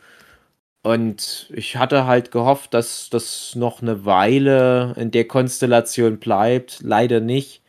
[0.83, 6.79] Und ich hatte halt gehofft, dass das noch eine Weile in der Konstellation bleibt.
[6.83, 7.61] Leider nicht.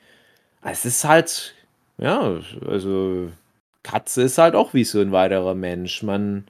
[0.62, 1.54] Es ist halt,
[1.98, 3.30] ja, also
[3.82, 6.02] Katze ist halt auch wie so ein weiterer Mensch.
[6.02, 6.46] Man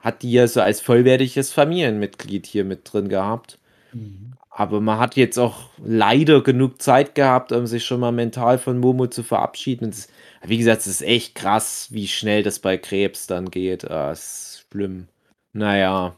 [0.00, 3.58] hat die ja so als vollwertiges Familienmitglied hier mit drin gehabt.
[3.92, 4.34] Mhm.
[4.56, 8.78] Aber man hat jetzt auch leider genug Zeit gehabt, um sich schon mal mental von
[8.78, 9.90] Momo zu verabschieden.
[9.90, 10.06] Das,
[10.44, 13.90] wie gesagt, es ist echt krass, wie schnell das bei Krebs dann geht.
[13.90, 15.08] Ah, ist schlimm.
[15.52, 16.14] Naja.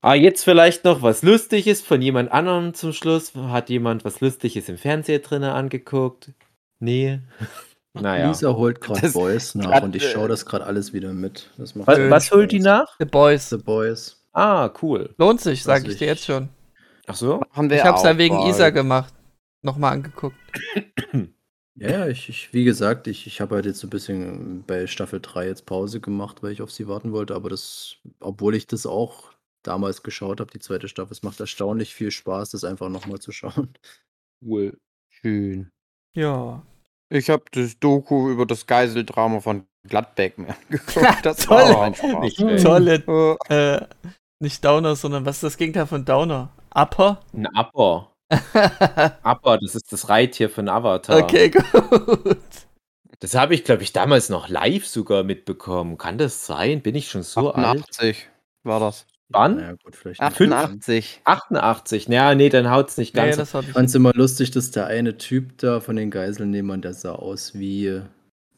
[0.00, 3.34] Ah, jetzt vielleicht noch was Lustiges von jemand anderem zum Schluss.
[3.34, 6.32] Hat jemand was Lustiges im Fernseher drinnen angeguckt?
[6.80, 7.20] Nee.
[7.96, 8.26] Naja.
[8.26, 11.48] Lisa holt gerade Boys nach und ich schaue das gerade alles wieder mit.
[11.58, 12.96] was, was holt die nach?
[12.98, 13.50] The Boys.
[13.50, 14.20] The Boys.
[14.32, 15.14] Ah, cool.
[15.16, 16.48] Lohnt sich, sage ich dir jetzt schon.
[17.06, 17.40] Ach so?
[17.52, 19.12] Haben wir ich hab's ja wegen Isa gemacht.
[19.62, 20.36] Nochmal angeguckt.
[21.76, 25.20] Ja, ich, ich, wie gesagt, ich, ich habe halt jetzt so ein bisschen bei Staffel
[25.20, 28.86] 3 jetzt Pause gemacht, weil ich auf sie warten wollte, aber das, obwohl ich das
[28.86, 29.32] auch
[29.64, 33.32] damals geschaut habe, die zweite Staffel, es macht erstaunlich viel Spaß, das einfach nochmal zu
[33.32, 33.74] schauen.
[34.40, 34.78] Cool.
[35.08, 35.70] Schön.
[36.14, 36.62] Ja.
[37.08, 41.06] Ich habe das Doku über das Geiseldrama von Gladbeck mir angeguckt.
[41.24, 42.62] Das war auch ein Spaß.
[42.62, 43.86] Tolle, äh,
[44.38, 46.50] nicht Downer, sondern was ist das Gegenteil von Downer?
[46.74, 47.20] Upper?
[47.32, 48.10] Ein Upper.
[49.22, 51.22] Upper, das ist das Reittier von Avatar.
[51.22, 52.38] Okay, gut.
[53.20, 55.98] Das habe ich, glaube ich, damals noch live sogar mitbekommen.
[55.98, 56.82] Kann das sein?
[56.82, 58.30] Bin ich schon so 88 alt?
[58.64, 59.06] war das.
[59.28, 59.58] Wann?
[59.58, 61.22] Ja, gut, vielleicht 88.
[61.24, 62.08] 88.
[62.08, 63.36] Ja, nee, dann haut es nicht ganz.
[63.36, 66.82] Nee, das ich fand es immer lustig, dass der eine Typ da von den Geiselnehmern,
[66.82, 68.02] der sah aus wie.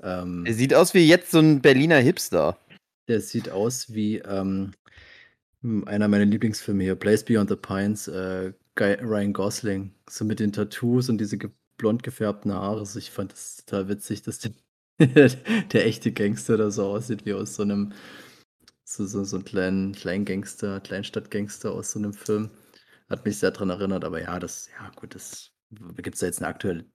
[0.02, 2.56] Ähm, er sieht aus wie jetzt so ein Berliner Hipster.
[3.08, 4.72] Der sieht aus wie ähm, hm,
[5.86, 11.08] einer meiner Lieblingsfilme hier, Place Beyond the Pines, äh, Ryan Gosling, so mit den Tattoos
[11.08, 12.80] und diese ge blond gefärbten Haare.
[12.80, 14.52] Also ich fand das total witzig, dass der,
[15.72, 17.92] der echte Gangster da so aussieht wie aus so einem,
[18.84, 22.50] so, so, so einem kleinen Kleingangster, Kleinstadtgangster aus so einem Film.
[23.10, 25.52] Hat mich sehr daran erinnert, aber ja, das, ja gut, das
[25.96, 26.86] gibt es da jetzt eine aktuelle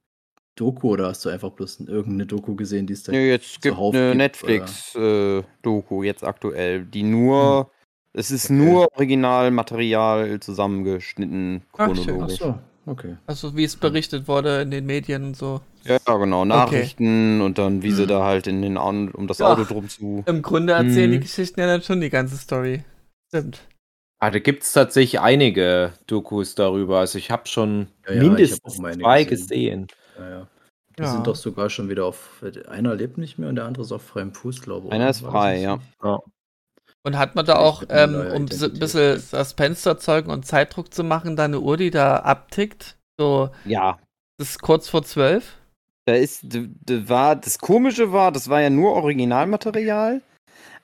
[0.56, 3.78] Doku oder hast du einfach bloß irgendeine Doku gesehen, die es da Nee, jetzt gibt
[3.78, 7.81] eine Netflix-Doku, äh, jetzt aktuell, die nur hm.
[8.14, 8.54] Es ist okay.
[8.54, 12.42] nur Originalmaterial zusammengeschnitten, chronologisch.
[12.42, 12.56] Ach,
[12.86, 13.18] Ach okay.
[13.26, 15.62] Also wie es berichtet wurde in den Medien und so.
[15.84, 17.46] Ja, genau, Nachrichten okay.
[17.46, 17.96] und dann wie hm.
[17.96, 19.42] sie da halt in den um das.
[19.42, 20.24] Auto drum zu.
[20.28, 21.12] Im Grunde erzählen hm.
[21.12, 22.84] die Geschichten ja dann schon die ganze Story.
[23.30, 23.62] Stimmt.
[24.20, 27.00] Ah, da gibt es tatsächlich einige Dokus darüber.
[27.00, 29.88] Also ich habe schon ja, ja, mindestens hab zwei gesehen.
[29.88, 29.88] gesehen.
[30.20, 30.48] Ja, ja.
[31.00, 32.44] Die sind doch sogar schon wieder auf.
[32.68, 34.94] Einer lebt nicht mehr und der andere ist auf freiem Fuß, glaube ich.
[34.94, 35.80] Einer ist frei, ja.
[36.04, 36.20] ja.
[37.04, 41.04] Und hat man da auch, ähm, um ein bisschen Suspense zu erzeugen und Zeitdruck zu
[41.04, 42.96] machen, da eine Uhr, die da abtickt?
[43.20, 43.98] So, ja.
[44.38, 45.58] Das ist kurz vor zwölf?
[46.06, 50.22] Da ist, da war, das Komische war, das war ja nur Originalmaterial,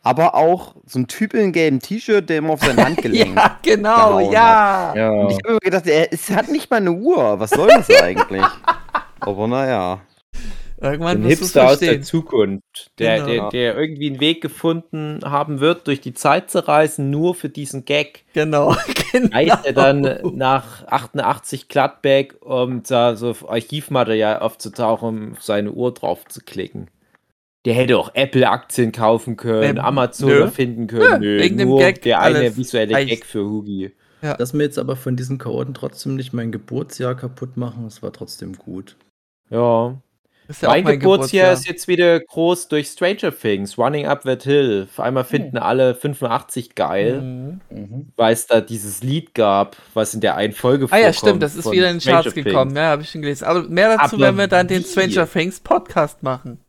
[0.04, 3.60] aber auch so ein Typ in einem gelben T-Shirt, der immer auf sein Handgelenk Ja,
[3.62, 4.96] genau, ja.
[4.96, 5.10] ja.
[5.10, 7.40] Und ich habe mir gedacht, er, es hat nicht mal eine Uhr.
[7.40, 8.46] Was soll das eigentlich?
[9.20, 10.00] aber naja.
[10.80, 13.50] Irgendwann ein Hipster aus der Zukunft, der, genau.
[13.50, 17.50] der, der irgendwie einen Weg gefunden haben wird, durch die Zeit zu reisen, nur für
[17.50, 18.26] diesen Gag.
[18.34, 18.76] Genau.
[19.12, 19.36] genau.
[19.36, 25.94] Reist er dann nach 88 Gladbeck, um da so Archivmaterial aufzutauchen, um auf seine Uhr
[25.94, 26.92] drauf zu klicken.
[27.66, 30.48] Der hätte auch Apple-Aktien kaufen können, ähm, Amazon nö.
[30.48, 31.22] finden können.
[31.22, 32.04] Nö, wegen dem Gag.
[32.04, 33.10] Der eine visuelle reicht.
[33.10, 33.94] Gag für Hugi.
[34.22, 34.36] Ja.
[34.36, 38.14] Dass mir jetzt aber von diesen Chaoten trotzdem nicht mein Geburtsjahr kaputt machen, das war
[38.14, 38.96] trotzdem gut.
[39.50, 39.98] Ja,
[40.62, 44.88] ja mein, mein Geburtsjahr ist jetzt wieder groß durch Stranger Things, Running Up That Hill.
[44.90, 45.64] Auf einmal finden mhm.
[45.64, 48.12] alle 85 geil, mhm.
[48.16, 51.04] weil es da dieses Lied gab, was in der einen Folge vorkommt.
[51.04, 53.46] Ah ja, stimmt, das ist wieder in den Charts gekommen, ja, habe ich schon gelesen.
[53.46, 56.60] Aber mehr dazu, aber wenn wir dann den Stranger Things Podcast machen.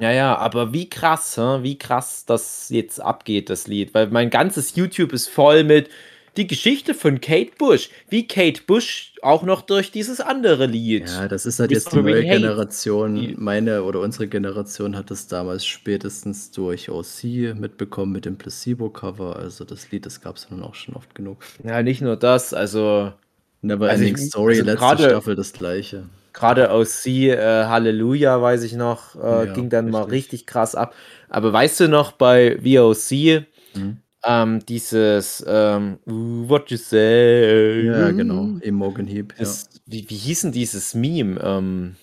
[0.00, 3.94] Ja, ja, aber wie krass, wie krass das jetzt abgeht, das Lied.
[3.94, 5.90] Weil mein ganzes YouTube ist voll mit
[6.38, 11.08] die Geschichte von Kate Bush, wie Kate Bush auch noch durch dieses andere Lied.
[11.08, 13.34] Ja, das ist halt jetzt die neue Generation.
[13.36, 19.36] Meine oder unsere Generation hat es damals spätestens durch OC mitbekommen mit dem Placebo-Cover.
[19.36, 21.38] Also das Lied, das gab es dann auch schon oft genug.
[21.64, 23.12] Ja, nicht nur das, also.
[23.60, 26.04] Never also Ending Story, also letzte grade, Staffel das gleiche.
[26.32, 30.00] Gerade OC, äh, Halleluja, weiß ich noch, äh, ja, ging dann richtig.
[30.00, 30.94] mal richtig krass ab.
[31.28, 37.86] Aber weißt du noch bei VOC, mhm ähm, dieses ähm, What you say.
[37.86, 38.58] Ja, genau.
[38.60, 39.34] Imogen Heap.
[39.38, 39.46] Ja.
[39.86, 41.40] Wie, wie hieß denn dieses Meme?
[41.42, 41.96] Ähm,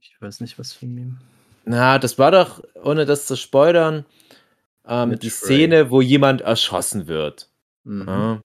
[0.00, 1.18] ich weiß nicht, was für ein Meme.
[1.64, 4.04] Na, das war doch, ohne das zu spoilern,
[4.86, 7.48] ähm, die Szene, wo jemand erschossen wird.
[7.84, 8.04] Mhm.
[8.06, 8.40] Ja.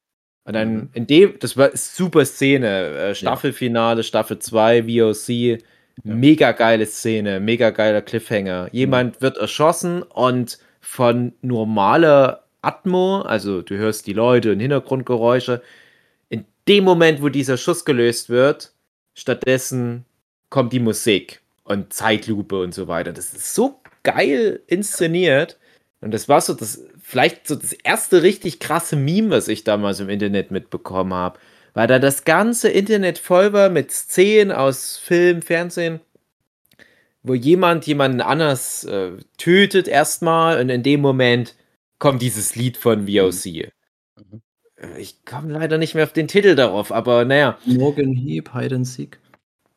[0.45, 0.89] Und dann mhm.
[0.93, 4.03] in dem, das war super Szene, äh, Staffelfinale, ja.
[4.03, 5.57] Staffel 2, VOC, ja.
[6.03, 8.69] mega geile Szene, mega geiler Cliffhanger.
[8.71, 9.21] Jemand mhm.
[9.21, 15.61] wird erschossen und von normaler Atmo, also du hörst die Leute und Hintergrundgeräusche.
[16.29, 18.73] In dem Moment, wo dieser Schuss gelöst wird,
[19.13, 20.05] stattdessen
[20.49, 23.13] kommt die Musik und Zeitlupe und so weiter.
[23.13, 25.57] Das ist so geil inszeniert.
[26.01, 29.99] Und das war so das, vielleicht so das erste richtig krasse Meme, was ich damals
[29.99, 31.39] im Internet mitbekommen habe.
[31.73, 35.99] Weil da das ganze Internet voll war mit Szenen aus Film, Fernsehen,
[37.23, 41.55] wo jemand jemanden anders äh, tötet erstmal und in dem Moment
[41.99, 43.71] kommt dieses Lied von VOC.
[44.15, 44.41] Mhm.
[44.75, 47.57] Äh, ich komme leider nicht mehr auf den Titel darauf, aber naja.
[47.65, 49.19] Morgan Heap, Hide and Seek.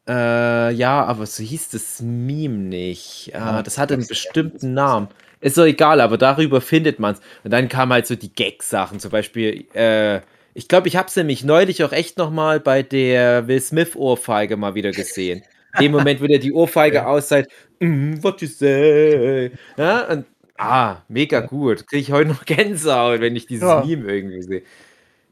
[0.08, 3.32] Äh, ja, aber so hieß das Meme nicht.
[3.34, 5.08] Ah, das hatte einen bestimmten Namen.
[5.40, 7.20] Ist so egal, aber darüber findet man es.
[7.44, 10.20] Und dann kamen halt so die Gag-Sachen, zum Beispiel, äh,
[10.52, 14.74] ich glaube, ich habe es nämlich neulich auch echt nochmal bei der Will Smith-Ohrfeige mal
[14.74, 15.42] wieder gesehen.
[15.76, 17.48] In dem Moment, wo der die Ohrfeige ausseit,
[17.78, 19.52] mm, what you say?
[19.76, 20.26] Ja, und
[20.60, 21.86] Ah, mega gut.
[21.86, 23.82] Kriege ich heute noch Gänsehaut, wenn ich dieses ja.
[23.82, 24.62] Meme irgendwie sehe.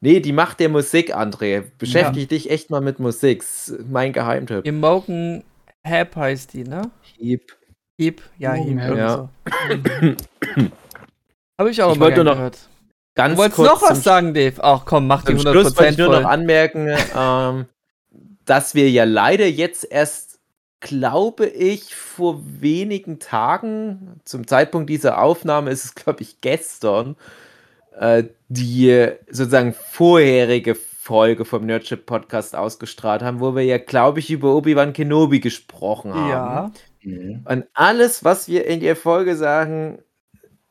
[0.00, 1.64] Nee, die Macht der Musik, André.
[1.76, 2.26] Beschäftige ja.
[2.26, 3.44] dich echt mal mit Musik.
[3.90, 4.64] mein Geheimtipp.
[4.64, 5.44] Imogen
[5.84, 6.90] Hap heißt die, ne?
[7.18, 7.42] Heap.
[7.98, 8.78] Heap, ja, Heap.
[8.78, 9.16] Ja.
[9.16, 9.28] So.
[11.58, 12.58] Habe ich auch ich wollte noch gehört.
[13.14, 14.62] Ganz du wolltest noch was sagen, Dave?
[14.62, 17.66] Ach komm, mach die 100% Schluss wollte ich nur noch anmerken, ähm,
[18.44, 20.27] dass wir ja leider jetzt erst
[20.80, 27.16] glaube ich, vor wenigen Tagen, zum Zeitpunkt dieser Aufnahme ist es, glaube ich, gestern,
[27.98, 34.30] äh, die sozusagen vorherige Folge vom Nerdship Podcast ausgestrahlt haben, wo wir ja, glaube ich,
[34.30, 36.28] über Obi-Wan Kenobi gesprochen haben.
[36.28, 36.72] Ja.
[37.02, 37.42] Mhm.
[37.44, 40.00] Und alles, was wir in der Folge sagen,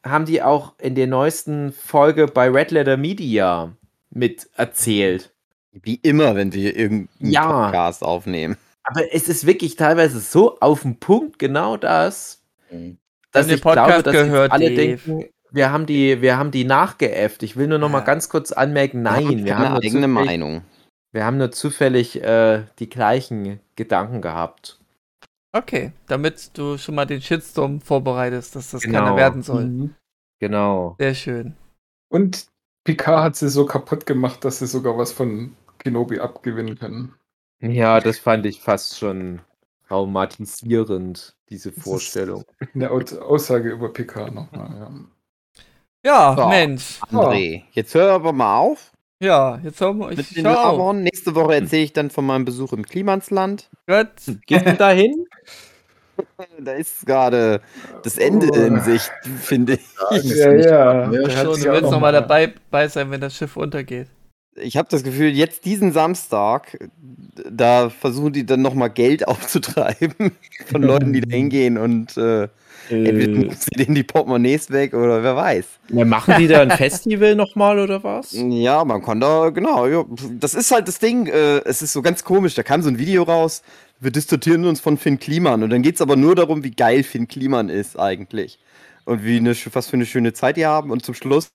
[0.03, 3.73] haben die auch in der neuesten Folge bei Red Letter Media
[4.09, 5.33] mit erzählt.
[5.71, 7.65] Wie immer, wenn wir irgendeinen ja.
[7.65, 8.57] Podcast aufnehmen.
[8.87, 12.41] Aber es ist wirklich teilweise so auf den Punkt genau das,
[12.71, 12.97] mhm.
[13.31, 14.75] dass ich Podcast glaube, dass gehört, alle Dave.
[14.75, 17.43] denken, wir haben die, wir haben die nachgeäfft.
[17.43, 20.61] Ich will nur noch mal ganz kurz anmerken, nein, wir haben, eine eigene Meinung.
[21.11, 24.79] Wir haben nur zufällig äh, die gleichen Gedanken gehabt.
[25.53, 28.99] Okay, damit du schon mal den Shitstorm vorbereitest, dass das genau.
[28.99, 29.65] keiner werden soll.
[29.65, 29.95] Mhm.
[30.39, 30.95] Genau.
[30.99, 31.55] Sehr schön.
[32.09, 32.47] Und
[32.83, 37.13] Picard hat sie so kaputt gemacht, dass sie sogar was von Kenobi abgewinnen können.
[37.59, 39.41] Ja, das fand ich fast schon
[39.87, 42.43] traumatisierend, diese Vorstellung.
[42.73, 44.91] Eine Aussage über PK nochmal, ja.
[46.05, 46.99] Ja, so, Mensch.
[47.11, 48.91] André, jetzt hör aber mal auf.
[49.19, 50.11] Ja, jetzt hören wir.
[50.11, 50.93] Ich schau.
[50.93, 53.69] Nächste Woche erzähle ich dann von meinem Besuch im Klimansland.
[53.87, 54.07] Gut.
[54.45, 55.25] Gehst du da hin?
[56.59, 57.61] Da ist gerade
[58.01, 58.55] das Ende oh.
[58.55, 60.23] in Sicht, finde ich.
[60.23, 61.11] Ja, ja.
[61.11, 64.07] ja schon, du willst nochmal dabei sein, wenn das Schiff untergeht
[64.57, 66.77] ich habe das Gefühl, jetzt diesen Samstag,
[67.49, 70.31] da versuchen die dann nochmal Geld aufzutreiben
[70.65, 72.47] von Leuten, die da hingehen und äh, äh.
[72.89, 75.65] entweder sie denen die Portemonnaies weg oder wer weiß.
[75.89, 78.31] Ja, machen die da ein Festival nochmal oder was?
[78.33, 80.05] Ja, man kann da, genau, ja,
[80.39, 82.97] das ist halt das Ding, äh, es ist so ganz komisch, da kam so ein
[82.97, 83.61] Video raus,
[83.99, 85.63] wir distanzieren uns von Finn Kliman.
[85.63, 88.59] Und dann geht es aber nur darum, wie geil Finn Kliman ist eigentlich.
[89.05, 90.91] Und wie eine, was für eine schöne Zeit die haben.
[90.91, 91.49] Und zum Schluss,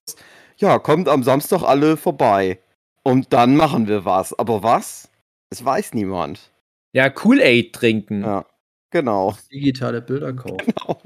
[0.56, 2.58] ja, kommt am Samstag alle vorbei.
[3.02, 4.38] Und dann machen wir was.
[4.38, 5.10] Aber was?
[5.50, 6.50] Das weiß niemand.
[6.92, 8.22] Ja, Kool-Aid trinken.
[8.22, 8.46] Ja,
[8.90, 9.34] genau.
[9.50, 10.58] Digitale Bilder kaufen.
[10.64, 11.00] Genau.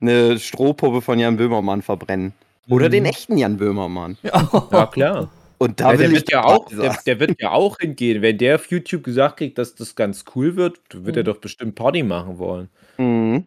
[0.00, 2.32] Eine Strohpuppe von Jan Böhmermann verbrennen.
[2.68, 2.92] Oder mhm.
[2.92, 4.16] den echten Jan Böhmermann.
[4.22, 5.30] Ja, ja klar.
[5.58, 8.22] Und da ja, der, wird ja auch, der, der, wird ja auch hingehen.
[8.22, 11.26] Wenn der auf YouTube gesagt kriegt, dass das ganz cool wird, wird er mhm.
[11.26, 12.70] doch bestimmt Party machen wollen.
[12.96, 13.46] Mhm.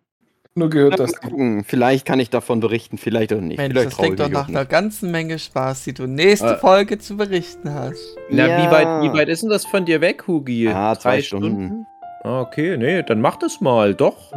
[0.55, 1.13] Nur gehört das.
[1.19, 1.63] Gucken.
[1.63, 3.57] Vielleicht kann ich davon berichten, vielleicht auch nicht.
[3.57, 6.57] Mensch, vielleicht das klingt doch nach einer ganzen Menge Spaß, die du nächste äh.
[6.57, 8.15] Folge zu berichten hast.
[8.29, 8.57] Na, ja.
[8.59, 10.67] wie, weit, wie weit ist denn das von dir weg, Hugi?
[10.67, 11.47] Ah, zwei, zwei Stunden.
[11.47, 11.87] Stunden?
[12.23, 14.31] Ah, okay, nee, dann mach das mal, doch.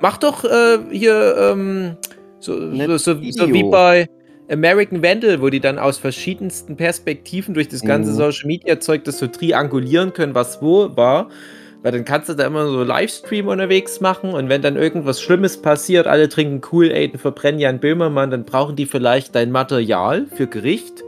[0.00, 1.96] Mach doch äh, hier ähm,
[2.38, 4.08] so, so, so, so, wie bei
[4.48, 8.16] American Vandal, wo die dann aus verschiedensten Perspektiven durch das ganze mhm.
[8.16, 11.28] Social Media Zeug das so triangulieren können, was wo war.
[11.82, 15.62] Weil dann kannst du da immer so Livestream unterwegs machen und wenn dann irgendwas Schlimmes
[15.62, 20.48] passiert, alle trinken Kool-Aid und verbrennen Jan Böhmermann, dann brauchen die vielleicht dein Material für
[20.48, 21.04] Gericht.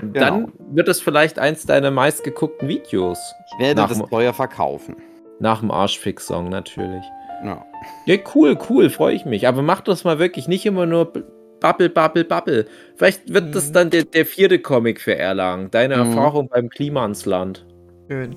[0.00, 0.26] Und genau.
[0.26, 3.18] dann wird das vielleicht eins deiner meistgeguckten Videos.
[3.52, 4.96] Ich werde nach das teuer verkaufen.
[5.40, 7.04] Nach dem Arschfix-Song natürlich.
[7.44, 7.64] Ja.
[8.06, 9.48] ja, cool, cool, freue ich mich.
[9.48, 11.12] Aber mach das mal wirklich nicht immer nur
[11.60, 12.66] Bubble, Bubble, Bubble.
[12.96, 13.52] Vielleicht wird mhm.
[13.52, 15.70] das dann der, der, vierte Comic für Erlangen.
[15.70, 16.10] Deine mhm.
[16.10, 17.66] Erfahrung beim Klimansland.
[18.08, 18.36] Schön.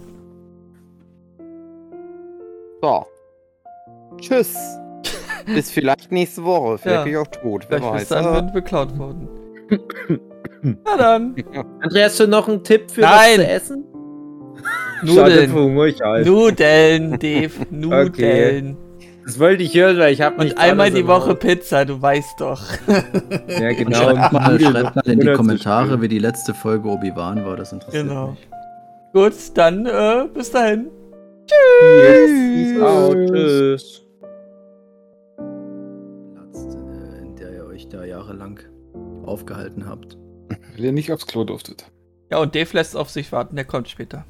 [2.86, 3.07] So.
[4.20, 4.56] Tschüss.
[5.48, 6.78] Bis vielleicht nächste Woche.
[6.78, 7.03] Vielleicht ja.
[7.03, 7.66] bin ich auch tot.
[7.70, 8.10] Wer vielleicht weiß.
[8.10, 9.28] dann werden beklaut worden.
[10.62, 11.36] Na dann.
[11.82, 13.40] Andreas, hast du noch einen Tipp für Nein.
[13.40, 13.86] was zu essen?
[15.02, 16.26] Nudeln.
[16.26, 17.52] Nudeln, Dave.
[17.72, 18.07] Nudeln.
[18.07, 18.76] Okay.
[19.26, 21.40] Das wollte ich hören, weil ich habe Und einmal die Woche Haus.
[21.40, 22.62] Pizza, du weißt doch.
[23.48, 23.98] ja, genau.
[23.98, 28.07] Schreibt mal, schreibt mal in die Kommentare, wie die letzte Folge Obi-Wan war, das interessiert
[28.07, 28.28] genau.
[28.30, 28.48] mich.
[29.12, 30.91] Gut, dann äh, bis dahin.
[31.48, 32.32] Tschüss.
[32.78, 33.30] Yes.
[33.30, 34.06] Tschüss.
[36.34, 38.60] Platz, äh, in der ihr euch da jahrelang
[39.26, 40.18] aufgehalten habt.
[40.50, 41.92] Weil ihr nicht aufs Klo durftet.
[42.32, 44.26] Ja, und Dave lässt auf sich warten, der kommt später.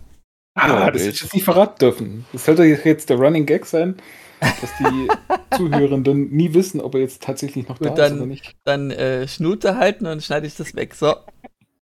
[0.55, 2.25] Ah, das hätte ich jetzt nicht verraten dürfen.
[2.31, 3.97] Das sollte jetzt der Running Gag sein
[4.39, 5.07] dass die
[5.57, 8.55] Zuhörenden nie wissen, ob er jetzt tatsächlich noch da dann, ist oder nicht.
[8.63, 10.95] Dann äh, Schnute halten und schneide ich das weg.
[10.95, 11.15] So.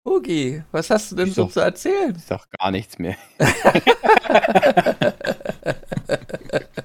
[0.06, 2.14] Ugi, was hast du denn ich so zu erzählen?
[2.16, 3.16] Ich sag gar nichts mehr.